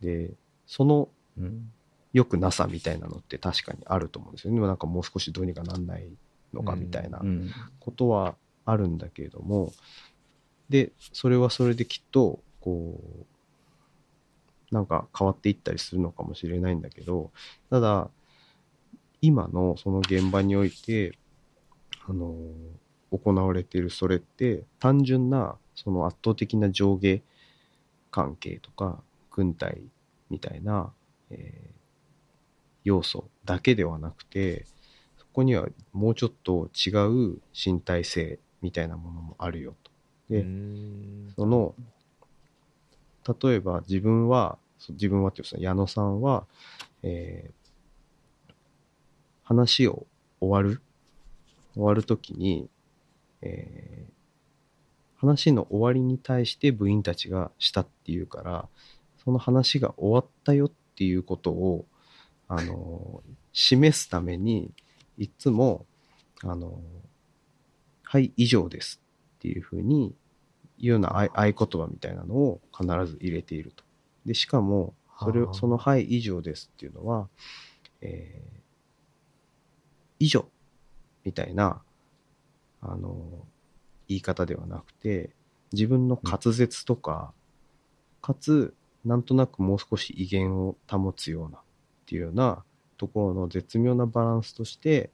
[0.00, 0.30] で、
[0.66, 1.08] その
[1.38, 1.72] うん
[2.12, 4.60] 良くなさみたいなのって確かにあると思うんですよね。
[4.60, 6.08] なんかもう少しどうにかなんない
[6.54, 9.74] のかみたいなうんことはあるんだけれども、
[10.70, 12.98] で、それはそれできっと、こ
[14.70, 17.30] う、なんか変わっていったりするのかもしれないんだけど、
[17.68, 18.08] ただ、
[19.20, 21.18] 今のその現場において、
[22.08, 22.34] あの、
[23.10, 27.22] 行われているそれって、単純な、その圧倒的な上下
[28.10, 29.82] 関係とか、軍隊
[30.30, 30.92] みたいな、
[31.30, 31.76] えー
[32.86, 34.64] 要素だけではなくて、
[35.18, 36.90] そこにはもうちょっと違
[37.34, 39.90] う身体性みたいなものもあるよと。
[40.30, 41.74] で、うんその、
[43.42, 46.46] 例えば自分は、そ自分はっていうかその矢野さんは、
[47.02, 47.55] えー
[49.46, 50.06] 話を
[50.40, 50.82] 終わる、
[51.74, 52.68] 終わるときに、
[53.42, 54.16] えー
[55.18, 58.68] 話の終わりに対して部員たちがしたっていうから、
[59.24, 61.86] その話が終わったよっていうことを、
[62.48, 64.74] あのー示すために、
[65.16, 65.86] いつも、
[66.42, 66.72] あのー
[68.02, 69.00] はい、以上です
[69.38, 70.14] っていうふうに
[70.78, 73.82] いうような合合言葉みたいなのを必ず入れていると。
[74.26, 77.28] で、しかも、それを、はあそのはい以上ですっていうのは、
[78.02, 78.55] えー
[80.18, 80.48] 以上。
[81.24, 81.82] みたいな、
[82.80, 83.44] あの、
[84.08, 85.30] 言い方ではなくて、
[85.72, 87.32] 自分の滑舌とか、
[88.22, 88.74] かつ、
[89.04, 91.60] なんとなくもう少し威厳を保つようなっ
[92.06, 92.64] ていうような
[92.96, 95.10] ところの絶妙なバランスとして、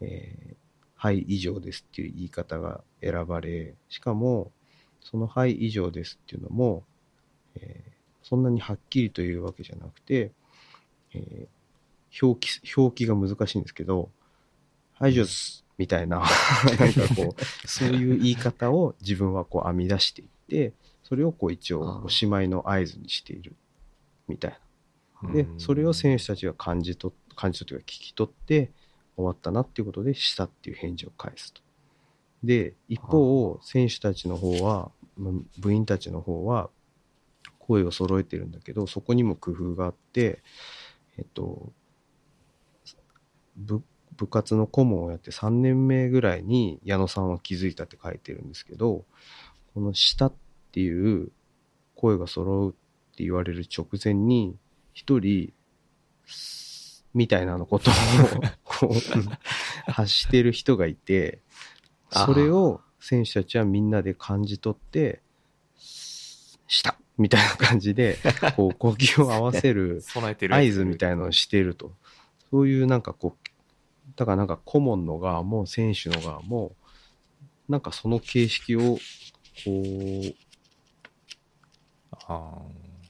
[0.00, 0.56] えー
[0.96, 4.50] はい、以上ですっていう言い方が選ばれ、しかも、
[5.00, 6.84] そのはい、以上ですっていうのも、
[7.54, 10.32] えーそんなにはっきりというわけじゃなくて、
[11.14, 11.48] えー
[12.22, 14.10] 表記、表記が難しいんですけど、
[14.98, 16.18] はい、以上です、みたいな、
[16.78, 20.72] なんかこう、 そういう言い方を自分はこう編み出していって、
[21.04, 23.54] それをこう一応おしまいの合図にしている、
[24.26, 24.58] みたい
[25.22, 25.32] な。
[25.32, 28.72] で、それを選手たちが感じ取っ、感じ取って聞き取って、
[29.16, 31.60] 終わったなっていうことで、したっていう返事を返すと。
[32.42, 36.70] で、一方、選手たちの方は、ま部員たちの方は、
[37.58, 40.42] こ声を揃えてるんだけど、そこにも工夫があって、
[41.18, 41.72] えっと、
[44.18, 49.04] 部部活の顧問をやって3年目ぐらいに矢野さんは気づいたって書いてるんですけど、
[49.74, 50.32] この下っ
[50.72, 51.30] ていう
[51.94, 52.72] 声が揃うっ
[53.16, 54.56] て言われる直前に、
[54.92, 55.52] 一人、
[57.14, 57.94] みたいなのことを
[58.64, 61.40] こう発してる人がいて、
[62.10, 65.22] それを選手たちはみんなで感じ取って、
[65.76, 68.18] したみたいな感じで、
[68.56, 70.02] こう呼吸を合わせる
[70.54, 71.92] 合図みたいのをしていると。
[72.50, 73.47] そういうなんかこう、
[74.18, 76.72] だからなんか顧問の側も選手の側も、
[77.68, 78.98] なんかその形式を、こ
[79.68, 80.34] う、
[82.26, 82.52] あ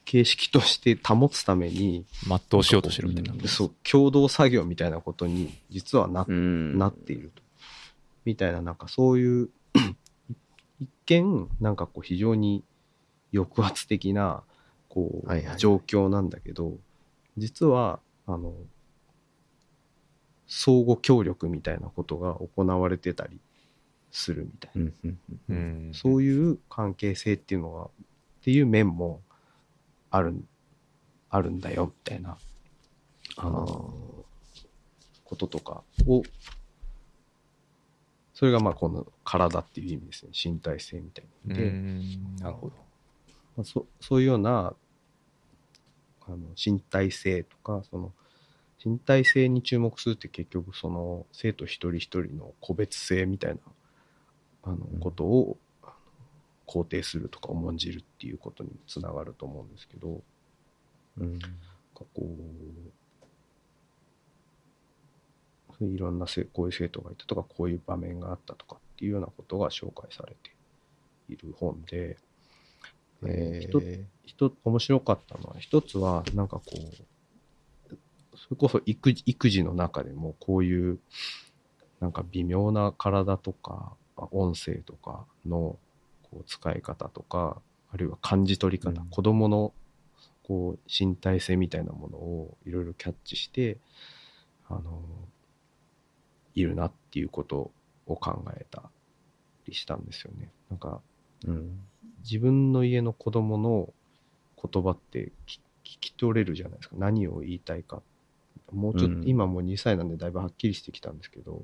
[0.05, 3.48] 形式として保つために、ー全うしようとしてるみたいな。
[3.48, 6.26] そう、共同作業みたいなことに実はな。
[6.28, 7.43] なっていると。
[8.26, 9.48] みたいな、なんかそういう、
[10.78, 12.64] 一見、なんかこう非常に
[13.32, 14.43] 抑圧的な、
[14.90, 16.74] こう、はいはい状況なんだけど、
[17.39, 18.52] 実は、あの、
[20.48, 23.38] 相互協力みたいなことが行われてたり
[24.10, 24.90] するみたいな。
[25.50, 25.90] うん。
[25.94, 27.88] そういう関係性っていうのが、っ
[28.42, 29.20] ていう面も
[30.10, 30.34] ある、
[31.28, 32.38] あるんだよ、みたいな、
[33.36, 33.94] あの、
[35.24, 36.22] こととかを、
[38.32, 40.30] それがまあこの体っていう意味ですね。
[40.32, 42.72] 身体性みたいなで、うんなるほど。
[43.56, 44.72] まあ、そそういうような、
[46.26, 48.12] あの、身体性とか、その、
[48.84, 53.59] 身体性に注目するって結局その生徒一人一人の個別性みたいな
[54.62, 55.00] あのうん。
[55.00, 55.56] ことを、
[56.66, 60.20] 肯定するとか重んじるっていうことにつながると思うんですけど、
[61.18, 61.38] うん。
[61.38, 61.56] なんか
[61.94, 62.06] こ
[65.80, 70.50] う、いろんなせこういう生徒がいたとか、こういう場面があったとかっていうようなことが紹介されて
[71.30, 72.18] いる本で、
[73.24, 76.78] えー一つ一つ面白かったのは、一つは、なんかこう、
[78.44, 80.98] それこそ育児育児の中でもこういう、
[82.01, 83.93] なんか微妙な体とか、
[84.31, 85.77] 音声とかの
[86.31, 87.60] こう使い方とか、
[87.93, 89.73] あるいは感じ取り方、うん子供の
[90.44, 93.78] こう身体性みたいなものをいろいろキャッチして、
[94.69, 95.02] あの、
[96.55, 97.70] いるなっていうこと
[98.06, 98.90] を考えた
[99.66, 100.51] りしたんですよね。
[100.70, 101.01] なんか、
[101.47, 101.81] うん
[102.24, 103.93] 自分の家の子供の
[104.60, 106.97] 言葉って聞聞き取れるじゃないですか。
[106.98, 108.02] 何を言いたいか。
[108.73, 109.28] もうちょっと、うん。
[109.28, 111.62] 今もう2歳なんでだいぶはっきりしてきたんですけど、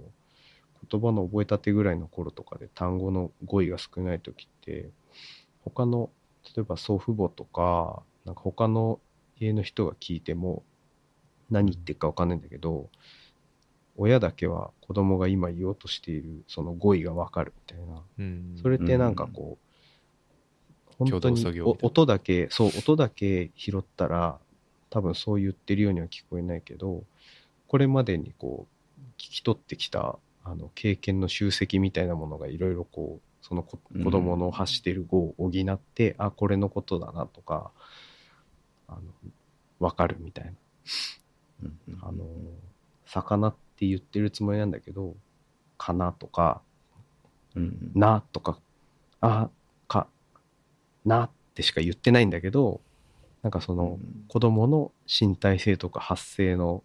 [0.91, 4.91] 言葉の覚えたてぐらいの頃とかで単語の語彙が少ない時って、
[5.65, 6.11] 他の、
[6.57, 9.01] 例えば祖父母とか、なんか他の
[9.39, 10.63] 家の人が聞いても
[11.51, 12.91] 何言ってるかわかんないんだけど、
[13.97, 18.03] 親だけは子供が今言おうとしているその語彙がわかるみたいな。
[18.19, 18.59] うん。
[18.61, 21.85] それってなんかこう、本当共同作に業みたいな。
[21.85, 24.39] お音だけ、そう、音だけ拾ったら、
[24.95, 27.03] 多分そう言ってるようには聞こえないけど、
[27.67, 37.73] これまでにこう、聞き取ってきた、あの、経験の集積みたいなものがいろいろこう、その子供の発している語を補って、あ、これのことだなとか、
[38.87, 39.01] あの、
[39.81, 40.51] わかるみたいな。
[41.65, 42.25] うんあの、
[43.07, 45.17] 魚って言ってるつもりなんだけど、
[45.77, 46.63] かなとか、
[47.57, 47.91] うん。
[47.97, 48.61] なとか、
[49.21, 49.51] あ、
[49.89, 50.07] か、
[51.05, 52.81] なってしか言ってないんだけど、
[53.45, 54.25] なんかそのうん。
[54.27, 56.83] 子供の身体性とか発声の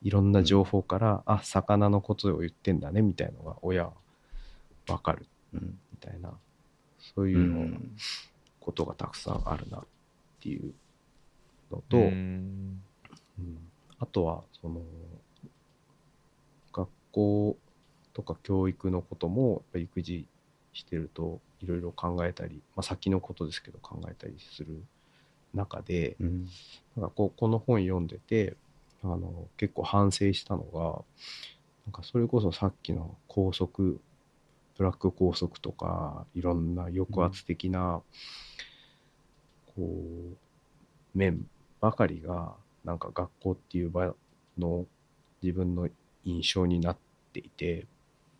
[0.00, 3.92] いろんな情報から、あ、魚のことを言ってんだねみたいのが親は
[4.86, 5.78] わかるうん。
[5.90, 6.32] みたいな、
[7.14, 7.66] そういうの
[8.60, 9.84] ことがたくさんあるなっ
[10.40, 10.72] ていう
[11.72, 12.82] のと、うん。
[13.38, 13.58] うん。
[13.98, 14.82] あとは、その、
[16.72, 17.56] 学校
[18.14, 20.26] とか教育のことも、やっぱり育児
[20.72, 24.84] してると、いろいろ考えたり、まあ先のことですけど考えたりする
[25.54, 26.48] 中で、うん。
[26.96, 28.56] なんかこうこの本読んでて、
[29.02, 31.04] あの、結構反省したのが、
[31.86, 34.00] なんかそれこそさっきの校則、
[34.76, 38.02] ブラック校則とか、いろんな抑圧的な、
[39.74, 40.36] こう、
[41.14, 41.46] 面
[41.80, 42.54] ばかりが、
[42.84, 44.14] なんか学校っていう場
[44.58, 44.86] の
[45.42, 45.88] 自分の
[46.24, 46.96] 印象になっ
[47.32, 47.86] ていて、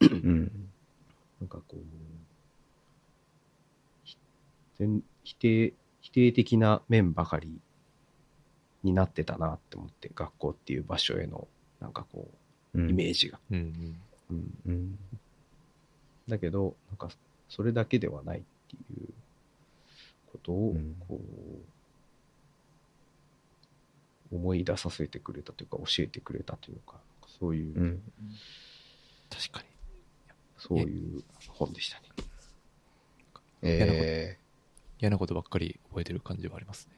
[0.01, 0.71] うん。
[1.41, 1.77] なんかこう、
[4.05, 4.17] ひ
[4.79, 5.75] 全否定、否
[6.13, 7.61] 定的な面ばかり
[8.83, 11.49] になってたなって思って、学校っていう場所への、
[11.81, 12.29] なんかこ
[12.75, 13.39] う、イメージが。
[13.51, 14.55] うんうん。
[14.67, 14.99] うん。
[16.29, 17.11] だけど、なんか、
[17.49, 19.09] それだけではないっていう
[20.33, 21.21] ことをうん、こ
[24.31, 27.01] う、思い出させてくれたというか、教えてくれたというか、
[27.39, 28.03] そういう、うん。
[29.31, 29.67] 確かに。
[30.59, 32.09] そういう本でしたね。
[33.63, 34.39] え
[35.03, 36.97] 嫌なことばっかり覚えてる感じはありますね。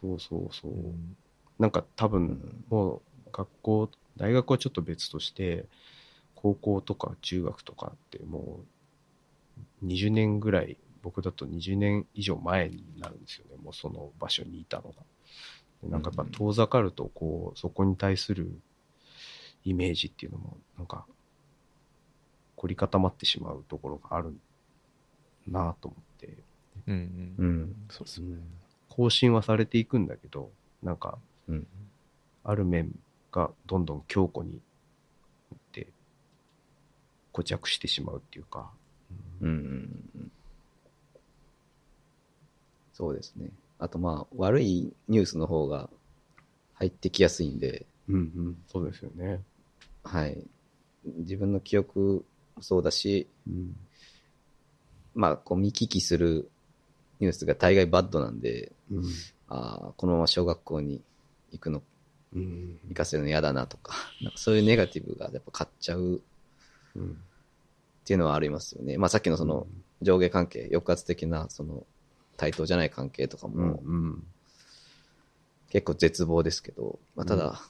[0.00, 0.70] そうそうそう。
[0.70, 1.16] うん
[1.58, 3.00] なんか多分、もう
[3.32, 5.64] 学校、大学はちょっと別として、
[6.34, 8.60] 高校とか中学とかっても
[9.82, 13.56] う20年ぐらい、僕だと20年以上前になるんですよね。
[13.62, 15.02] もうその場所にいたのが。
[15.82, 18.50] でなんかやっぱ遠ざかると、こう、そこに対する
[19.64, 21.06] イメージっていうのも、なんか、
[22.56, 24.34] 凝り固まってしまうところがある
[25.46, 26.36] なぁと思って、
[26.86, 27.44] うんうん。
[27.44, 27.76] うん。
[27.90, 28.36] そうですね。
[28.88, 30.50] 更新はされていくんだけど、
[30.82, 31.66] なんか、うん。
[32.44, 32.92] ある面
[33.32, 34.60] がどんどん強固に
[35.54, 35.88] って
[37.32, 38.70] 固着してしまうっていうか、
[39.40, 40.30] うん。
[42.92, 43.50] そうですね。
[43.78, 45.90] あとまあ、悪いニュースの方が
[46.74, 49.40] 入ってきやすいんで、うんうん、そうですよね。
[50.02, 50.42] はい。
[51.04, 52.24] 自分の記憶
[52.56, 53.76] もそうだし、うん、
[55.14, 56.50] まあ、こう見聞きする
[57.20, 59.04] ニュースが大概バッドなんで、うん、
[59.48, 61.00] ああ、このまま小学校に
[61.52, 61.82] 行くの、
[62.34, 66.20] うん、行かせるの嫌だなとか、 なんかそういうネガティブがやっぱ買っちゃう
[66.94, 67.14] うん、っ
[68.04, 68.96] ていうのはありますよね。
[68.96, 69.66] まあさっきのその
[70.00, 71.84] 上下関係、抑圧的なその
[72.38, 74.26] 対等じゃない関係とかうん、もうん、
[75.68, 77.60] 結構絶望ですけど、まあただ、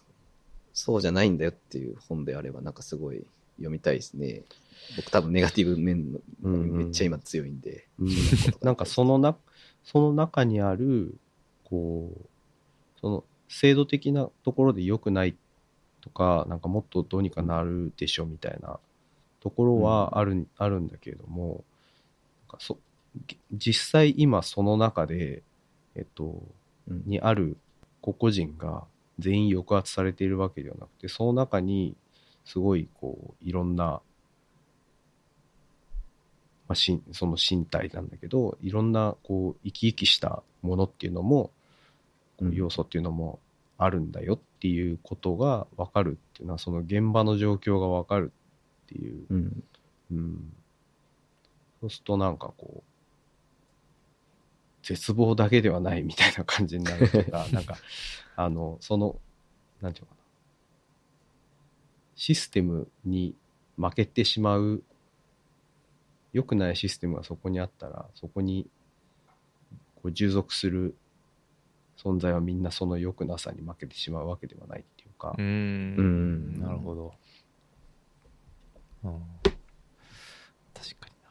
[0.72, 3.24] そうじゃないんだよっていう本であればなんかすごい
[3.56, 4.42] 読みたいですね。
[4.96, 7.86] 僕多分ネガティブ面めっちゃ今強いんで。
[7.98, 8.08] うん。
[8.62, 9.36] なんかそのな、
[9.84, 11.18] その中にある、
[11.64, 15.36] こう、その制度的なところで良くない
[16.00, 18.78] とか、なんかもっとどうにかなるでしょみたいな
[19.40, 21.64] ところはある、あるんだけれども、
[22.48, 22.78] なんかそ
[23.26, 25.42] ぎ実際今その中で、
[25.94, 26.42] えっと、
[26.88, 27.02] うん。
[27.06, 27.56] にある
[28.00, 28.84] 個々人が
[29.18, 31.96] 全員抑圧されているわけではなくて、その中に
[32.44, 34.00] すごいこう、いろんな、
[36.68, 41.50] まあ、しその身体なんだけど、いろんなこう生き生きしたものっていうのも、
[42.36, 43.38] こううん要素っていうのも
[43.78, 48.32] あるんだよっていうことが分かるっていうのは、その現場の状況が分かる
[48.84, 49.64] っていう、うん。
[50.12, 50.52] うん、
[51.80, 52.82] そうするとなんかこう、
[54.86, 57.76] 絶望だけではないみたいな感じになるとか、 なんか、
[58.36, 59.18] あの、その、
[59.80, 60.22] なんていうのかな。
[62.14, 63.34] システムに
[63.76, 64.84] 負けてしまう、
[66.36, 68.66] 良くないシステムがそこにあったら、そこに
[69.94, 70.94] こう従属する
[71.96, 77.14] 存在はみんなその良くなさに負けてしまうわけではないっていうかう、ーんうんなるほど。
[79.04, 79.12] うん。
[80.74, 81.30] 確かにな。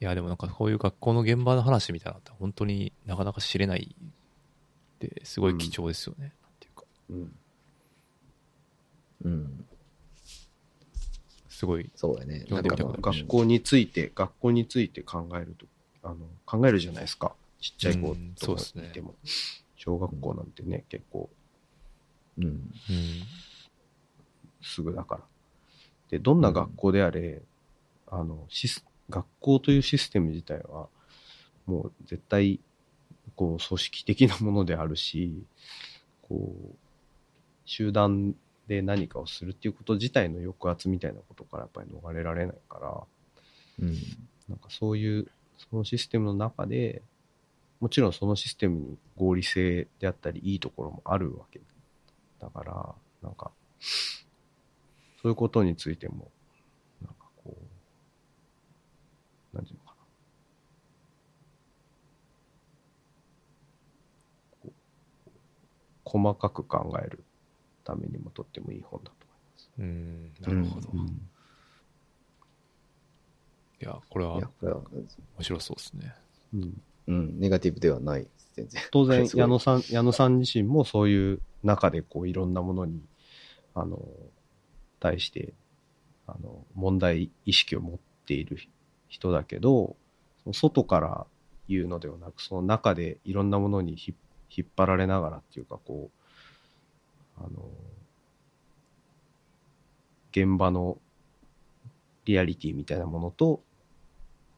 [0.00, 6.32] いや、でもなんかこういう学校の現場の話みたいなのって本当になかなか知れないってすごい貴重ですよね。
[6.42, 7.32] なんていうか、うん
[9.26, 9.66] うん。
[11.62, 11.88] すごい。
[11.94, 12.40] そうやね。
[12.40, 15.66] 読んでみたことある学校について、学校について考えると、
[16.02, 17.36] あの、考えるじゃないですか。
[17.60, 19.14] ちっちゃい子うんとかそうですねいても。
[19.76, 21.30] 小学校なんてね、結構
[22.36, 22.44] うん。
[22.46, 22.64] うん。
[24.60, 25.20] すぐだから。
[26.10, 27.40] で、どんな学校であれ、
[28.08, 30.88] あの、シス、学校というシステム自体は、
[31.66, 32.58] もう絶対、
[33.36, 35.44] こう、組織的なものであるし、
[36.22, 36.76] こう、
[37.66, 38.34] 集団
[38.68, 43.02] で何かをするっていうこと自体の抑圧みたいなことからやっぱり逃れられないから、
[43.80, 43.94] うん。
[44.48, 45.28] なんかそういう、
[45.58, 47.02] そのシステムの中で、
[47.80, 51.60] もちろんそのシステムに合理性であったり、いいところもあるわけ
[52.40, 56.30] だから、なんか、そういうことについても、
[57.00, 57.56] なんかこ
[59.52, 60.02] う、なんていうのかな。
[64.62, 64.72] こう
[66.04, 67.24] 細かく考える
[67.84, 69.22] ためにもとってもいい本だと
[69.78, 70.32] うん。
[70.40, 70.88] なるほど。
[70.90, 71.14] 思います。
[73.80, 75.06] いや、これはいや、これは、面
[75.40, 76.14] 白そうですね。
[76.54, 78.82] うんうん、ネガティブではない、全然。
[78.92, 83.02] 当然、矢野さん、矢野さん自身もそういう中でこういろんなものに、
[83.74, 84.00] あの、
[85.00, 85.52] 対して、
[86.28, 88.58] あの、問題意識を持っている
[89.08, 89.96] 人だけど、
[90.44, 91.26] その外から
[91.68, 94.14] 言うのではなく、その中でいろんなものにひ
[94.54, 96.21] 引っ張られながらっていうか、こう、
[97.44, 97.70] あの、
[100.30, 100.98] 現場の
[102.24, 103.62] リアリティみたいなものと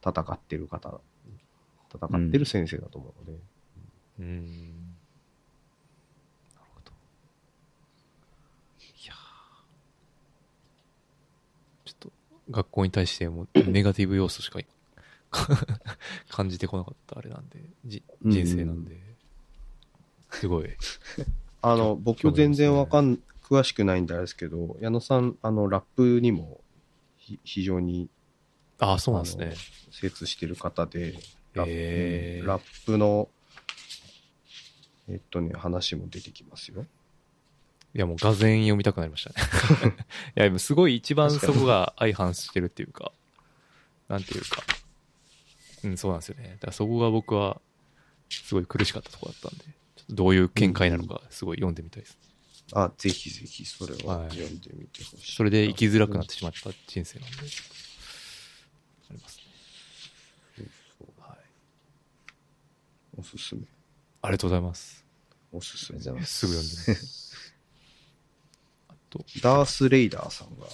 [0.05, 1.01] 戦ってる方、
[1.93, 3.39] 戦ってる先生だと思うので、
[4.19, 4.35] うん。
[6.53, 6.91] なるほど。
[8.79, 9.15] いやー
[11.85, 12.11] ちょっと、
[12.51, 14.59] 学校に対してもネガティブ要素しか
[16.29, 19.01] 感じてこなかったあれなんで、じ人生なんで、
[20.31, 20.69] すごい。
[21.67, 26.61] あの、僕全然わかん、詳しくないんですけど、矢野さん、あの、ラップにも
[27.17, 28.09] ひ非常に
[28.79, 29.53] ああ、そうなんですね。
[29.91, 31.13] 精通してる方で、
[31.53, 33.29] ラップ,、へーラップの、
[35.07, 36.85] えっとね、話も出てきますよ。
[37.93, 39.29] いやもう、がぜ読みたくなりました
[39.87, 39.95] ね。
[40.49, 43.13] いや、すごい一番そこが相反してるっていうか、
[44.09, 44.61] なんていうか、
[45.85, 46.49] うん、そうなんですよね。
[46.55, 47.61] だからそこが僕は、
[48.29, 49.65] すごい苦しかったところだったんで、
[50.09, 52.17] どういう見解なのか、すごい読んでみたいです。
[52.73, 55.35] あ、ぜひぜひそれははい読んでみてほしい。
[55.35, 59.43] それで生きづらくなってしまった人生なんで、ありますね。
[61.19, 61.37] はい。
[63.17, 63.61] おすすめ。
[64.21, 65.05] ありがとうございます。
[65.51, 67.53] おすすめありがとうございますぐ読んでます。
[68.89, 70.65] あと、ダース・レイダーさんが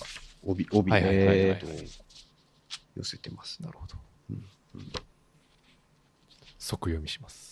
[0.44, 1.76] 帯、帯のはいはいはいはいことを
[2.98, 3.62] 寄せてます。
[3.62, 3.96] なるほど。
[4.32, 4.46] うん
[6.58, 7.51] 即読みします。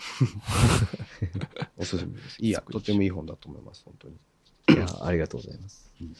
[1.76, 2.36] おすすめです。
[2.40, 4.14] いいや、とてもいい本だと思います、本当に。
[4.76, 6.16] いや、ありがとうございますうん。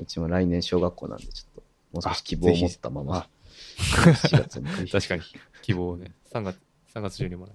[0.00, 1.62] うちも来年小学校なんで、ちょっと、
[1.92, 3.28] もう少し希望を持ったままあ、
[3.76, 4.88] 4月に。
[4.90, 5.22] 確かに、
[5.62, 6.58] 希望をね、3月、
[6.94, 7.52] 3月中にもら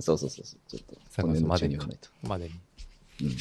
[0.00, 0.60] そうそうそうそう。
[0.68, 2.08] ちょっと、3今年度月までに中に読まないと。
[2.22, 2.54] うまでに。
[3.22, 3.36] うん。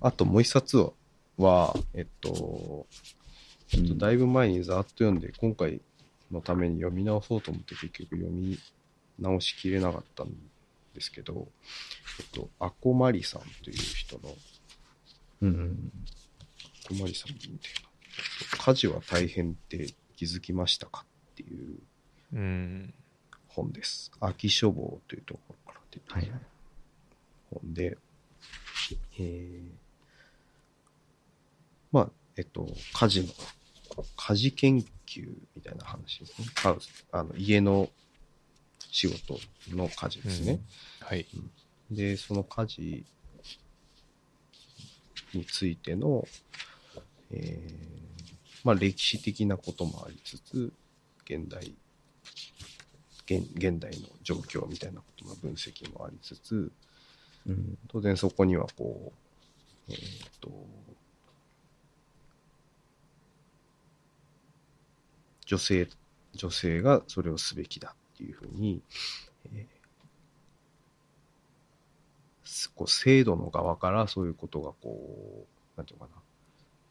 [0.00, 0.92] あともう一冊は、
[1.36, 2.86] はえっと、
[3.68, 5.80] ちょっとだいぶ前にざーっと読んで、今回
[6.30, 8.58] のために読み直そうと思って結局読み
[9.18, 10.28] 直しきれなかったん
[10.94, 11.48] ですけど、
[12.18, 14.34] えっと、アコマリさんという人の、
[15.42, 15.92] うん。
[16.86, 17.58] アコマリさんみたいな、
[18.58, 21.78] 家事は大変って気づきましたかっていう。
[23.48, 24.12] 本です。
[24.20, 26.40] 秋書房というところから出てるはいはい。
[27.50, 27.98] 本で、
[29.18, 29.62] えー、
[31.92, 33.28] まあ、えっと、家事の、
[34.16, 36.46] 家事研究みたいな話ですね。
[36.54, 37.88] ハウス、あの、家の
[38.90, 39.38] 仕事
[39.74, 40.60] の家事ですね。
[41.00, 41.26] はい。
[41.90, 43.06] で、その家事
[45.34, 46.26] についての、
[47.30, 50.72] えー、まあ歴史的なこともありつつ、
[51.24, 51.74] 現代、
[53.26, 56.72] 現現代の状況みたいなことの分析もありつつ、
[57.46, 57.78] うん。
[57.88, 59.12] 当然そこにはこ
[59.88, 60.50] う、えーっと、
[65.50, 65.88] 女性、
[66.34, 68.80] 女性がそれをすべきだっていうふうに、
[72.76, 75.44] こう制度の側からそういうことがこ
[75.76, 76.22] う、なんていうのかな、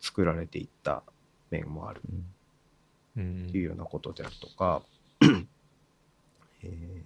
[0.02, 1.04] 作られていった
[1.50, 2.02] 面もある。
[2.02, 4.82] っていうようなことであるとか、
[6.62, 7.02] えー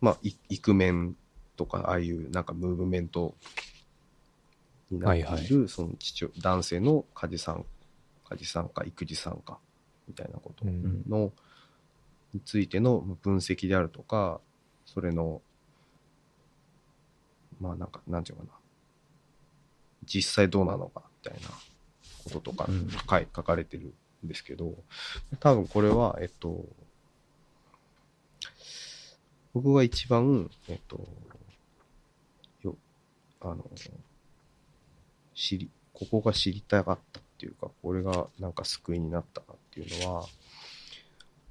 [0.00, 0.18] まあ、
[0.48, 1.16] イクメン
[1.62, 3.34] とか、ああいうなんかムーブメント
[4.90, 7.64] になっている、はいはその父親男性の家事さん、
[8.28, 9.58] 家事参加、育児参加
[10.08, 11.04] みたいなことうん。
[11.08, 11.32] の、
[12.34, 14.40] についての分析であるとか、
[14.86, 15.40] それの、
[17.60, 18.58] まあなんか、なんていうのかな、
[20.04, 21.48] 実際どうなのかみたいな
[22.24, 22.88] こととかうん。
[23.08, 23.94] 書い書かれてる
[24.24, 24.74] んですけど、
[25.38, 26.66] 多分これは、えっと、
[29.54, 31.06] 僕が一番、えっと、よ、
[33.42, 33.64] あの、
[35.34, 40.26] 知り、ここが知りたかったっていうか、これがなんか救いになったなっていうのは、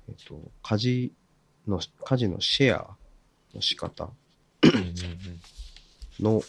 [0.10, 1.14] えっと、家事
[1.68, 2.96] の、家事のシェア
[3.54, 4.10] の仕方
[6.20, 6.42] の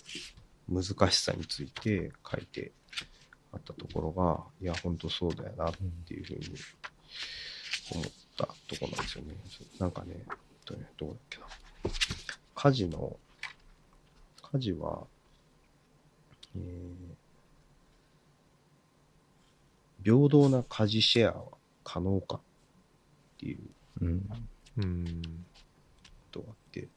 [0.69, 2.73] 難しさについて書いて
[3.53, 5.75] あったところが、いや、本当そうだよなっ
[6.07, 6.41] ていうふうに
[7.93, 8.05] 思っ
[8.37, 9.35] たところなんですよね。
[9.79, 10.25] なんかね
[10.97, 11.47] どうだっけな。
[12.55, 13.17] 家事の、
[14.53, 15.07] 家事は、
[16.57, 17.13] えー
[20.05, 21.45] 平等な家事シェアは
[21.85, 22.41] 可能かっ
[23.39, 23.59] ていう。
[24.01, 24.49] うん。
[24.79, 25.23] うん。
[26.31, 26.89] とがあって、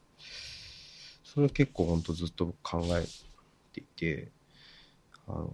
[1.23, 3.05] それは結構ほんとずっと考え
[3.73, 4.31] ていて、
[5.27, 5.49] あの、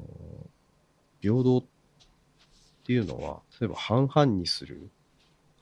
[1.20, 1.64] 平等っ
[2.86, 4.90] ていうのは、例えば半々にする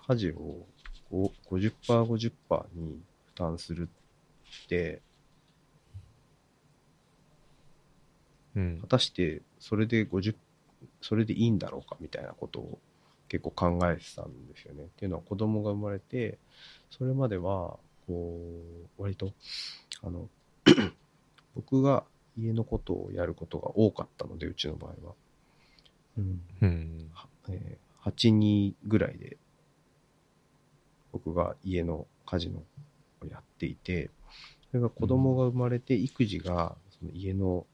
[0.08, 0.68] 家事を
[1.10, 3.90] こう50%、50%に負担する
[4.66, 5.02] って、
[8.56, 10.36] うん果たしてそれで50、
[11.02, 12.80] それでいいんだろうかみたいなことを
[13.28, 14.84] 結構考えてたんですよね。
[14.84, 16.40] っていうのは子供が生まれて、
[16.90, 17.78] それまでは、
[18.08, 18.40] こ
[18.98, 19.34] う、割と、
[20.02, 20.30] あの、
[21.56, 22.04] 僕が
[22.38, 25.14] 家のことをやることが多かったので、うちの場合は。
[26.18, 26.42] うん。
[26.62, 29.38] うんはえー8人ぐらいで、
[31.12, 32.60] 僕が家の家事の
[33.22, 34.10] をやっていて、
[34.72, 37.66] それが子供が生まれて育児がその家の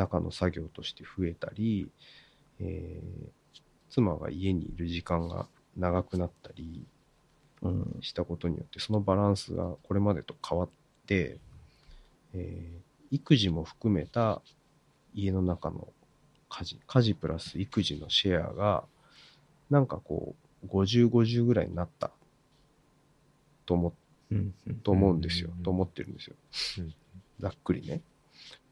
[0.00, 1.90] 中の作業として増えたり、
[2.60, 3.30] えー
[3.92, 6.86] 妻が家にいる時間が長くなったり
[7.62, 7.96] うん。
[8.00, 10.68] したことによって、そのバランスがこれまでと変わっ
[11.06, 11.38] て、
[12.34, 14.40] えー育児も含めた
[15.14, 15.88] 家の中の
[16.48, 18.84] 家事、家事プラス育児のシェアが、
[19.68, 22.12] なんかこう、50、50ぐらいになった
[23.66, 23.92] と思
[24.30, 24.54] うん。
[24.84, 26.36] と思うんですよ、うんと思ってるんですよ。
[26.78, 26.94] うん
[27.40, 28.00] ざっくりね。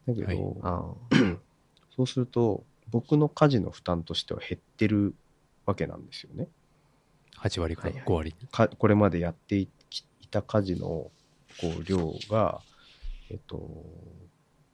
[0.07, 0.93] だけど、はいあ
[1.95, 5.15] そうすると、僕の家事の負担としては減ってる
[5.65, 6.47] わけなんですよね。
[7.37, 8.35] 8割からはいはい5割。
[8.51, 11.11] かこれまでやっていきいた家事のこ
[11.79, 12.61] う量が、
[13.29, 13.85] えっと、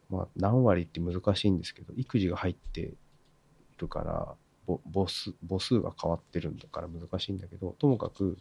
[0.10, 2.96] まあ、何割って難しいんですけど、育児が入ってい
[3.78, 4.36] るから、
[4.66, 8.38] ぼ母数母数が変わってるんだから難しいんだけど、ともかく、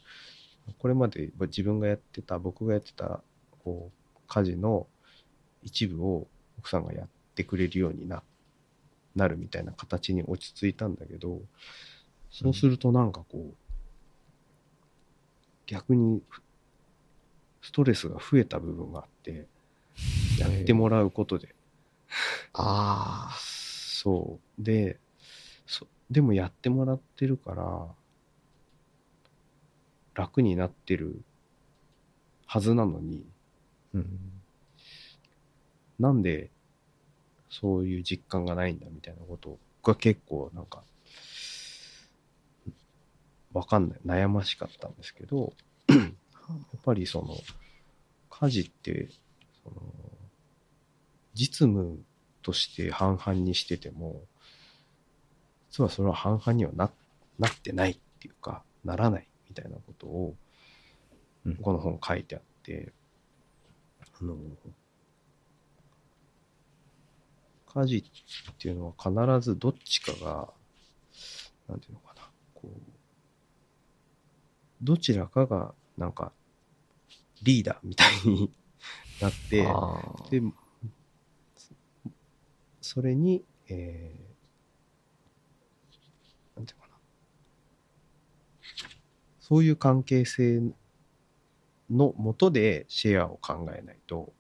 [0.79, 3.23] これまで自分がやってた、僕がやってた、
[3.65, 4.87] こう、家事の
[5.63, 6.27] 一部を
[6.65, 8.23] 奥さんがやってくれるようにな、
[9.15, 11.43] なるみたいな形に落ち着いたんだけど、
[12.31, 13.55] そうするとなんかこう、
[15.67, 16.23] 逆に
[17.61, 19.47] ストレスが増えた部分があって、
[20.39, 21.55] やってもらうことで。
[22.55, 23.29] あ。
[23.31, 24.63] あそう。
[24.63, 24.99] で、
[25.67, 27.89] そでもやってもらってるから、
[30.15, 31.21] 楽になってる
[32.47, 33.27] はずなのに、
[33.95, 33.99] あ。
[33.99, 34.31] うん。
[35.99, 36.51] なんで
[37.61, 40.83] そういう実感がないんだみたいなことが結構なんか、
[43.53, 44.01] わかんない。
[44.05, 45.53] 悩ましかったんですけど、
[45.89, 46.01] やっ
[46.85, 47.37] ぱりその、
[48.29, 49.09] 家事って、
[49.63, 49.77] その、
[51.35, 52.03] 実務
[52.43, 54.21] として半々にしてても、
[55.71, 56.91] 実はそれは半々にはな
[57.39, 60.35] なってないっていうか、ならないみたいなことを、
[61.47, 62.93] うんこの本書いてあって、
[64.21, 64.37] あの、
[67.75, 67.97] 家事
[68.53, 70.49] っていうのは必ずどっちかが、
[71.69, 72.23] なんていうのかな、
[72.55, 72.81] こう、
[74.83, 76.33] どちらかがなんか
[77.43, 78.51] リーダーみたいに
[79.21, 79.67] なって。
[80.31, 80.43] で、
[82.81, 86.97] それに、えー、なんていうのかな。
[89.41, 90.61] そういう関係性
[91.91, 94.33] のもとでシェアを考えないと、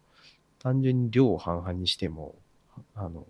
[0.58, 2.36] 単純に量を半々にしても、
[2.94, 3.26] あの、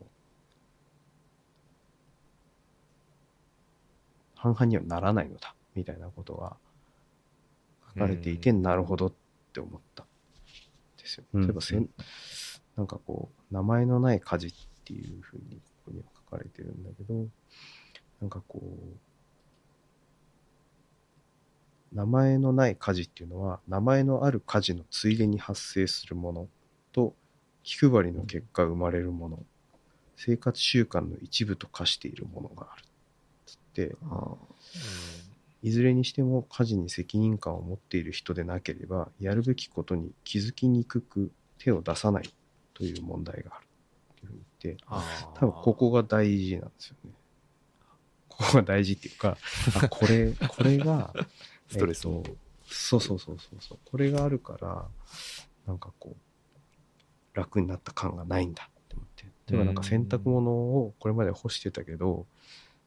[4.34, 6.56] 半々にはならないのだ、みたいなことが
[7.94, 9.12] 書かれていて、うんなるほどっ
[9.52, 10.06] て思ったん
[10.98, 11.24] ですよ。
[11.32, 11.88] うん例えばせん、
[12.76, 14.52] なんかこう、名前のない家事っ
[14.84, 17.26] ていうふうにここには書かれてるんだけど、
[18.20, 18.96] なんかこう、
[21.94, 26.48] 名前のない家事っていうのは、名前のある家事のついでに発生するもの
[26.92, 27.14] と、
[27.65, 29.43] 気配りの結果生まれるもの、
[30.16, 32.85] 生活習慣の一部と化しているものがある。
[33.47, 34.35] つって、あ
[35.62, 42.31] いずれにしても家事に責任感を持っている人でなければ、やるべきことに気づきにくく手を出さない
[42.74, 43.66] という問題がある。
[44.20, 44.85] というふうに言って、
[45.35, 47.11] 多分ここが大事なんですよね。
[48.28, 49.39] ここが大事っていうか、
[49.81, 51.15] あ、これ、 これが、
[51.69, 53.78] ストレスをえっとそうそうそうそうそう。
[53.85, 54.86] これがあるから、
[55.66, 56.34] なんかこう、
[57.35, 59.24] 楽になった感がないんだって思って。
[59.48, 62.27] 例えばなんか洗濯物をこれまで干してたけど、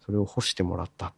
[0.01, 1.13] それを干してもらったっ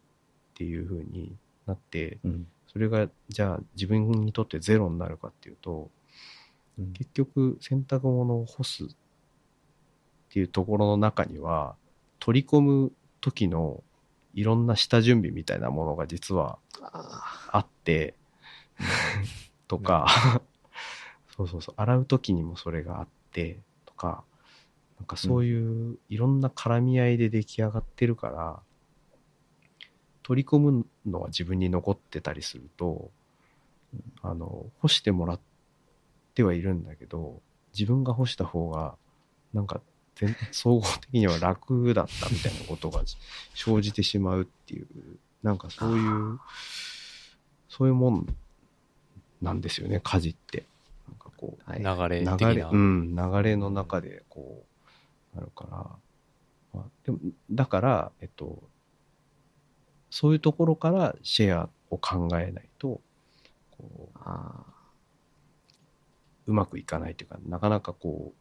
[0.54, 1.34] ていう風に
[1.66, 2.46] なって、うん。
[2.72, 5.90] それがじゃあ自分にとってゼロになるかっていうと、
[6.78, 6.92] うん。
[6.92, 8.88] 結局洗濯物を干すっ
[10.32, 11.76] ていうところの中には、
[12.18, 13.82] 取り込む時の
[14.34, 18.14] いろんな下準備みたいなものが実はああって、
[19.66, 20.06] とか、
[21.36, 23.19] そうそうそう、洗う時にもそれがあって、
[23.86, 24.24] とか、
[24.98, 28.60] なんかそういういろんな絡み合いで出来上がってるから、
[30.22, 33.10] 取り込むのは自分に残ってたりすると、
[34.22, 35.40] あの、干してもらっ
[36.34, 37.40] てはいるんだけど、
[37.72, 38.96] 自分が干した方が、
[39.52, 39.80] なんか
[40.16, 43.02] 全、総合的には楽だったみたいなことが
[43.54, 44.86] 生じてしまうっていう、
[45.42, 46.38] なんかそういう、
[47.68, 48.36] そういうもん
[49.40, 50.64] なんですよね、家事って。
[51.40, 51.80] こう、はい。
[51.80, 52.54] 流れ流的な。
[52.54, 54.66] れ、うん、流れの中でこ
[55.32, 55.76] う、なるから、
[56.74, 57.18] まあ、でも、
[57.50, 58.62] だから、えっと、
[60.10, 63.00] そういうところからシェアを考えないと、
[63.70, 64.66] こあ
[66.46, 68.34] う、うまくいかないというか、なかなかこ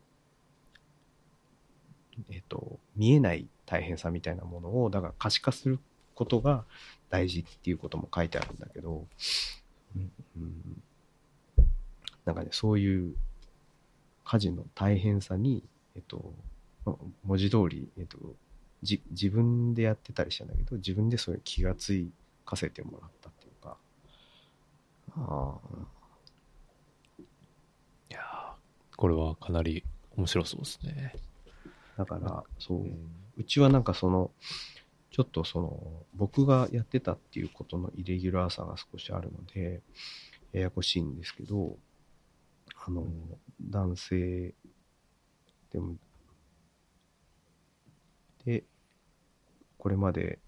[2.18, 5.80] う、えっと、見えない大変さみたいなものを、だから可視化する
[6.16, 6.66] ことが
[7.10, 9.08] 大事っていうことも書いてあるんだけど、
[9.96, 10.84] うんうん
[12.30, 13.16] なんかね、そういう
[14.24, 15.64] 家事の大変さに、
[15.96, 16.32] えっと、
[16.86, 16.96] ま
[17.26, 18.20] 文字通り、えっと、
[18.84, 22.08] じ自分でやってたりしたんだけど、自分でそういう気がつ
[22.46, 23.78] かせてもらったっていうか、
[25.16, 25.58] あ。
[25.58, 25.58] あ
[28.12, 29.84] いやーこれはかなり
[30.16, 31.16] 面白そうですね。
[31.98, 32.86] だから、そう、
[33.38, 34.30] うちはなんかその、
[35.10, 39.82] ちょっとその、僕がやってたっていうことのイレギュラーさが少しあるので、
[40.54, 41.76] ややこしいんですけど、
[42.86, 43.06] あの、
[43.62, 44.54] 男性
[45.72, 45.96] でも、
[48.46, 48.64] で、
[49.78, 50.40] これまで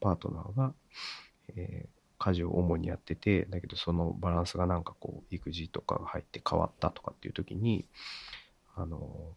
[0.00, 0.74] パートナーが、
[1.56, 7.86] えー家事を主にやってて、だけどそのバランスがなんかこう、育児とかが入って変わったとかっていう時に、
[8.74, 9.36] あの、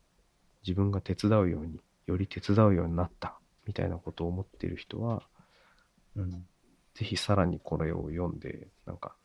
[0.65, 5.21] 自分が手伝うように、より手伝うようになった、みたいなことを思ってる人は、
[6.15, 6.31] うん。
[6.95, 9.15] ぜひさらにこれを読んで、なんか、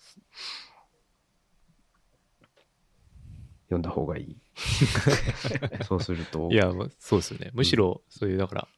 [3.68, 4.36] 読んだ方がいい。
[5.86, 7.50] そうすると、いや、まあそうですよね。
[7.52, 8.68] むしろ、そういう、だから、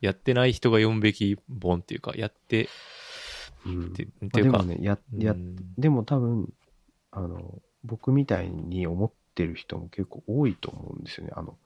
[0.00, 2.68] やってない人が読むべき本っていうか、やって、
[3.64, 6.52] うんってまっていうかあでもね、や、やう、んでも多分、
[7.10, 11.32] あの、僕みたいに思ってる人も結構多いと思うんですよね。
[11.34, 11.58] あの、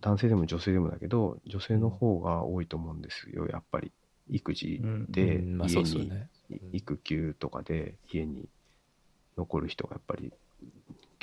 [0.00, 3.92] 男性でも女性でもだけど、女性の方が多いと思うんですよ、やっぱり。
[4.30, 8.48] 育児でうんまあ、そ家うですよに、育休とかで家に
[9.36, 10.32] 残る人がやっぱり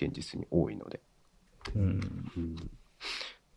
[0.02, 1.02] 現実に多いので。
[1.76, 2.32] うん。
[2.38, 2.56] うん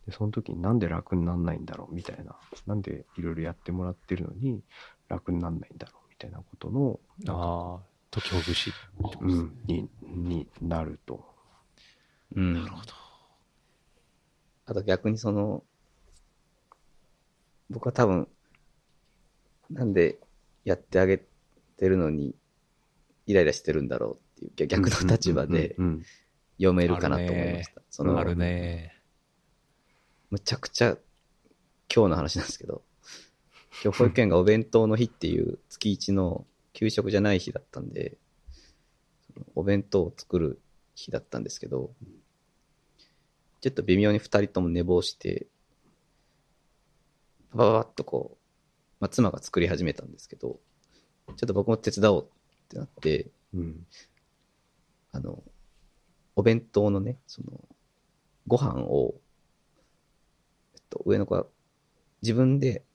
[0.05, 2.35] でその時になんで楽になんないんだろうみたいな。
[2.65, 4.63] なんでいろいろやってもらってるのに
[5.07, 7.79] 楽になんないんだろうみたいなことの、ああ、
[8.11, 8.73] 解きほぐし。
[9.21, 11.23] うん、に、になると。
[12.35, 12.53] うん。
[12.53, 12.93] なるほど。
[14.65, 15.63] あと逆にその、
[17.69, 18.27] 僕は多分、
[19.69, 20.19] なんで
[20.63, 22.35] やってあげてるのに、
[23.25, 26.03] イライラしてるんだろうっていう逆の立場でうんうん
[26.59, 27.81] 読めるかなと思いました。
[27.89, 28.93] そのあるね。
[30.29, 30.97] むちゃくちゃ
[31.93, 32.83] 今日の話なんですけど、
[33.81, 38.17] 今日保育園がお弁当の日っていう月一の給食じゃない日だったんで、
[39.55, 40.61] お弁当を作る
[40.95, 41.91] 日だったんですけど、
[43.61, 45.47] ちょっと微妙に二人とも寝坊して、
[47.53, 48.37] バババッとこう、
[48.99, 50.59] まあ、妻が作り始めたんですけど、
[51.27, 52.27] ちょっと僕も手伝おうっ
[52.67, 53.87] てなって、うん
[55.11, 55.41] あの、
[56.39, 57.51] お弁当のね、その、
[58.47, 59.13] ご飯を、
[60.73, 61.45] えっと、上の子は
[62.21, 62.85] 自分で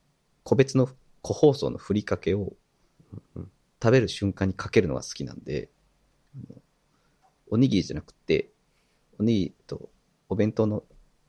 [0.44, 0.88] 個別の
[1.20, 2.54] 個包装のふりかけを
[3.82, 5.68] 食べる瞬間にかけるのが好きなんで、
[7.50, 8.48] おにぎりじゃなくて、
[9.18, 9.90] おにぎりと
[10.30, 10.82] お弁当の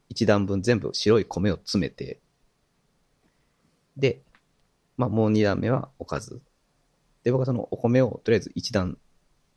[0.07, 2.21] 一段分全部白い米を詰めて、
[3.97, 4.21] で、
[4.95, 6.41] まあもう二段目はおかず。
[7.25, 8.97] で、僕はそのお米をとりあえず一段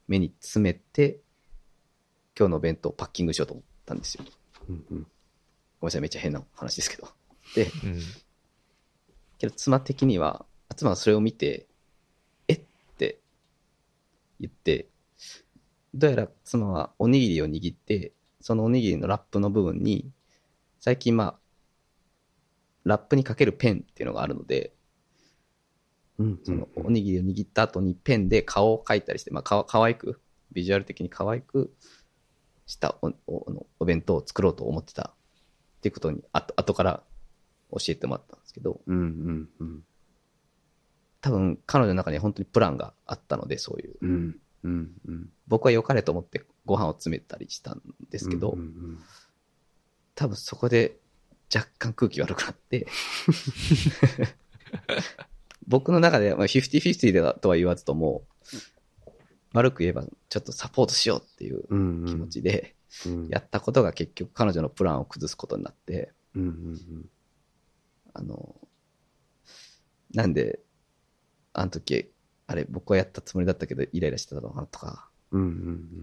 [0.09, 1.21] 目に詰めて、
[2.39, 4.25] 今日のお弁当をパッキングしようと思ったんですよ。
[4.69, 5.07] うんうん
[5.81, 7.09] ごめんなさい、めっちゃ変な話ですけど。
[7.55, 8.01] で、うん。
[9.39, 10.45] けど妻的には、
[10.77, 11.69] 妻はそれを見て、
[12.49, 12.61] えっ
[12.97, 13.21] て
[14.41, 14.89] 言って、
[15.95, 20.11] どうやら妻はおにぎりを握って、そのおにぎりのラップの部分に、
[20.81, 21.41] 最近まあ、
[22.85, 24.75] ラップにかけるペンっていうのがあるので、
[26.19, 30.21] うんそのおにぎりを握った後にペンで顔を描いたりして、まあ、かわ可愛く、
[30.51, 31.73] ビジュアル的に可愛く
[32.69, 35.15] したおおお弁当を作ろうと思ってた。
[35.79, 37.03] っていうことに、あと後から
[37.71, 39.85] 教えてもらったんですけど、うんうんうん。
[41.21, 43.97] 多分彼女の中に本当にプランがあったので、そういう。
[44.03, 45.31] うんうんうん。
[45.47, 48.99] 僕は良かれと思ってご飯を詰めたりしたんですけど、うんうん
[50.15, 50.97] 多分そこで
[51.55, 52.89] 若干空気悪くなって、
[55.69, 58.27] 僕の中ではまあ50-50ではとは言わずとも、
[59.53, 61.63] 悪く言えばちょっとサポートしようっていう
[62.07, 62.75] 気持ちで
[63.07, 63.29] うん。
[63.29, 66.13] やったことが結局彼女のプランを崩すことになって、
[68.15, 68.57] あの、
[70.15, 70.61] なんで、
[71.53, 72.11] あの時、
[72.47, 75.09] あれ僕はやったつもりだったけどイライラしてたのかなとか、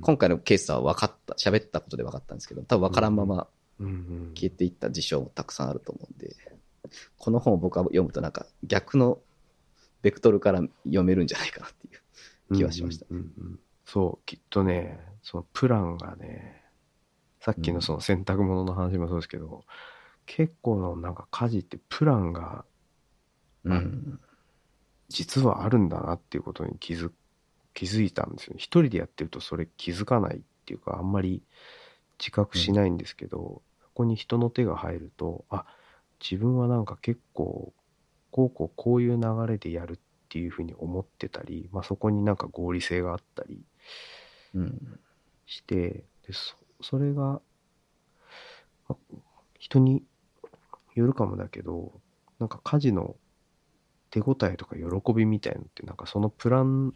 [0.02, 3.48] 今回のケースは分かった、喋ったことで分かったんですけど、多分分からんまま
[3.80, 6.36] 消えていった事象もたくさんあると思うんで、
[7.18, 9.20] この本を僕は読むとなんか逆の
[10.04, 12.02] ベクトルから読めるんじゃないかなっていう
[12.54, 13.06] 気はしました。
[13.10, 16.64] うんうんうんそう、きっとね、そのプランがね、
[17.40, 19.64] さっきのその洗濯物の話もそうですけど、
[20.26, 22.66] 結構のなんか家事ってプランが
[23.66, 24.20] うん。
[25.10, 27.12] 実はあるんだなっていうことに気づ
[27.74, 28.60] 気づいたんですよね。
[28.60, 31.44] 一人でやってるとそれ気づかないっていうか、あんまり
[32.18, 35.66] 自覚しないんですけど、そこに人の手が入ると、あ、
[36.22, 37.74] 自分はなんか結構、
[38.32, 40.02] こうこうこういう流れでやるって
[40.40, 43.64] いうふうに思ってたり、まあそこになんか合理性があったり
[44.54, 45.00] うん。
[45.46, 47.42] して、でそそれが、
[48.88, 48.98] ま
[49.60, 50.04] 人に
[50.96, 52.02] よるかもだけど、
[52.40, 53.16] なんか家事の
[54.10, 56.94] 手応えとか喜びみたいのって、なんかそのプラン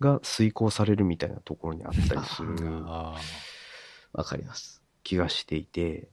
[0.00, 2.56] が遂行されるみたいなところにあったりする
[2.86, 3.20] あ
[4.12, 4.82] わかります。
[5.02, 6.08] 気がしていて、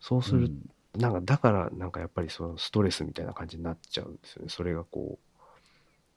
[0.00, 0.50] そうする、
[0.96, 4.48] なんかだからなんかやっぱりそのストレスみたいな感じになっちゃうんですよね。
[4.48, 5.27] それがこう、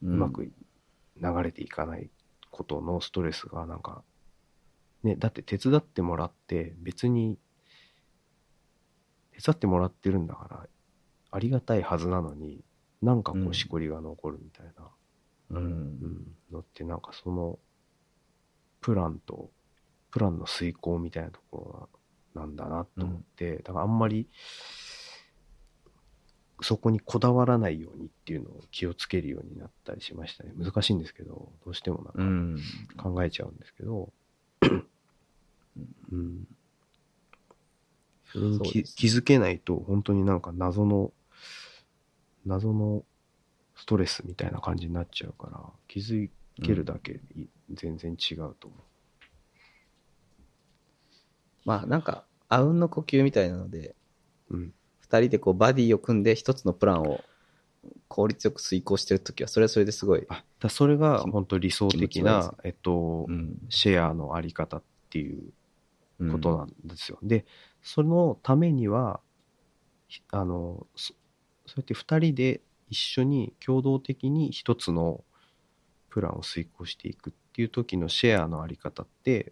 [0.03, 2.10] うまく流れていかない
[2.49, 4.03] ことのストレスがなんか、
[5.03, 7.38] ね、だって手伝ってもらって別に、
[9.32, 10.68] 手伝ってもらってるんだから、
[11.32, 12.64] ありがたいはずなのに、
[13.02, 13.48] なんかこうん。
[13.48, 14.90] うしこりが残るみたいな、
[15.52, 15.64] うん。
[15.64, 17.57] うん、のってなんかその、
[18.82, 19.49] プランと、
[20.11, 21.90] プランの遂行みたいなとこ
[22.36, 24.28] ろなんだなと思って、だからあんまり、
[26.61, 30.53] そこにこだわらないようにっていうのを気をつけるようになったりしましたね。
[30.57, 32.55] 難しいんですけど、どうしてもうなんん。
[32.97, 34.13] か考えちゃうんですけど、
[36.11, 36.47] うん。
[38.33, 41.11] それに気づけないと、本当になんか謎の、
[42.45, 43.03] 謎の
[43.75, 46.29] ストレスみたいな感じになっちゃうから、気づ
[46.61, 48.75] けるだけい全然違うと思
[51.65, 53.95] まあなんか、あうんの呼吸みたいなので、
[54.49, 54.57] う。
[54.57, 54.73] うん。
[55.11, 57.19] 二人でこうバディを組んで一つのプランを
[58.07, 60.25] 効率よく遂行してるときは、それはそれですごい。
[60.29, 63.57] あ、だそれが本当理想的な、えっと、うん。
[63.69, 65.51] シェアのあり方っていう
[66.19, 67.17] うんことなんですよ。
[67.21, 67.45] で、
[67.81, 69.19] そのためには、
[70.07, 71.13] ひあの、そ
[71.65, 75.23] そうやって二人で一緒に共同的に一つの
[76.09, 79.51] プランを遂行していくっていう時のシェアのあり方って、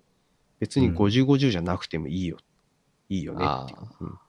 [0.59, 2.37] 別にうん50、50じゃなくてもいいよ。
[3.09, 3.91] いいよねっていうあ。
[4.01, 4.19] うん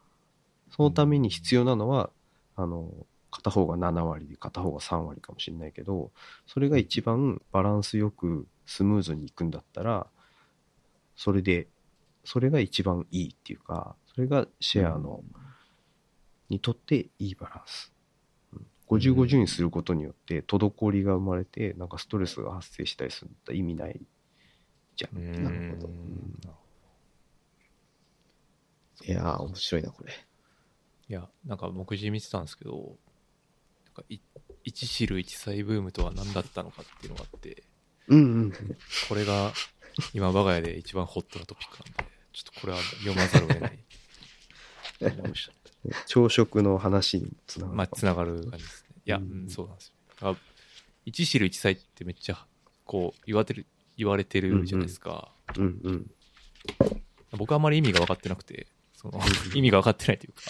[0.81, 2.09] そのために必要なのは、
[2.57, 2.91] あの、
[3.31, 6.11] 片方が7割で片方が3割かもしれないけど、
[6.47, 10.07] それが一番バランスよくスムーズにいくんだったら、
[11.17, 11.69] それで、
[12.25, 15.23] それが一番いいっていうか、それがシェアの、
[16.49, 17.93] にとっていいバランス。
[18.55, 24.01] うん50、50にすることによって、滞りが生まれて、なんかストレスが発生したりするんだったら意味ない
[24.97, 25.19] じゃん。
[25.19, 26.41] うんなるほどうん
[29.07, 30.30] いやー、面白いな、これ。
[31.11, 32.97] いや、なんか目次見てたんですけど、
[33.87, 34.21] なんかい
[34.63, 37.65] 一汁一菜ブームとは何だったのかっていうのがあって、
[38.07, 38.53] うんうん。
[39.09, 39.53] これが
[40.15, 43.79] 今我が家で一番ホットなトピックなんで、ちょっとこれは読まざるを得ない。
[46.07, 47.77] 朝食の話につながる。
[47.77, 48.91] まあ、つながる感じですね。
[49.05, 50.29] いや、ううんん、そうなんですよ。
[50.31, 50.37] あ
[51.07, 52.47] 一汁一菜ってめっちゃ、
[52.85, 53.67] こう、言われてる、
[53.97, 55.33] 言われてるじゃないですか。
[55.57, 56.11] うんうん。
[57.33, 58.69] 僕はあんまり意味が分かってなくて、
[59.01, 59.19] その、
[59.55, 60.43] 意味が分かってないというか、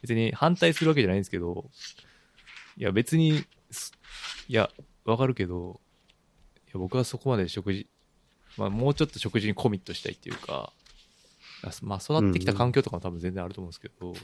[0.00, 1.70] 別に反対するわけじゃないんですけど、
[2.78, 3.92] いや、別に、す
[4.48, 4.70] いや、
[5.04, 5.80] 分かるけど、
[6.68, 7.86] いや、僕はそこまで食事、
[8.56, 10.72] まあ、もうちょっと食事にコミットしたいっていうか、
[11.62, 14.14] あまあ、育ってきた環境とかも多分全然あると思うんですけど、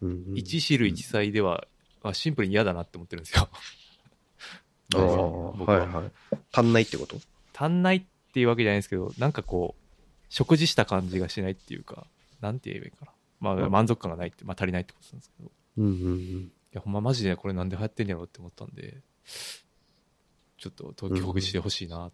[0.00, 1.66] うんうん、一汁一菜では、
[2.02, 3.48] まあ、シンプルに嫌だなって思ってるんですよ。
[4.96, 5.00] ああ、
[5.58, 5.80] 僕は。
[5.80, 6.10] はいはい。
[6.52, 7.20] 足んないってこと？
[7.54, 8.02] 足んないっ
[8.32, 9.80] ていうわけじゃないんですけど、なんかこう、
[10.30, 12.06] 食事した感じがしないっていうか、
[12.40, 13.12] なんて言えばいいかな。
[13.40, 15.48] まあ、うん満足感がないって、まあ足りないってことなんですけど。
[15.48, 15.90] いうんう
[16.38, 19.02] んや、ほんまマジでこれなんで流行ってんやろって思ったんで、
[20.58, 22.12] ちょっと東京ほぐしてほしいなっ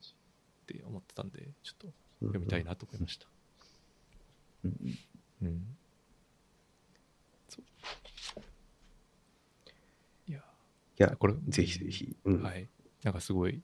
[0.67, 1.87] て思ってたんで、ちょっと
[2.23, 2.29] うん。
[2.29, 3.27] 読みたいなと思いました。
[4.65, 4.99] うん
[5.43, 5.77] うん。
[7.49, 8.41] そう。
[10.29, 10.43] いや、い
[10.97, 12.17] や、これ、ぜひぜひ。
[12.25, 12.43] うん。
[12.43, 12.69] はい。
[13.03, 13.61] なんかすごい、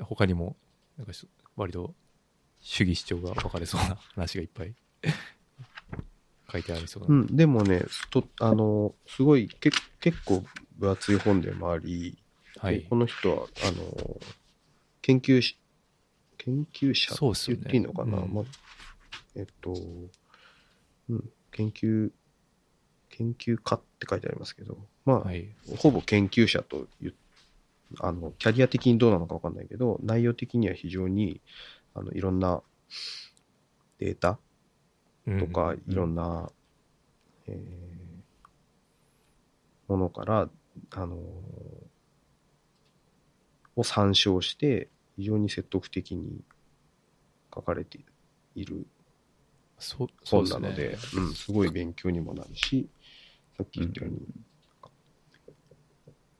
[0.00, 0.56] 他にも、
[0.98, 1.94] なんかし割と
[2.60, 4.74] 主義主張が分かれそうな話がいっぱい
[6.50, 7.08] 書いてありそうな。
[7.08, 9.70] うん、でもね、と、あの、すごい、け
[10.00, 10.44] 結構
[10.78, 12.18] 分厚い本でもあり、
[12.58, 12.96] はいでこ。
[12.96, 14.20] の人は、あの、
[15.02, 15.58] 研究し、
[16.38, 18.44] 研究者そうって言っていいのかな、うんまあ、
[19.34, 19.74] えっと、
[21.08, 22.10] うん、研究、
[23.08, 25.48] 研究家って書いてありますけど、まあ、はい。
[25.78, 27.14] ほぼ研究者と言う
[27.98, 31.40] あの、キャリア的にどうなのかわかんないけど、内容的には非常に、
[31.94, 32.62] あの、いろんな
[33.98, 34.38] データ
[35.38, 36.50] とか、いろんな、
[37.46, 38.00] えー
[39.90, 40.48] ものから、
[40.92, 41.16] あの
[43.74, 46.42] を参照して、非常に説得的に
[47.52, 47.98] 書かれて
[48.54, 48.86] いる
[50.24, 50.68] 本なですね。
[50.68, 52.88] ので、うん、すごい勉強にもなるし、
[53.56, 54.20] さっき言ったように、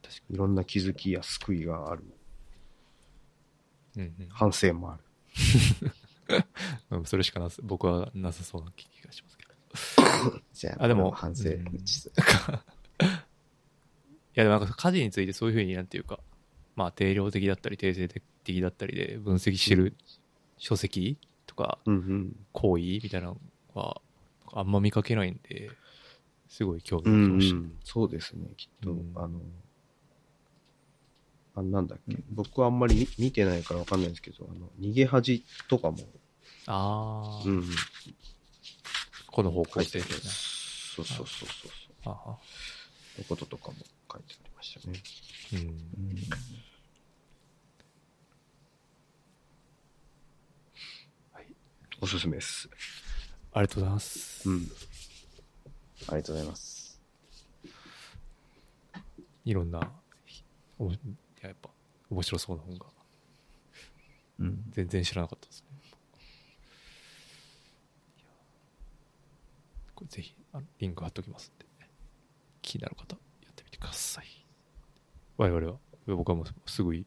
[0.03, 0.37] 確かに。
[0.37, 2.05] いろんな気づきや救いがある、
[3.97, 4.15] うんうん。
[4.29, 5.03] 反省もある。
[6.91, 7.05] うん。
[7.05, 9.51] それしかなさ、僕はなさそうな気がしますけど。
[10.53, 11.63] じゃあ、あでも反省うん い
[14.35, 16.21] や、でもなんか家事についてそういうふうになんていうか、
[16.77, 19.97] まあ定量的だったり定性的だったりで分析してる
[20.57, 22.37] 書籍とかうんうん。
[22.53, 23.41] 行為みたいなの
[23.75, 24.01] は
[24.53, 25.71] あんま見かけないんで、
[26.49, 27.57] すごい興味うん、うがきました。
[27.57, 29.41] ん、そうですね、きっと、うんあの、
[31.55, 35.99] あなんだっけ、僕はあんまり見見てないからわかんないんですけど、あの、逃げ恥とかも、
[36.73, 37.65] ああ、うん、
[39.27, 40.31] この方向性的な。
[40.31, 41.71] そうそうそうそうそう。
[42.05, 43.79] あはそういうこととかも
[44.13, 45.03] 書いてありましたね。
[45.55, 46.21] うん。
[52.03, 52.71] おすすめです。
[53.53, 54.49] ありがとうございます。
[54.49, 54.71] うん。
[56.09, 57.01] ありがとうございます。
[59.45, 59.81] いろんな、
[60.79, 60.99] おもい
[61.43, 61.69] ややっぱ
[62.11, 62.87] 面白そうな本が
[64.39, 64.65] うん。
[64.71, 65.67] 全然知らなかったですね。
[68.19, 68.27] いや
[70.01, 71.67] これぜひあのリンク貼っときますんで、
[72.63, 74.25] 気になる方やってみてください。
[75.37, 77.05] 我々は、僕はもうすぐい、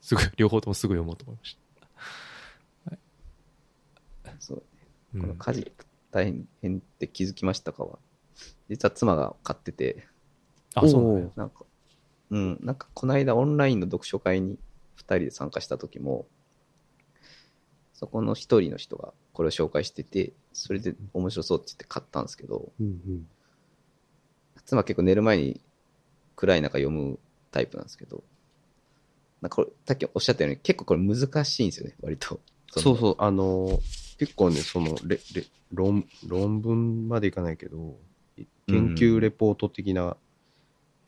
[0.00, 1.56] すぐ、両方ともすぐ読もうと思いまし
[4.40, 4.62] そう。
[5.12, 5.18] た。
[5.18, 5.72] うこのん、家事
[6.10, 8.00] 大変って気づきましたかは、
[8.68, 10.08] 実は妻が買ってて、
[10.74, 11.30] あ、そうなんや。
[11.36, 11.64] なんか、
[12.30, 14.58] うん、なんかこの間オンラインの読書会に
[14.96, 16.26] 2人で参加した時も、
[17.94, 23.26] そこの一人の人がこれを紹介してて、それで面白そうって言って買ったんですけど、うんうん。
[24.64, 25.60] 妻結構寝る前に
[26.36, 27.18] 暗い中読む
[27.50, 28.22] タイプなんですけど、
[29.40, 32.40] なんかこれ、さっきおっしゃったように結構これ難しいんですよね、割と。
[32.68, 37.96] そうそう、あのー、結構ね、その、レ、レ、論、論文までいかないけど、
[38.68, 40.16] 研究レポート的な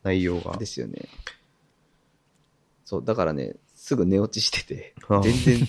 [0.03, 0.57] 内容が。
[0.57, 1.07] ですよね。
[2.83, 5.67] そう、だからね、すぐ寝落ちしてて全然、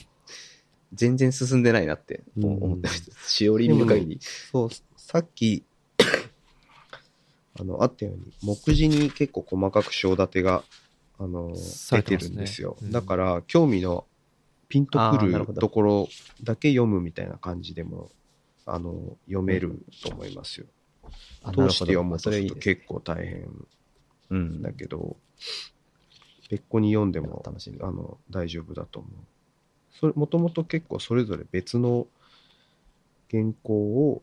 [0.97, 3.16] 全然進んでないなってうん思ってました。
[3.28, 4.18] しおり見る限り。
[4.20, 5.64] そう、さっき、
[7.59, 10.64] あの、あったように、目次に結構細かく章立てが、
[11.18, 11.55] あの、
[11.90, 12.77] 出てるんですよ。
[12.82, 14.06] うんだから、興味の
[14.68, 16.09] ピンとくるところ
[16.43, 18.10] だけ読むみたいな感じでも、
[18.64, 20.66] あの、読めると思いますよ。
[21.43, 23.48] あ通して読むと結構大変
[24.31, 24.62] うん。
[24.62, 25.16] だけど、
[26.51, 29.12] 別個に読んでもあの大丈夫だと思う。
[30.01, 32.06] それもともと結構それぞれ別の
[33.31, 34.23] 原稿を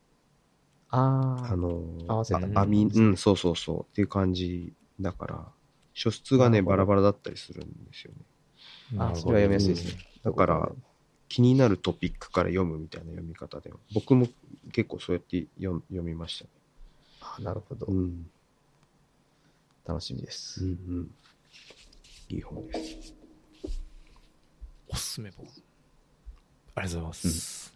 [0.90, 5.46] ああの合わせたあ編み、うんうん、そうそうそうっていう感じだから、
[5.94, 9.00] 書出がね、バラバラだったりするんですよね。
[9.00, 10.02] あ、それは読みやすいですね。
[10.24, 10.72] だから、
[11.30, 14.28] 気になるトピックから読むみたいな読み方で、僕も
[14.72, 16.50] 結構そうやって読読みましたね。
[17.22, 17.88] あなるほど。
[17.88, 18.30] うん。
[19.86, 20.64] 楽しみでうす。
[20.64, 21.12] んうん。
[22.30, 23.13] いい本です。
[24.94, 25.48] おすすめ本。
[26.76, 27.74] ありがとうございます。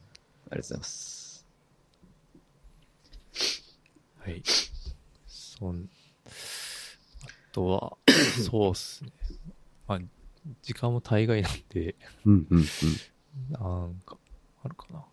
[0.52, 1.46] ありがとうございます。
[4.20, 4.44] はい。
[5.28, 5.90] そん、
[6.26, 6.30] あ
[7.52, 7.98] とは、
[8.50, 9.12] そうっすね。
[9.88, 10.00] まあ、
[10.62, 11.96] 時間も大概なんで、
[12.26, 12.66] うんうんうん。
[13.52, 14.18] なんか、
[14.64, 15.04] あるかな。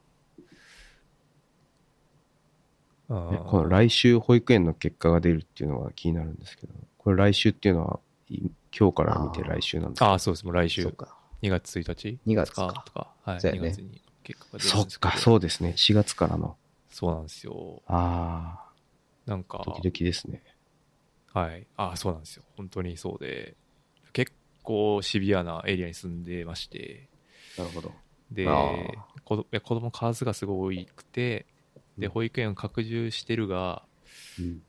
[3.10, 8.39] あこの来週保育園の結果が出るっていうのが気になるんですけど、これ来週っていうのは、い
[8.76, 10.12] 今日から見て来週なんですか？
[10.12, 10.44] あー、そうです。
[10.47, 11.16] もう来週そう、か。
[11.45, 15.75] 2月1日？2月かとか、はい、2そうやね月に結果が出るそっんですけどか、そうですね。
[15.77, 16.57] 4月からの。
[16.89, 17.83] そうなんですよ。
[17.87, 18.71] あ
[19.27, 20.43] なんかあ、、ドキドキですね。
[21.35, 21.66] はい。
[21.77, 22.45] ああ、そうなんですよ。
[22.57, 23.55] 本当にそうで、
[24.15, 27.09] 結構シビアなエリアに住んでまして、
[27.59, 27.93] なるほど。
[28.31, 31.45] で、あ子供数がすごい多くて、
[31.99, 33.83] で、うん保育園を拡充してるが、
[34.39, 34.62] うん。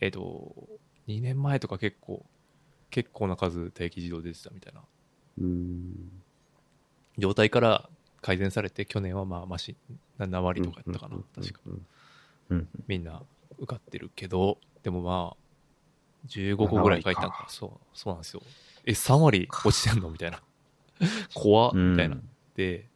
[0.00, 0.54] えっと、
[1.06, 2.24] 2年前とか結構、
[2.90, 4.80] 結構な数待機児童出てたみたいな。
[7.18, 7.88] 状態から
[8.20, 9.76] 改善されて、去年はまあ、まし、
[10.18, 11.60] 7割とかやったかな、うん確か。。
[11.66, 11.86] うん
[12.50, 12.68] うん。
[12.86, 13.22] みんな
[13.58, 17.46] 受かってるけど、でもまあ、15個ぐらい書いたん7割かか。
[17.48, 18.42] そう、そうなんですよ。
[18.84, 20.10] え、3割落ちてんの？
[20.10, 20.42] みたいな。
[21.34, 22.18] 怖っみたいな。
[22.54, 22.88] で、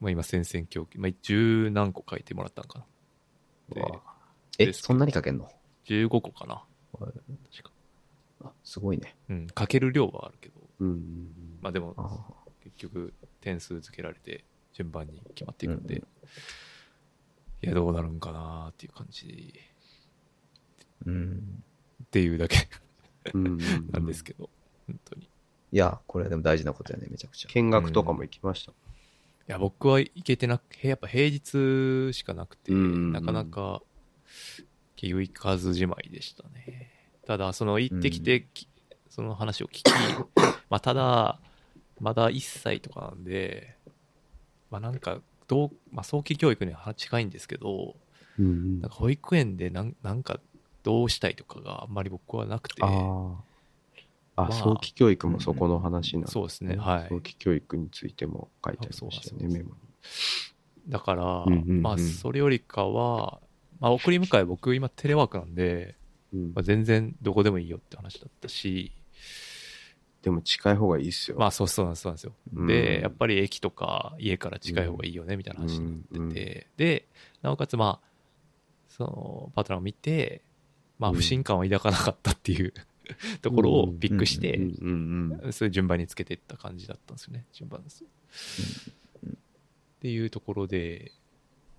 [0.00, 2.86] まあ今、戦々恐々、まあ10何個書いてもらったんかな。
[4.58, 5.50] え、そんなに書けんの
[5.86, 6.64] ？15個かな。
[6.98, 7.70] 確か。
[8.44, 9.16] あ、すごいね。
[9.28, 11.28] うん、書ける量はあるけど、うんうん
[11.60, 12.26] まあでも、あ
[12.62, 16.02] 結局、点数付けられて、順番に決まっていくんで、うん。
[16.02, 16.06] い
[17.62, 19.54] や、どうなるんかなっていう感じ。
[21.06, 21.62] うん。
[22.04, 22.68] っていうだけ。
[23.90, 24.50] なんですけど、
[24.86, 25.24] 本当に。
[25.24, 25.28] い
[25.72, 27.48] いや、これでも大事なことやね、めちゃくちゃ。
[27.48, 28.72] 見学とかも行きました。
[29.46, 33.82] や、僕は行けてなくへやっぱ平日しかなくて、なかなか、
[34.96, 36.90] 結局行かずじまいでしたね。
[37.26, 38.68] ただ、その行ってきて、き
[39.16, 39.84] その話を聞き、
[40.68, 41.40] まあ、ただ、
[42.00, 43.74] まだ1歳とかなんで、
[44.70, 47.96] まあなんか、どう、まあ早期教育には近いんですけど、
[48.38, 48.80] うんうん。
[48.82, 50.38] なんか保育園でなんなんか
[50.82, 52.90] どうしたいとかがあんまり僕はなくて、ああ。
[54.36, 57.08] あ、まあ早期教育もそこの話なんそうですねはい。
[57.08, 59.80] 早期教育についても書いてありましたよね、あそうメモに。
[60.88, 61.80] だから、うんうんうん。
[61.82, 63.40] まあそれよりかは、
[63.80, 65.96] まあ送り迎え僕今テレワークなんで、
[66.34, 66.52] うん。
[66.54, 68.92] まあ、全然どこでもいいよって話だったし、
[70.26, 71.36] でも近い方がいいっすよ。
[71.38, 72.32] まあそうそうなんですそうなんですよ。
[72.56, 77.08] うんで、やっぱり駅とか家から近い方がいいよね、みたいな話になってて、うんで、
[77.42, 78.08] なおかつまあ、
[78.88, 80.42] その、パートナーを見て、
[80.98, 82.74] まあうん不信感を抱かなかったっていう
[83.40, 84.58] ところをピックして、
[85.52, 88.02] そういう順番につけていった感じだったんですよね、順番です。
[88.02, 89.28] っ
[90.00, 91.12] ていうところで、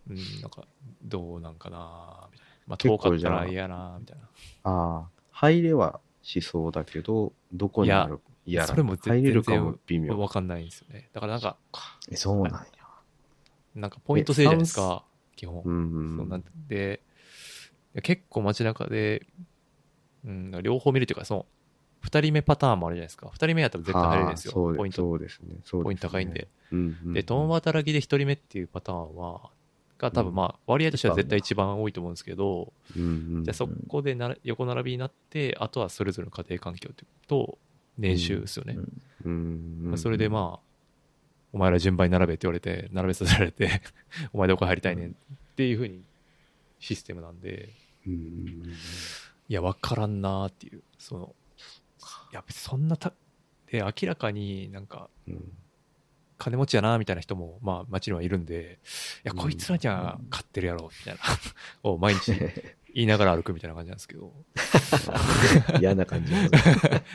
[0.09, 0.65] うん、なんか、
[1.03, 2.53] どうなんかなみたいな。
[2.65, 4.29] まあ、遠かったら嫌なみたいな。
[4.63, 8.19] ああ、入れはしそうだけど、どこにある？
[8.47, 10.17] いやそれも全入れるかも微然妙。
[10.17, 11.09] わかんないんですよね。
[11.13, 11.57] だからなんか、
[12.09, 12.67] え、そうなんや。
[13.75, 15.03] なんかポイント制じゃないですか、
[15.35, 15.61] 基本。
[15.63, 17.03] うんそうなんで、
[18.01, 19.27] 結構街中で、
[20.25, 21.45] うん、両方見るというか、その、
[21.99, 23.29] 二人目パターンもあるじゃないですか。
[23.33, 24.53] 二人目やったら絶対入れるんですよ。
[24.53, 24.97] ポイント。
[24.97, 25.47] そうですね。
[25.47, 26.47] そうですねポイント高いんで。。
[26.71, 29.51] うんうんで、共働きで一人目っていうパターンは、
[29.97, 36.89] が多分まあ、割合としては絶対一番多いと思うんですけど、うんうんじゃあそこでなら横並びになって、あとはそれぞれの家庭環境
[37.27, 37.57] と
[37.97, 38.77] 年収ですよね。
[39.23, 39.89] うん。
[39.91, 39.97] うん。
[39.97, 40.67] それでまあ、
[41.53, 43.81] お前ら順番に並べって言われて、並べさせられて、
[44.33, 45.13] お前どこ入りたいねんっ
[45.55, 46.03] ていうふうに
[46.79, 47.69] システムなんで、
[49.49, 51.35] いや、わからんなーっていう、その、
[52.31, 53.13] いや、そんなた、
[53.71, 55.51] で、明らかになんか、うん。
[56.37, 58.77] 金持ちやなみたいな人も、まあ、街にはいるんで、
[59.25, 59.39] いや、うん。
[59.39, 61.19] こいつらには買ってるやろ、みたいな、
[61.89, 62.33] を毎日
[62.97, 64.33] 言いながら歩くみたいな感じなんですけど、
[65.79, 66.33] 嫌な感じ。
[66.33, 66.37] い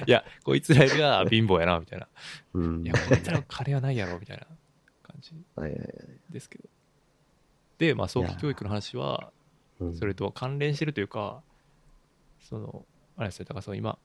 [0.06, 2.06] や、こいつらが貧乏やな、みたいな。
[2.54, 4.46] うんいや、こいつらの金はないやろ、みたいな
[5.02, 5.34] 感じ。
[6.30, 6.68] ですけど。
[7.78, 9.32] で、まあ、早期教育の話は、
[9.80, 11.42] うんそれと関連してるというか、
[12.38, 12.86] その、
[13.16, 13.98] あれですね、だからその今、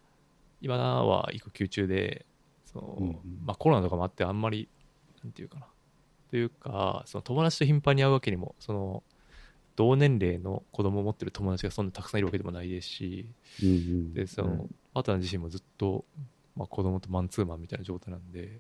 [0.60, 2.26] 今は育休中で、
[2.66, 4.68] その、まあコロナとかもあってあんまり、
[5.24, 5.68] なんていうかな。
[6.32, 9.04] というか、その友達と頻繁に会うわけにも、その、
[9.78, 13.30] 同年齢の子供を持ってる友達がそんなたくさんいるわけでもないですし、
[13.62, 14.14] うんうん。
[14.14, 14.76] で、その、うん。
[14.94, 16.04] パートナー自身もずっと、
[16.56, 18.60] まあ子供とマンツーマンみたいな状態なんで、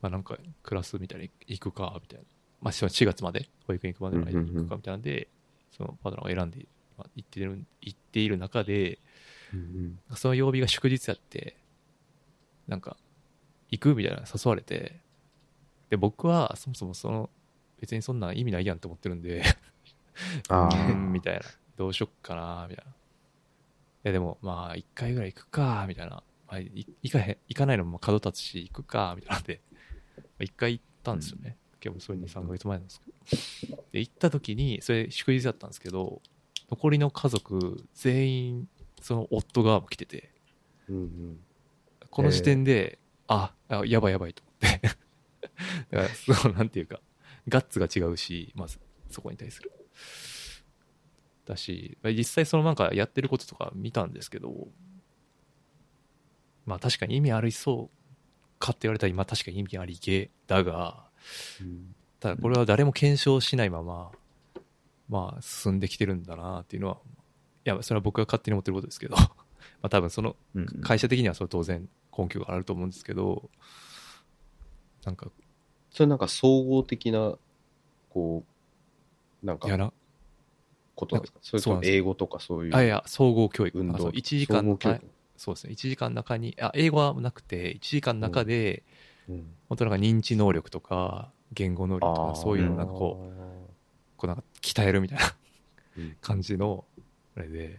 [0.00, 2.24] まあなんかクラスみたいに行くか、みたいな。
[2.62, 5.28] まあ4月まで、保育園行くまでの間に行くかみたいなんで、
[5.76, 6.66] そのパートナーが選んで、
[6.96, 8.98] まあ、行ってる、行っている中で、
[9.52, 11.56] うんその曜日が祝日やって、
[12.66, 12.96] なんか、
[13.70, 15.00] 行くみたいな誘われて、
[15.90, 17.30] で、僕はそもそもその、
[17.80, 19.42] 別にそんなん意味ないやんと思ってるんで、う
[20.48, 20.68] あ
[21.12, 21.40] みたいな。
[21.76, 22.90] どうしよっかな、みたいな。
[22.90, 22.94] い
[24.04, 26.22] や、でも、まあ、一回ぐらい行くか、みたいな。
[26.48, 29.60] まあ、い行かへん、行かないのもまあ角立つし、行くか、みたいなんで、
[30.16, 31.56] まあ一回行ったんですよね。
[31.80, 33.84] 結構それに3ヶ月前なんですけど。
[33.92, 36.22] で、行った時に、それ祝日だったんですけど、
[36.70, 38.68] 残りの家族全員、
[39.00, 40.32] その夫側も来てて、
[40.88, 41.40] うんうん
[42.10, 44.88] この時点で、あ、あやばいやばいと思って。
[45.92, 47.00] だから、そう、なんていうか、
[47.48, 48.78] ガッツが違うし、まず、
[49.10, 49.70] そこに対する。
[51.46, 54.68] だし、まあ実際そのなんかやってることとか見たんですけど、
[56.66, 61.04] まあ確かに意味ありそうかって言われたら今確かに意味ありげだが、
[61.60, 61.94] うん。
[62.20, 64.10] ただこれは誰も検証しないまま、
[65.08, 66.98] まあ進んできてるんだなっていうのは、
[67.64, 69.28] いや、それは僕が勝手に思ってることですけど、 ま
[69.82, 73.50] あ多分そのうん会社的にはそれ当然根拠があると思うんですけど、
[75.04, 75.30] なんか、
[75.90, 77.38] それなんか総合的な、
[78.10, 78.57] こう、
[79.42, 79.92] なんかいや、な、
[80.94, 81.38] ことなんですか？
[81.42, 82.74] それと英語とかそういう。
[82.74, 83.78] あ、いや、総合教育。
[83.78, 83.92] 運動。
[83.92, 85.06] なんかそう1時間の総合教育。
[85.36, 88.82] そうですね、1時間の中に、あ、英語はなくて、1時間の中で、
[89.28, 89.54] うん。
[89.68, 95.24] 本当なんか認知能力とか、言語能力とか、そういうのをなんかこう、こうなんか鍛えるみたいな
[95.98, 96.16] うん。
[96.20, 96.84] 感じの、
[97.36, 97.78] あれで、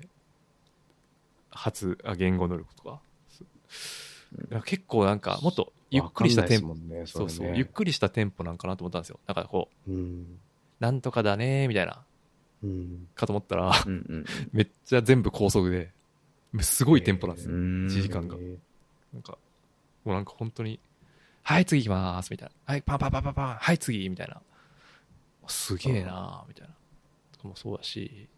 [1.49, 3.02] 発、あ、言語能力とか。
[4.64, 9.19] 結構なんか、もっとゆっくりしたテンポ、わかんないですもんね、そうそう、ゆっくりしたテンポなんかなと思ったんですよ。
[9.26, 10.40] だからこう、うん。
[10.80, 12.03] なんとかだねーみたいな、
[12.64, 13.07] うん。
[13.15, 15.91] かと思ったら、うんうん めっちゃ全部高速で、
[16.61, 17.56] すごいテンポなんですよ。
[17.56, 17.88] うん。
[17.88, 18.57] 1時間がえー
[19.14, 19.38] なんか、
[20.03, 20.80] もうなんか本当に、
[21.43, 22.56] はい、次行きまーす、みたいな。
[22.73, 24.41] はい、パンパンパンパンパン、はい、次、みたいな。
[25.47, 26.76] すげえなーみたいな。
[27.31, 28.30] とかもそうだし、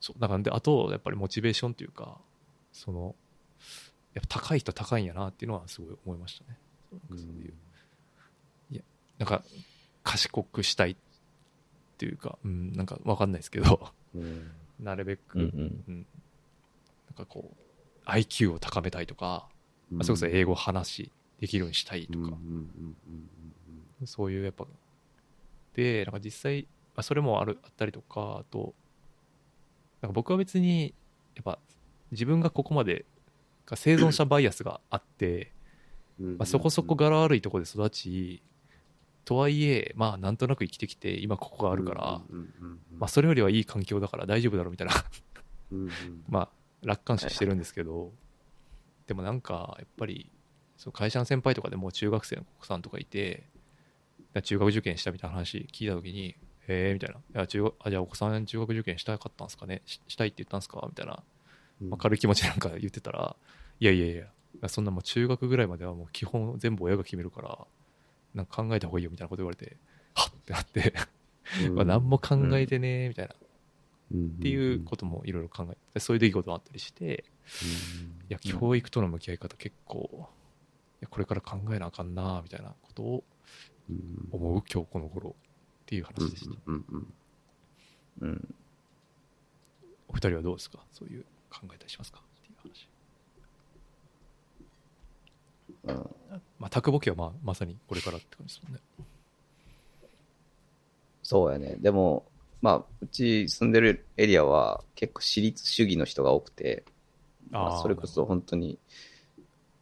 [0.00, 2.20] そう、だからで、あと、やっぱりモチベーションというか、
[2.72, 3.16] その、
[4.12, 6.58] やっぱ高い人は高いんやなっていうのはすごい思いましたね。
[6.92, 7.54] なんかそういう、
[9.18, 9.42] なんか、
[10.04, 10.96] 賢くしたいっ
[11.96, 14.50] ていうか、うん、なんかわかんないですけど、うん。
[14.80, 15.84] なるべく、うんうん。
[15.88, 16.06] うん。
[17.08, 19.48] なんかこう、IQ を高めたいとか、
[19.90, 22.96] まあ、それこそ英語を話しできるようにしたいとか、うんうんうん
[24.04, 24.66] そういうやっぱ、
[25.72, 28.74] で、なんか実際、まあ、それもあるあったりとか、あと、
[30.02, 30.92] なんか僕は別に、
[31.34, 31.58] やっぱ
[32.10, 33.06] 自分がここまで、
[33.64, 35.50] が生存者バイアスがあって、
[36.20, 38.42] うんうんまあ、そこそこ柄悪いところで育ち、
[39.26, 42.02] とはいえ、まあなんとなく生きてきて、今ここがあるから、
[42.98, 44.94] まあそれよりはいい環境だから大丈夫だろうみたいな。
[45.72, 45.90] うんうん。
[46.30, 46.48] まあ、
[46.82, 48.14] 楽観視してるんですけど、
[49.06, 50.30] でもなんか、やっぱり、
[50.76, 53.48] そう会社の先輩とかでもう中学生の子さんとかいて、
[54.32, 56.36] だ中学受験したみたいな話聞いたときに、
[56.68, 57.16] へえみたいな。
[57.18, 59.82] いや中学あ、じゃあお子さん中学受験したかったんですかね？
[59.86, 60.84] ししたいって言ったんですか？
[60.88, 61.24] みたいな、
[61.80, 61.90] うん。
[61.90, 63.36] まあ、軽い気持ちなんか言ってたら、
[63.80, 64.28] いやいやいやい
[64.62, 67.66] や、そんなもう中学ぐらいまではもう基本全部親が決めるから、
[68.36, 69.76] なんか考えた方がいいよみたいなこと言われて、
[70.14, 70.34] はっ！
[70.38, 70.40] っ！
[70.42, 70.94] てなって、
[71.66, 71.74] うん。
[71.76, 73.38] まあ何も考えてねみたいな、っ
[74.12, 74.30] うん。
[74.38, 77.24] ていうこともいろいろ考えて、そういう出来事もあったりして、
[78.28, 80.28] いや、教育との向き合い方結構、
[81.00, 83.24] いやこれから考えなあかんなみたいなことを
[83.88, 84.28] うん。
[84.32, 86.56] 思う今日この頃っていう話でした。
[86.66, 86.84] うん。
[86.88, 87.14] うん。
[88.20, 88.54] うん。
[90.08, 90.84] お二人はどうですか？
[90.92, 92.20] そういう考えたりしますか？
[92.20, 92.88] っていう話。
[95.86, 96.10] うん。
[96.58, 98.80] まあ、卓簿家はまあまさにこれからって感じですもんね。
[101.22, 101.76] そうやね。
[101.78, 102.24] でも、
[102.62, 106.84] まあ、うち住んでるエリアは結構私立主義の人が多くて、
[107.50, 108.78] まあ、それこそ本当に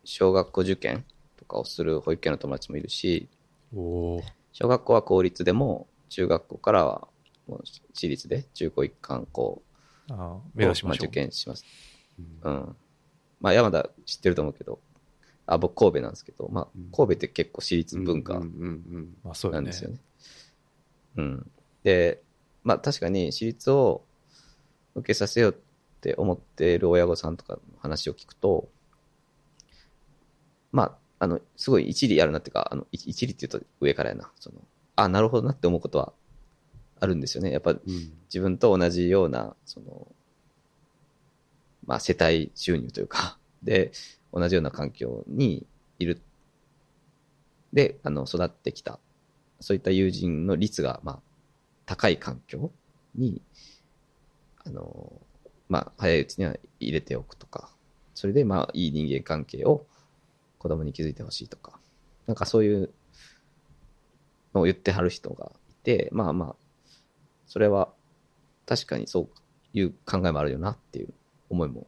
[0.04, 1.04] 小学校受験
[1.36, 3.28] とかをする保育園の友達もいるし、
[3.74, 4.20] お。
[4.52, 7.08] 小学校は公立でも、中学校からは
[7.46, 9.62] もう私立で中高一貫校を
[10.54, 11.06] 目指しましょう。
[11.06, 11.64] あ受験します。
[12.44, 12.76] うんうん。
[13.40, 14.78] まあ、山田知ってると思うけど、
[15.46, 19.62] あ、僕神戸なんですけど、まあうん、神戸って結構私立文化うんうんまあそうよね。
[19.62, 19.98] なんですよね。
[21.16, 21.50] うん。
[21.82, 22.22] で、
[22.62, 24.02] まあ確かに私立を
[24.94, 25.54] 受けさせようっ
[26.00, 28.68] て思っている親御さんとかの話を聞くと、
[30.72, 34.30] まあ、あの、すごい一理あるなっていうか、あの、一一理って言うと上からやな。
[34.40, 34.56] その、
[34.96, 36.12] あ、なるほどなって思うことは
[37.00, 37.50] あるんですよね。
[37.50, 37.74] やっぱ
[38.26, 40.08] 自分と同じような、その、
[41.86, 43.92] まあ世帯収入というか、で、
[44.34, 45.64] 同じような環境に
[45.98, 46.20] いる。
[47.72, 48.98] で、あの、育ってきた。
[49.60, 51.18] そういった友人の率が、まあ、
[51.86, 52.72] 高い環境
[53.14, 53.40] に、
[54.64, 55.20] あの、
[55.68, 57.70] まあ、早いうちには入れておくとか、
[58.14, 59.86] それで、まあ、いい人間関係を
[60.58, 61.78] 子供に築いてほしいとか、
[62.26, 62.90] なんかそういう
[64.52, 66.56] のを言ってはる人がいて、まあまあ、
[67.46, 67.92] それは
[68.66, 69.28] 確かにそう
[69.72, 71.14] いう考えもあるよなっていう
[71.50, 71.86] 思いも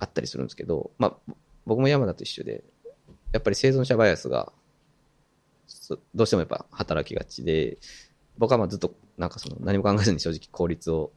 [0.00, 1.32] あったりするんですけど、まあ、
[1.66, 2.64] 僕も山田と一緒で、
[3.32, 4.52] やっぱり生存者バイアスが、
[6.14, 7.78] どうしてもやっぱ働きがちで、
[8.38, 11.12] 僕はまあずっとなんかその何も考えずに正直効率を、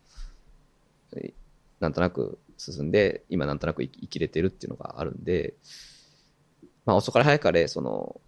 [1.80, 5.54] なんとなく進んで、今なんとなく生き生きれてるっていうのがあるんで、
[6.86, 8.20] まあ遅かれ早かれ、その、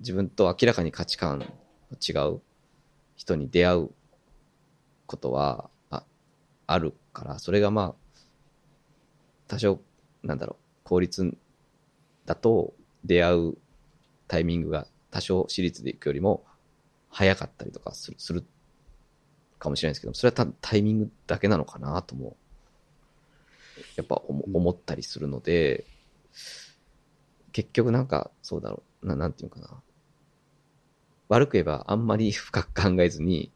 [0.00, 1.46] 自分と明らかに価値観の
[1.96, 2.40] 違う
[3.16, 3.90] 人に出会う
[5.06, 6.04] ことは、あ
[6.66, 8.05] あるから、それがまあ、
[9.48, 9.80] 多少、
[10.22, 11.36] なんだろう、効率
[12.24, 12.74] だと
[13.04, 13.58] 出会う
[14.28, 16.44] タイミングが多少私立で行くよりも
[17.08, 18.44] 早かったりとかするする
[19.58, 22.36] かもしれないですけど、それは多分タイミングだけなのかなとも、
[23.96, 25.86] やっぱ思思ったりするので、
[27.52, 29.82] 結局なんか、そうだろう、ななんていうのかな。
[31.28, 33.50] 悪く言えばあんまり深く考えずに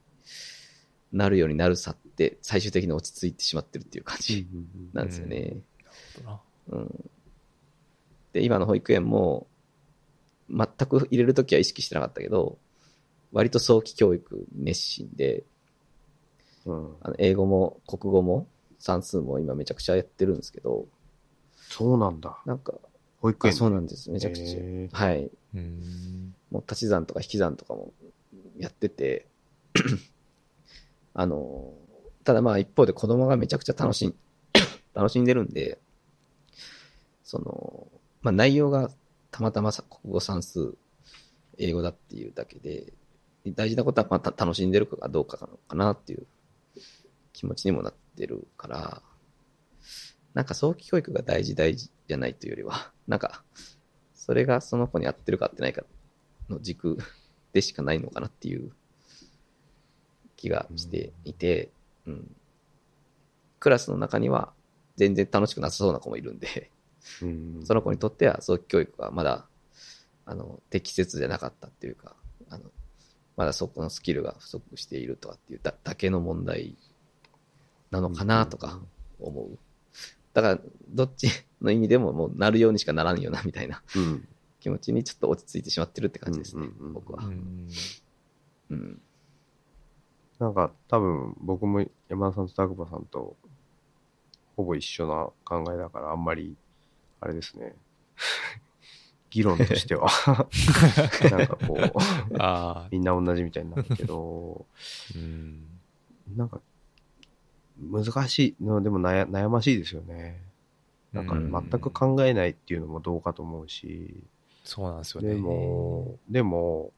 [1.13, 4.49] なるようになるさって最終的に落ち着いてしまってるっていう感じ
[4.93, 5.37] なんですよね。
[5.39, 5.57] なるほ
[6.23, 6.41] どな
[6.71, 7.11] うん。
[8.33, 9.47] で、今の保育園も、
[10.49, 12.59] 全く入れるときは意識してなかったけど、
[13.33, 15.45] 割と早期教育に熱心で、
[16.67, 18.47] うんあの英語も国語も
[18.79, 20.87] 算数も今めちゃくちゃやってるんですけど、
[21.57, 22.39] そうなんだ。
[22.45, 22.75] なんか、
[23.21, 24.11] 保育園あそうなんです。
[24.11, 24.97] めちゃくちゃ。
[24.97, 25.25] はい。
[25.25, 26.35] うーん。
[26.51, 27.93] もう足し算とか引き算とかも
[28.59, 29.27] やってて、
[31.15, 31.73] あの、
[32.25, 34.15] ただまあ一方で子供がめちゃくちゃ楽しん、
[34.95, 35.79] 楽しんでるんで、
[37.31, 37.87] その、
[38.23, 38.91] まあ内容が
[39.31, 40.75] たまたまさ国語算数、
[41.59, 42.93] 英語だっていうだけで、
[43.47, 46.27] 大事なことはまた楽しんでるかどうかなのかなっていう
[47.33, 49.03] 気持ちにもなってるから、
[50.35, 53.45] なんか早期教育が大事大事じゃないというよりは、 なんか、
[54.13, 55.85] それがその子に合ってるか合ってないか
[56.49, 56.99] の軸
[57.53, 58.73] でしかないのかなっていう
[60.37, 61.71] 気がしていて、
[62.07, 62.35] うん。
[63.61, 64.53] クラスの中には
[64.97, 66.80] 全然楽しくなさそうな子もいるんで、うん
[67.65, 69.47] その子にとっては早期教育はまだ、
[70.27, 72.15] あの、適切じゃなかったっていうか、
[72.49, 72.65] あの、
[73.37, 76.77] まだそこのスキルが不足しているとかっていうだだけの問題
[77.91, 78.81] なのかなとか
[79.19, 79.59] 思う。
[80.33, 81.29] だから、どっち
[81.61, 84.29] の意味でももうなるようにしかならんよなみたいなうん。
[84.61, 87.25] 気持ちにちょっと落ち着いてしまってるって感じですね、うんうんうん僕は。
[87.25, 87.69] うん
[88.71, 89.01] うん。
[90.39, 93.37] なんか多分僕も山田さんと拓馬さんと
[94.57, 96.57] ほぼ一緒な考えだからあんまり
[97.21, 97.75] あれですね。
[99.31, 100.09] 議論としては
[101.31, 104.67] なんかこう、みんな同じみたいになるけど、
[105.15, 105.65] うん。
[106.37, 106.61] なんか
[107.81, 110.43] 難しいのでも悩悩ましいですよね。
[111.13, 114.23] なんかうん全く考えないっていうのもどうかと思うし、
[114.65, 115.31] そうなんですよね。
[115.31, 116.93] でも、でも、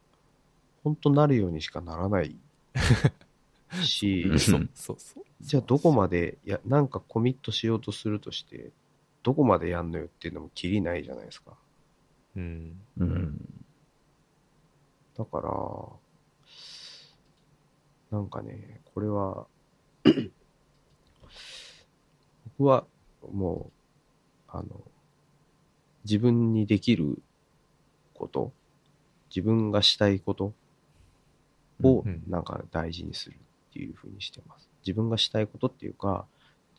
[0.84, 2.36] 本当なるようにしかならない
[3.82, 4.30] し。
[5.40, 8.70] じゃあどこまで、や、なんかコミットしようとするとして、
[9.22, 11.52] どこまでやんのよっていうのもきりないじゃないですか。
[12.36, 12.80] うん。
[12.98, 13.64] うん。
[15.16, 15.48] だから、
[18.18, 19.46] なんかね、これは、
[22.58, 22.84] 僕は
[23.32, 23.72] もう、
[24.48, 24.80] あの、
[26.04, 27.22] 自分にできる
[28.14, 28.52] こと、
[29.34, 30.52] 自分がしたいこと
[31.82, 33.36] をうんなんか大事にする
[33.70, 34.68] っていうふうにしてます。
[34.86, 36.26] 自分がしたいことっていうか、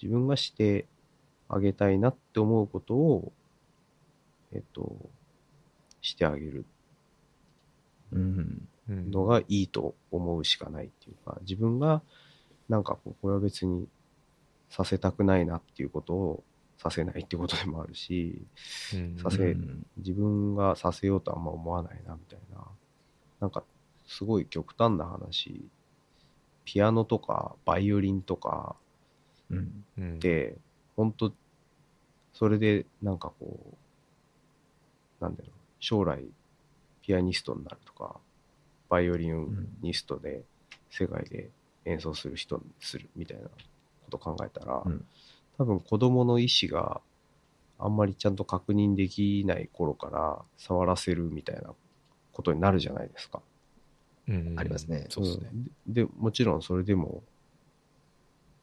[0.02, 0.86] 自分がして
[1.50, 3.32] あげたいなって思うことを、
[4.54, 4.96] えっと、
[6.02, 6.66] してあげる
[8.12, 8.68] うん。
[8.90, 12.02] うんのがいいと思うしかないっていうか、自分が
[12.68, 13.88] なんかこう、これは別に
[14.70, 16.44] させたくないなっていうことを
[16.78, 18.42] させないってことでもあるし、
[18.94, 22.66] うんさせうん自分がさせようとあんま思わないなみたいな、
[23.40, 23.64] なんか
[24.06, 25.64] すごい極端な話、
[26.66, 28.76] ピアノとかバイオリンとか
[29.50, 29.86] うん。
[29.98, 30.20] うん
[30.96, 31.34] 本当
[32.34, 33.60] それでなんかこ
[35.22, 36.24] う、なんだろう、将来
[37.02, 38.16] ピアニストになるとか、
[38.90, 40.44] バイオリンニストで
[40.90, 41.50] 世界で
[41.86, 43.50] 演奏する人にするみたいなこ
[44.10, 45.06] と考えたら、うん
[45.56, 47.00] 多分子供の意思が
[47.78, 51.76] あんまりちゃんと確認できない頃から触らせるみたいな
[52.32, 53.40] ことになるじゃないですか。
[54.28, 55.50] うんありますねそうですね。
[55.54, 57.22] うんででもちろんそれでも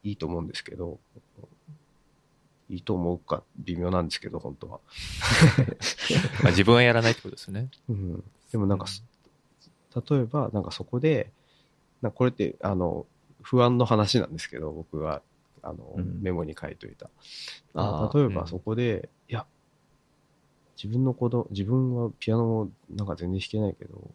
[0.03, 0.99] いいと思うんですけど、
[2.71, 4.81] いいと思うか微妙なんですけど、本当は。
[6.43, 7.69] まあ自分はやらないってことですよね。
[7.89, 9.03] うん、でもなんかそ、
[10.17, 11.33] 例えば、なんかそこで、
[12.01, 13.07] なこれって、あの、
[13.43, 15.21] 不安の話なんですけど、僕が、
[15.63, 17.11] あの、うんメモに書いといた。
[17.75, 19.47] あ例えばそこで、いや、
[20.83, 24.11] 自分の子供、自分はピアノもなんか全然弾けないけど、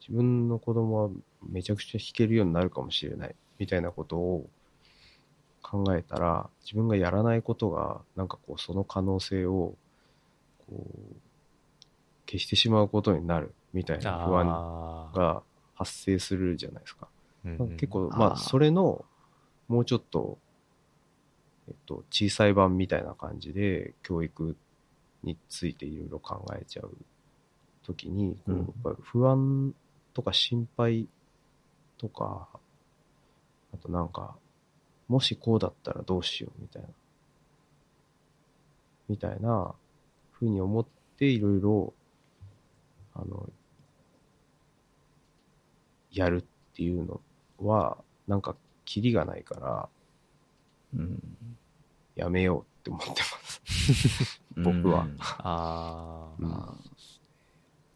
[0.00, 1.10] 自分の子供は
[1.48, 4.50] めちゃくちゃ弾けるようになるかもしれない、みたいなことを
[5.74, 9.74] 考えたら、自分がやらないことが、なんかこう、その可能性を、
[10.68, 11.16] こう、
[12.30, 15.42] 消してしまうことになる、みたいな不安が
[15.74, 17.08] 発生するじゃないですか。
[17.44, 19.04] う結構、まあ、それの、
[19.66, 20.38] もうちょっと、
[21.66, 24.56] えっと、小さい版みたいな感じで、教育
[25.24, 26.96] についていろいろ考えちゃう
[27.84, 28.58] ときに、こううん。
[28.58, 29.74] やっぱり不安
[30.12, 31.08] とか心配
[31.98, 32.48] とか、
[33.72, 34.36] あとなんか、
[35.08, 36.88] もしこうだったらどうしようみたいな、
[39.08, 39.74] みたいな
[40.32, 40.86] ふうに思っ
[41.16, 41.92] ていろいろ、
[43.14, 43.48] あの、
[46.12, 47.20] やるっていうの
[47.58, 49.88] は、なんか、キリがないから、
[50.96, 51.20] うん。
[52.14, 54.40] やめようって思ってます。
[54.56, 55.04] 僕は。
[55.04, 55.16] うん。
[55.20, 56.44] あー。
[56.44, 56.52] うん。
[56.52, 56.74] あ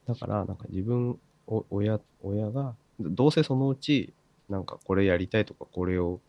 [0.06, 4.14] だから、なんか自分、お親、親が、どうせそのうち、
[4.48, 6.20] なんかこれやりたいとか、これを、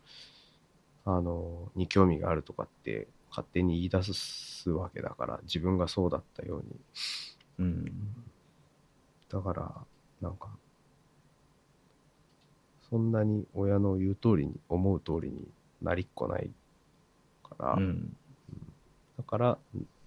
[1.04, 6.80] あの、に興味があるとかって、勝手に言い出すわけだから、自分がそうだったように。
[7.60, 8.24] ーうん。
[9.28, 9.74] だから、
[10.20, 10.48] なんか、
[12.90, 15.48] そんなに親の言う通りに、思う通りに
[15.80, 16.50] なりっこない
[17.44, 18.16] から、うん。
[19.16, 19.58] だから、ん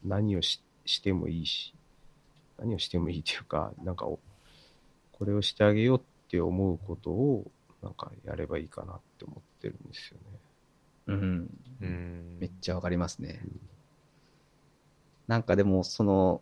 [0.04, 1.74] 何をししてもいいし、
[2.60, 4.20] 何をしてもいいっていうか、なんかお、
[5.14, 7.50] これをしてあげようって思うことを、
[7.82, 10.40] なんかやればいいかなって思ってるんですよね。
[11.08, 11.50] うん。
[11.82, 13.42] うんめっちゃわかりますね。
[15.28, 16.42] なんかでも、その、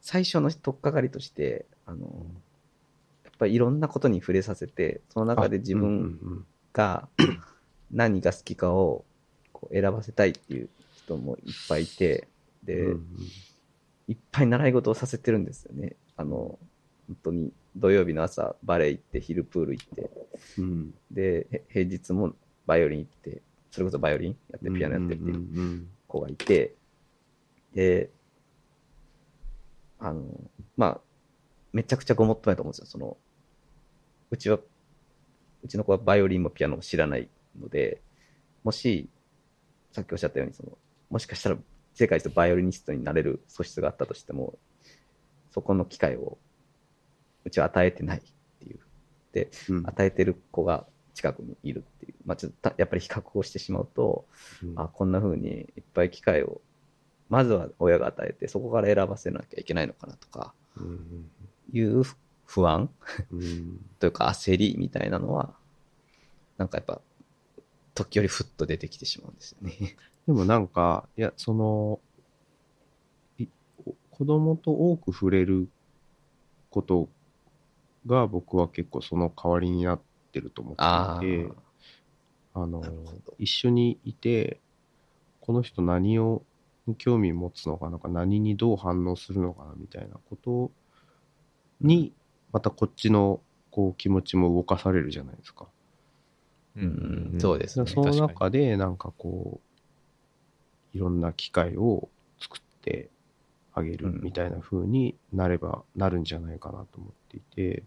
[0.00, 2.26] 最初の取っかかりとして、あの、
[3.24, 7.08] やっぱりいろんなことに触れさせて、その中で自うん分うんが
[7.90, 9.04] 何が好きかを
[9.52, 12.28] こう選ばせたいっていう人もいっぱいいて、
[12.64, 12.88] で、
[14.08, 15.96] いっぱい習い事をさせてるんですよね。
[16.16, 16.58] あの、
[17.06, 20.10] 本当に土曜日の朝バレエ行って、昼プール行って、
[20.58, 20.94] うん。
[21.10, 22.34] で、へ平日も
[22.66, 26.74] バイオリン行って、それこそバイオリンやって、ピアノやってっていう子がいて、
[27.74, 28.10] で、
[29.98, 30.22] あの、
[30.76, 31.00] まあ、
[31.72, 32.86] めちゃくちゃごもっともやと思うんですよ。
[32.86, 33.16] その、
[34.30, 34.58] うちは、
[35.62, 37.28] うちの子はバイオリンもピアノも知らない
[37.58, 38.00] ので、
[38.62, 39.08] もし、
[39.92, 40.78] さっきおっしゃったように、その、
[41.10, 41.56] もしかしたら
[41.94, 44.58] 世界一バイオリニストになれる素質があったとしても、
[45.50, 46.38] そこの機会を、
[47.44, 48.20] うちは与えてないっ
[48.60, 48.78] ていう。
[49.32, 52.14] で、うん与えてる子が近くにいるっていう。
[52.26, 54.26] まあ、ちょっとたやっぱり比較をしてしまうと、
[54.62, 56.60] うんあ、こんな風にいっぱい機会を、
[57.28, 61.30] まずは親が与えて、そこから選ばせなきゃいけないのかなとか、うん
[61.72, 62.02] いう
[62.46, 62.90] 不安？
[63.32, 65.54] うん というか焦りみたいなのは、
[66.58, 67.00] なんかやっぱ、
[67.94, 69.96] 時折ふっと出てきてしまうんですよね。
[70.26, 72.00] でもなんか、いや、その、
[73.38, 73.46] い
[74.10, 75.68] 子供と多く触れる
[76.70, 77.08] こと
[78.06, 80.00] が僕は結構その代わりになっ
[80.32, 81.52] てると思あっていて、
[82.54, 82.62] あ。
[82.62, 82.82] あの
[83.38, 84.60] 一緒にいて、
[85.40, 86.42] この人何を
[86.86, 90.70] に興味持つのかなか、何にどう反応するのかなみたいなこと
[91.80, 92.12] に、
[92.52, 93.40] またこっちの
[93.70, 95.66] こう気持ちも動かされるじゃないですか。
[96.76, 97.86] うんうんそうですね。
[97.86, 99.60] その中で、なんかこ
[100.94, 102.08] う、いろんな機会を
[102.38, 103.10] 作って
[103.72, 107.82] あげるみたいな風になればなるんじゃないかなと思っていて、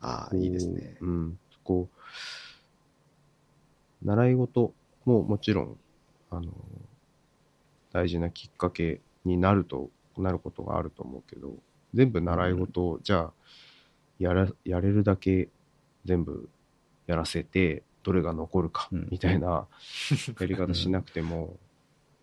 [0.00, 0.96] ああ、いいですね。
[1.00, 1.38] うん。
[1.64, 1.88] こ
[4.02, 4.72] う、習い事
[5.04, 5.76] ももちろん、
[6.30, 6.52] あの、
[7.92, 11.54] 大事なきっかけになると、なることがあると思うけど、
[11.94, 13.32] 全部習い事を、じゃあ、
[14.18, 15.48] やら、やれるだけ
[16.04, 16.48] 全部
[17.06, 19.66] やらせて、どれが残るか、うんみたいな
[20.40, 21.56] やり方しなくても、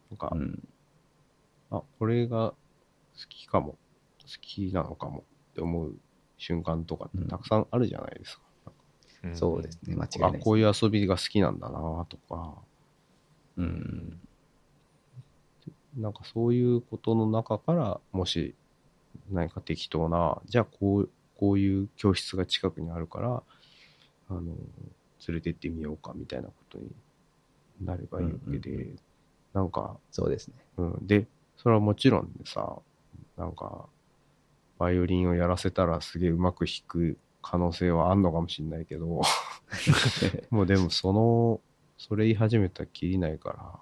[0.10, 0.68] なんか、うん。
[1.72, 2.56] あ、これが好
[3.30, 3.77] きかも、
[4.22, 5.95] 好きなのかもって思う
[6.38, 8.41] 瞬間とかってたくさんあるじゃないですか。
[9.24, 9.95] うんそうですね。
[9.95, 10.44] 間違いあないです。
[10.44, 12.53] こういう遊びが好きなんだなとか、
[13.57, 14.20] うん。
[15.98, 18.53] なんかそういうことの中から、もし
[19.32, 23.44] 何か適当な、じゃあこう、こういう教室が近くにあるから、
[24.30, 24.41] あの、
[25.28, 26.91] 連れてってみようかみたいなことに
[27.82, 28.99] なればいいわけで、うんうん
[29.53, 30.56] なんか、そうですね。
[30.76, 31.07] うん。
[31.07, 32.78] で、それはもちろんでさ、
[33.38, 33.88] なんか、
[34.77, 39.22] バイオリンをやらせたらすげえうまく弾く可能性はあんのかもしんないけど、
[40.49, 41.61] もうでもその、
[41.97, 43.80] それ言い始めたらきりないから、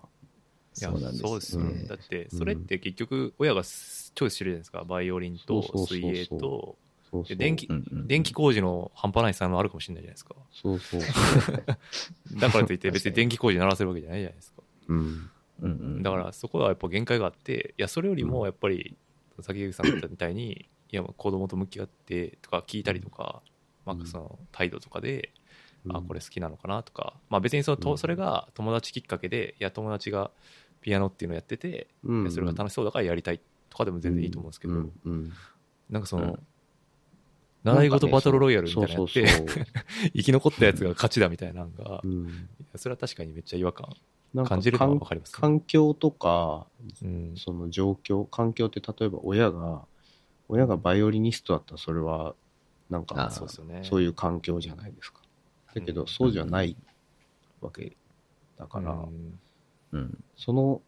[0.79, 1.63] いやそうなんですね。
[1.63, 4.83] うんだって、それって結局、親がチョイスしてるじゃないですか。
[4.83, 6.77] バイオリンと水泳と、
[7.09, 7.25] そうそう。
[7.25, 10.35] で電気うんうん電気工事の半端ない才能あるかもしれないじゃないですか。
[10.51, 11.01] そうそう。
[12.39, 14.61] だからといって別に電気工事鳴らせるわけじゃないじゃないですか。
[14.89, 14.97] うん。
[15.61, 18.97] うんうんだからそこはやっぱ限界があって、いや、それよりもやっぱり、
[19.39, 23.41] 先口さんみたいに、いや、子供と向き合ってとか聞いたりとか、
[23.83, 25.31] まあその態度とかで、
[25.89, 27.97] あ、これ好きなのかなとか、まあ別にそのと、うん。
[27.97, 30.29] それが友達きっかけで、いや、友達が
[30.81, 31.87] ピアノっていうのをやってて、
[32.29, 33.41] それが楽しそうだからやりたい
[33.71, 34.73] とかでも全然いいと思うんですけど、
[35.89, 36.39] なんかその、うん。
[37.63, 39.25] 習い事バトルロイヤルみたいなのやって。
[40.13, 42.33] 生き残ったやつが勝ちだみたいなのが、いうん、や
[42.75, 43.95] それは確かにめっちゃ違和感
[44.45, 45.37] 感じるのはかります、ね。
[45.39, 46.67] 環境とか、
[47.01, 47.33] うん。
[47.35, 49.85] その状況、環境って例えば親が、
[50.53, 52.35] 親がバイオリニストだったらそれは、
[52.87, 53.81] なんかあ、そうね。
[53.83, 55.19] そういう環境じゃないですか。
[55.73, 56.77] だけど、うんそうじゃない
[57.59, 57.97] わけ
[58.59, 59.39] だから、うん
[59.93, 60.23] うん。
[60.37, 60.81] その、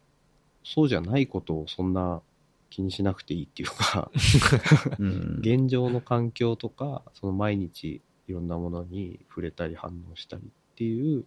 [0.62, 2.22] そうじゃないことをそんな
[2.70, 4.08] 気にしなくていいっていうか、
[5.00, 5.38] うん。
[5.42, 11.24] 現状の環境とか、その毎日いろんなものに触れたり反応したりっていう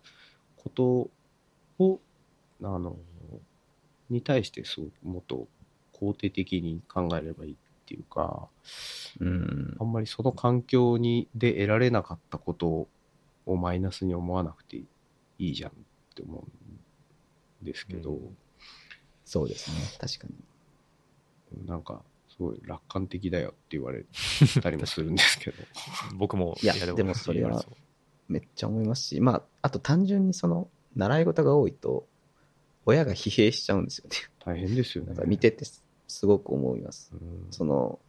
[0.56, 1.10] こと
[1.84, 2.00] を、
[2.62, 2.98] あの、
[4.10, 5.48] に対してすごくもっと
[5.94, 7.56] 肯定的に考えればいい
[7.90, 8.48] っていうか、
[9.20, 12.88] うんあんまりその環境にで得られなかったこと
[13.48, 14.86] をマイナスに思わなくてい
[15.40, 15.74] いじゃんっ
[16.16, 16.46] て思
[17.62, 18.38] うんですけど、うん
[19.26, 19.78] そうですね。
[20.00, 20.28] 確か
[21.54, 21.68] に。
[21.68, 24.06] なんかすごい楽観的だよって言われ
[24.64, 25.58] たりもするんですけど。
[26.18, 27.64] 僕も、いやでもそれは
[28.28, 32.08] めっちゃ思いますし、まあ、あと単純にその、習い事が多いと、
[32.88, 34.16] 親が疲弊しちゃうんですよね。
[34.44, 35.10] 大変ですよね。
[35.10, 35.64] なんか見てて
[36.10, 37.12] すすごく思います。
[37.14, 37.48] うん。
[37.52, 38.00] その、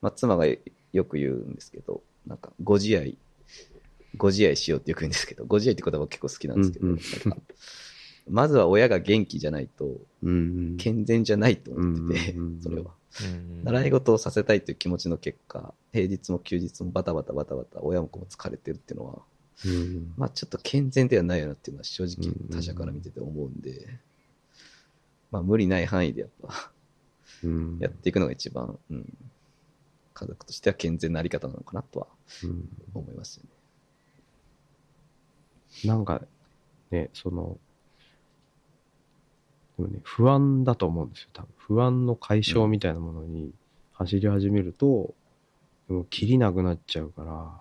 [0.00, 3.18] まあ、妻がよく言うんですけど、なんか、ご自愛、
[4.16, 6.98] ご自愛しようってよく言うんですけど、ご自愛って言葉結構好きなんですけど、うんうん。
[6.98, 7.42] なんか
[8.28, 12.92] まずは親が元気じゃないと、うん健全じゃないと思っててうんうんうん、それは。
[13.22, 19.18] うん習い事をさせたいという気持ちの結果、平日も休日もバタバタバタバタ、親も子も疲れてるっていうのは、
[19.64, 20.12] うん。
[20.16, 23.86] まあちょっと健全ではないよなっていうのは正直うん他者から見てて思うんで、
[25.30, 26.73] まあ無理ない範囲でやっぱうん
[27.80, 29.12] やっていくのが一番、うん、
[30.14, 32.06] 家族としては健全なあり方なのかなとは
[32.44, 32.68] うん。
[32.94, 35.88] 思いますよね。
[35.88, 36.22] なんか
[36.90, 37.58] ね、その、
[39.76, 41.48] でもね、不安だと思うんですよ、多分。
[41.56, 43.52] 不安の解消みたいなものに
[43.92, 45.14] 走り始めると、
[45.88, 47.60] もう切りなくなっちゃうから、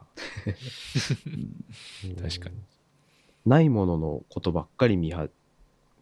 [2.05, 2.15] うん。
[2.15, 2.55] 確かに。
[3.45, 5.27] ないもののことばっかり見は、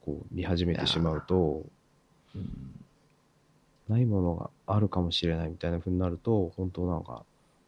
[0.01, 1.63] こう見始めてしまうと、
[2.35, 2.80] うん
[3.91, 7.25] ないものがあるかもしれないみたいな風になると、本当なんか、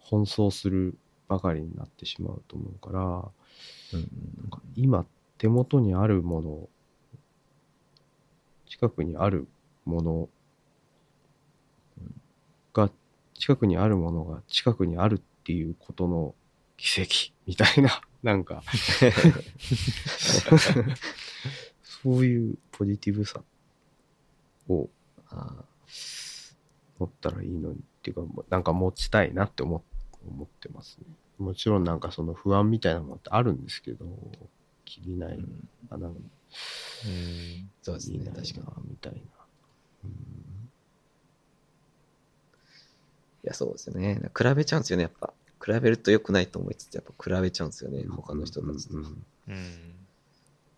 [0.10, 0.98] 奔走する
[1.28, 3.02] ばかりになってしまうと思うから、
[3.94, 4.10] うん
[4.42, 5.06] なんか今
[5.38, 6.70] 手元にあるもの、
[8.66, 9.48] 近くにある
[9.86, 10.30] もの
[12.74, 12.90] が、
[13.34, 16.34] 近くにあるものが近くにあるっていうことの
[16.78, 18.64] 奇跡みたいな、 なんか、
[21.84, 23.42] そういうポジティブさ
[24.70, 24.90] を
[25.30, 25.66] あ
[27.04, 29.84] 持ったらいいのにっていうか、なんか持ちたいなって思
[30.26, 31.06] 思ってますね。
[31.38, 34.06] もちろんなんかその不安みたいなものってあるんですけど、
[34.86, 36.20] 気にない、ーうんあなんか
[37.06, 37.70] うん。
[37.82, 38.88] そうですね、いいな確かに。
[38.88, 39.20] いみたいな。
[43.44, 44.20] や、そうですよね。
[44.36, 45.34] 比べちゃうんですよね、やっぱ。
[45.64, 48.98] 比べると良くないと思いつつ、やっぱ比べちゃうんですよね、他の人たちと。
[48.98, 49.96] うんうんうん。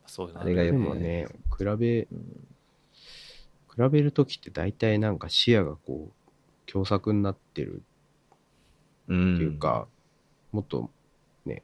[0.08, 1.28] そうだあれがでよくもね、
[1.58, 2.48] 比べ、うん
[3.76, 6.12] 比べるときって大体なんか視野がこ
[6.68, 7.84] う、狭窄になってる
[9.08, 9.88] うんっていうか、
[10.52, 10.90] もっと
[11.46, 11.64] ね、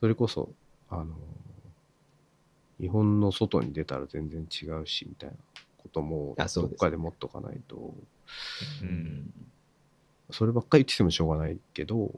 [0.00, 0.50] それこそ、
[0.90, 1.14] あの、
[2.80, 5.36] 日本の外に出たら全然違うし、みたいな
[5.78, 7.94] ことも、どっかで持っとかないと、
[8.82, 9.32] うん。
[10.30, 12.12] そればっかり言っててもしょうがないけど、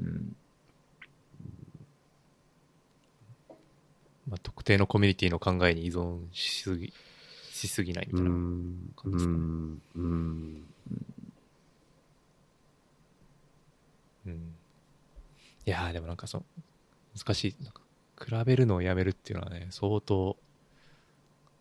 [0.00, 0.36] うん。
[4.28, 6.92] まあ、特定のコミュニティの考えに依存しすぎ、
[7.58, 8.30] しすぎないみうたいな。
[8.30, 10.64] ん、う感じですかねん、うん、
[14.26, 14.54] うん。
[15.66, 16.44] いやーでもなんかその、
[17.16, 17.64] 難しい。
[17.64, 17.82] なんか
[18.40, 20.36] 比べるのをやめるっていうのはね、相当、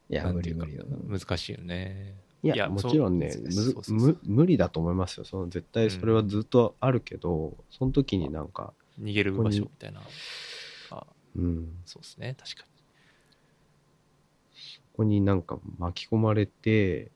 [0.09, 0.79] いや、無理無理。
[1.07, 2.15] 難しいよね。
[2.43, 3.35] いやいやもちろんね
[4.23, 10.01] 無理だと思いますよその絶対それはずっとあるけど、その時になんか、逃げる場所みたいな。
[10.91, 12.69] あうん、そうですね、確かこ
[14.97, 17.11] こになんか巻き込まれて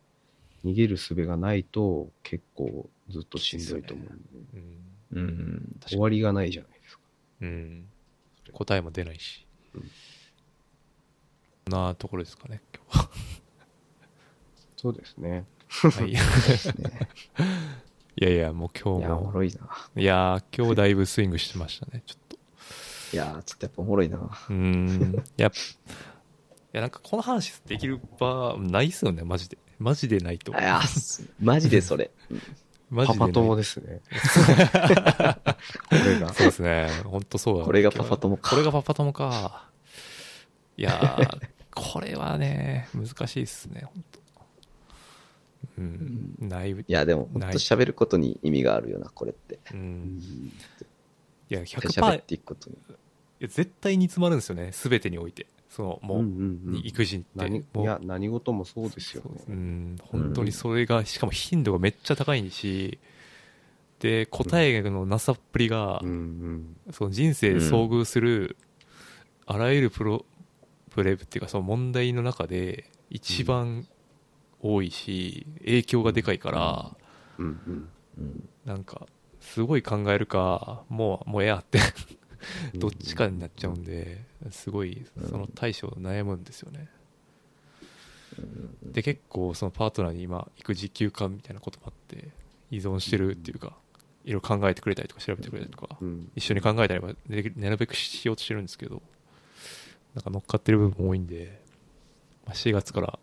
[0.64, 4.18] 逃げる術がないと結構ずっとしんどいと思うん
[4.54, 4.78] でに。
[5.14, 5.20] うん。
[5.20, 5.76] うん。
[5.86, 7.04] 終わりがないじゃないですか
[7.42, 7.86] うん。
[8.54, 9.46] 答えも出ないし。
[9.76, 9.92] うん
[11.64, 12.62] こんなところですかね、
[12.94, 13.10] 今
[14.76, 15.92] そうですね日は。
[15.92, 16.12] はい。
[16.12, 16.16] い。
[18.24, 19.32] やいや、もう今いや、おも日も。
[19.34, 19.70] ろいな。
[19.96, 22.38] いやー、今日だいぶスイングしてましたね、ちょっと。
[23.14, 24.18] いや、ちょっとやっぱおもろいな。
[24.18, 25.14] うーん。
[25.16, 25.52] いや、い
[26.74, 29.58] や、なんかこの話できる場ないっすよね、マジで。
[29.80, 30.52] マジでないと。
[30.52, 30.82] いや、
[31.42, 32.12] マジでそれ。
[32.90, 34.02] マジでパパ友ですね
[35.90, 36.90] これがそうですね。
[37.06, 37.66] 本当そうだ。
[37.66, 39.70] これがパパ友かこれがパパ友か。
[40.78, 44.22] いやー、これはね、難しいっすね、本当
[45.78, 46.36] うん。
[46.40, 46.72] ない。
[46.72, 49.60] いや、でも、本当喋ることに意味があるよな、これって。
[49.74, 49.76] う。
[49.76, 52.76] うんんいや、喋100%、っていくことに。
[52.76, 55.48] いや絶対に詰まるんですよね、すべてにおいて。
[55.72, 57.26] その、もう、育児って。
[57.34, 57.82] 何もう。
[57.84, 59.30] いや何事もそうですよね。
[59.38, 59.56] そうう。
[59.56, 63.00] ん、本当にそれが、しかも頻度がめっちゃ高いし、
[64.00, 66.02] で、答えのなさっぷりが、
[66.92, 68.58] その人生で遭遇する、
[69.46, 70.26] あらゆるプロ、
[70.90, 73.88] プレブっていうか、その問題の中で、一番
[74.62, 76.98] 多いし、影響がでかいから。
[78.66, 79.08] なんか、
[79.40, 82.21] すごい考えるか、もう、もうええやって、うん
[82.76, 86.90] どっちかになっちゃうんで、すごい、その対処悩むんですよね。
[88.84, 92.30] で、結構、そのパートナーに今、育児休暇みたいなこともあって、
[92.72, 93.76] 依存してるっていうか、
[94.24, 96.32] いろいろ考えてくれたりとか調べてくれたりとか、うん。
[96.36, 97.14] 一緒に考えたりは
[97.56, 99.02] なるべくしようとしてるんですけど、
[100.16, 101.62] なんか乗っかってる部分も多いんで、
[102.46, 103.20] まあ、4月から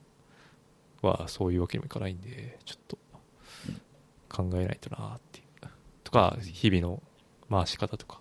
[1.03, 2.99] はそういうわけにもいかないんで、ちょっと
[4.29, 5.45] 考えないとなっていう。
[6.05, 7.03] とか、日々の
[7.51, 8.21] 回し方とか、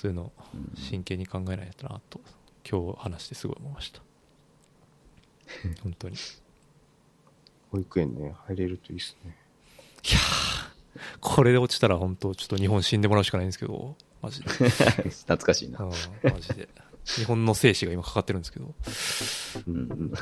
[0.00, 0.32] そういうのを
[0.74, 2.22] 真剣に考えないとなと、
[2.66, 4.00] 今日話してすごい思いました。
[5.82, 6.14] 本当に。
[6.14, 6.18] い
[7.70, 9.36] 保育園ね入れるといいっすね
[10.10, 14.48] やー、これで落ちたら本当ちょっと日本死んでもらうしかないんですけど、マジで。
[14.48, 15.80] 懐かしいな。
[15.80, 16.70] うん、マジで。
[17.04, 18.74] 日本の生死が今かかってるんですけど。
[19.66, 20.12] うんうん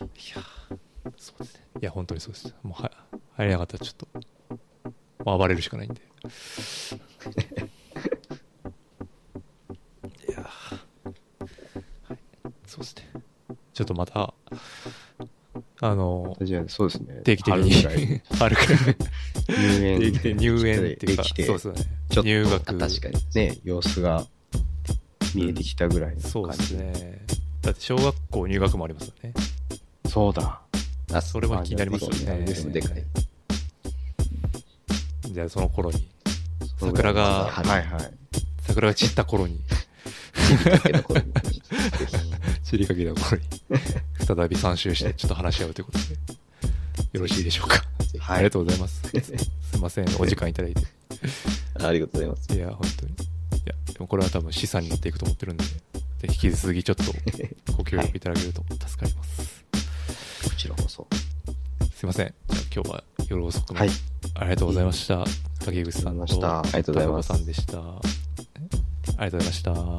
[0.00, 1.60] いやーそうですね。
[1.80, 2.52] いや、本当にそうです。
[2.64, 2.90] もうは、
[3.36, 4.08] 入れなかったらちょっと、
[5.24, 6.05] まあ、暴れるしかないんで。
[6.24, 6.28] い
[10.32, 12.18] やーはい。
[12.66, 13.22] そうですね。
[13.74, 14.34] ちょっとまた、
[15.80, 18.96] あの、じゃあそうですね定期的に春ぐらい、 春くらい、
[19.48, 21.74] 入園定期的に入園っていてそうですね。
[22.10, 22.70] ちょっと入学。
[22.70, 23.14] あ確かに。
[23.34, 24.26] ね様子が
[25.34, 27.26] 見えてきたぐらいのそう感じですね。
[27.62, 29.34] だって小学校入学もありますよね。
[30.08, 30.62] そうだ
[31.12, 32.44] あ、それは気になりますよね。
[32.44, 33.04] ですでかい。
[35.36, 36.08] じゃあその頃に、
[36.80, 38.10] 桜がはいはい
[38.62, 39.60] 桜が散った頃に、
[40.32, 40.54] 散
[42.78, 43.44] りかけた 頃に、
[44.26, 46.04] 再び参集して ちょっと話し合うということで、
[47.12, 47.84] よろしいでしょうか。
[48.18, 49.02] はいありがとうございます。
[49.10, 49.18] す
[49.76, 50.86] いません、 お時間いただいて。
[51.84, 52.54] ありがとうございます。
[52.54, 53.12] いや、本当に。
[53.12, 53.16] い
[53.66, 55.70] や、でもこれは多分資産になっていくと思ってるんで、ぜ
[56.30, 57.04] ひ引き続きちょっと
[57.74, 59.66] ご協力いただけると助かります。
[60.44, 61.25] こちらこそす
[62.06, 62.34] いません。
[62.48, 63.96] じゃ今日は夜遅くまで、はい、
[64.36, 65.24] ありがとうございました。
[65.64, 66.62] 竹口さんと高
[67.16, 67.78] 子さんでした。
[67.78, 67.82] あ
[69.24, 69.72] りがとうございました。
[69.72, 69.96] ありがと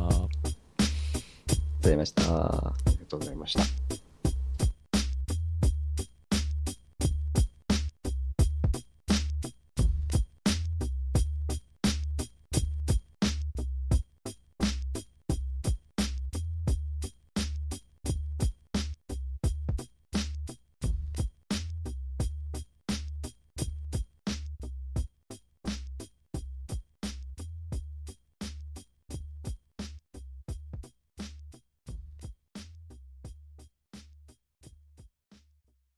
[1.84, 2.24] うございました。
[2.24, 4.07] ありがとうございました。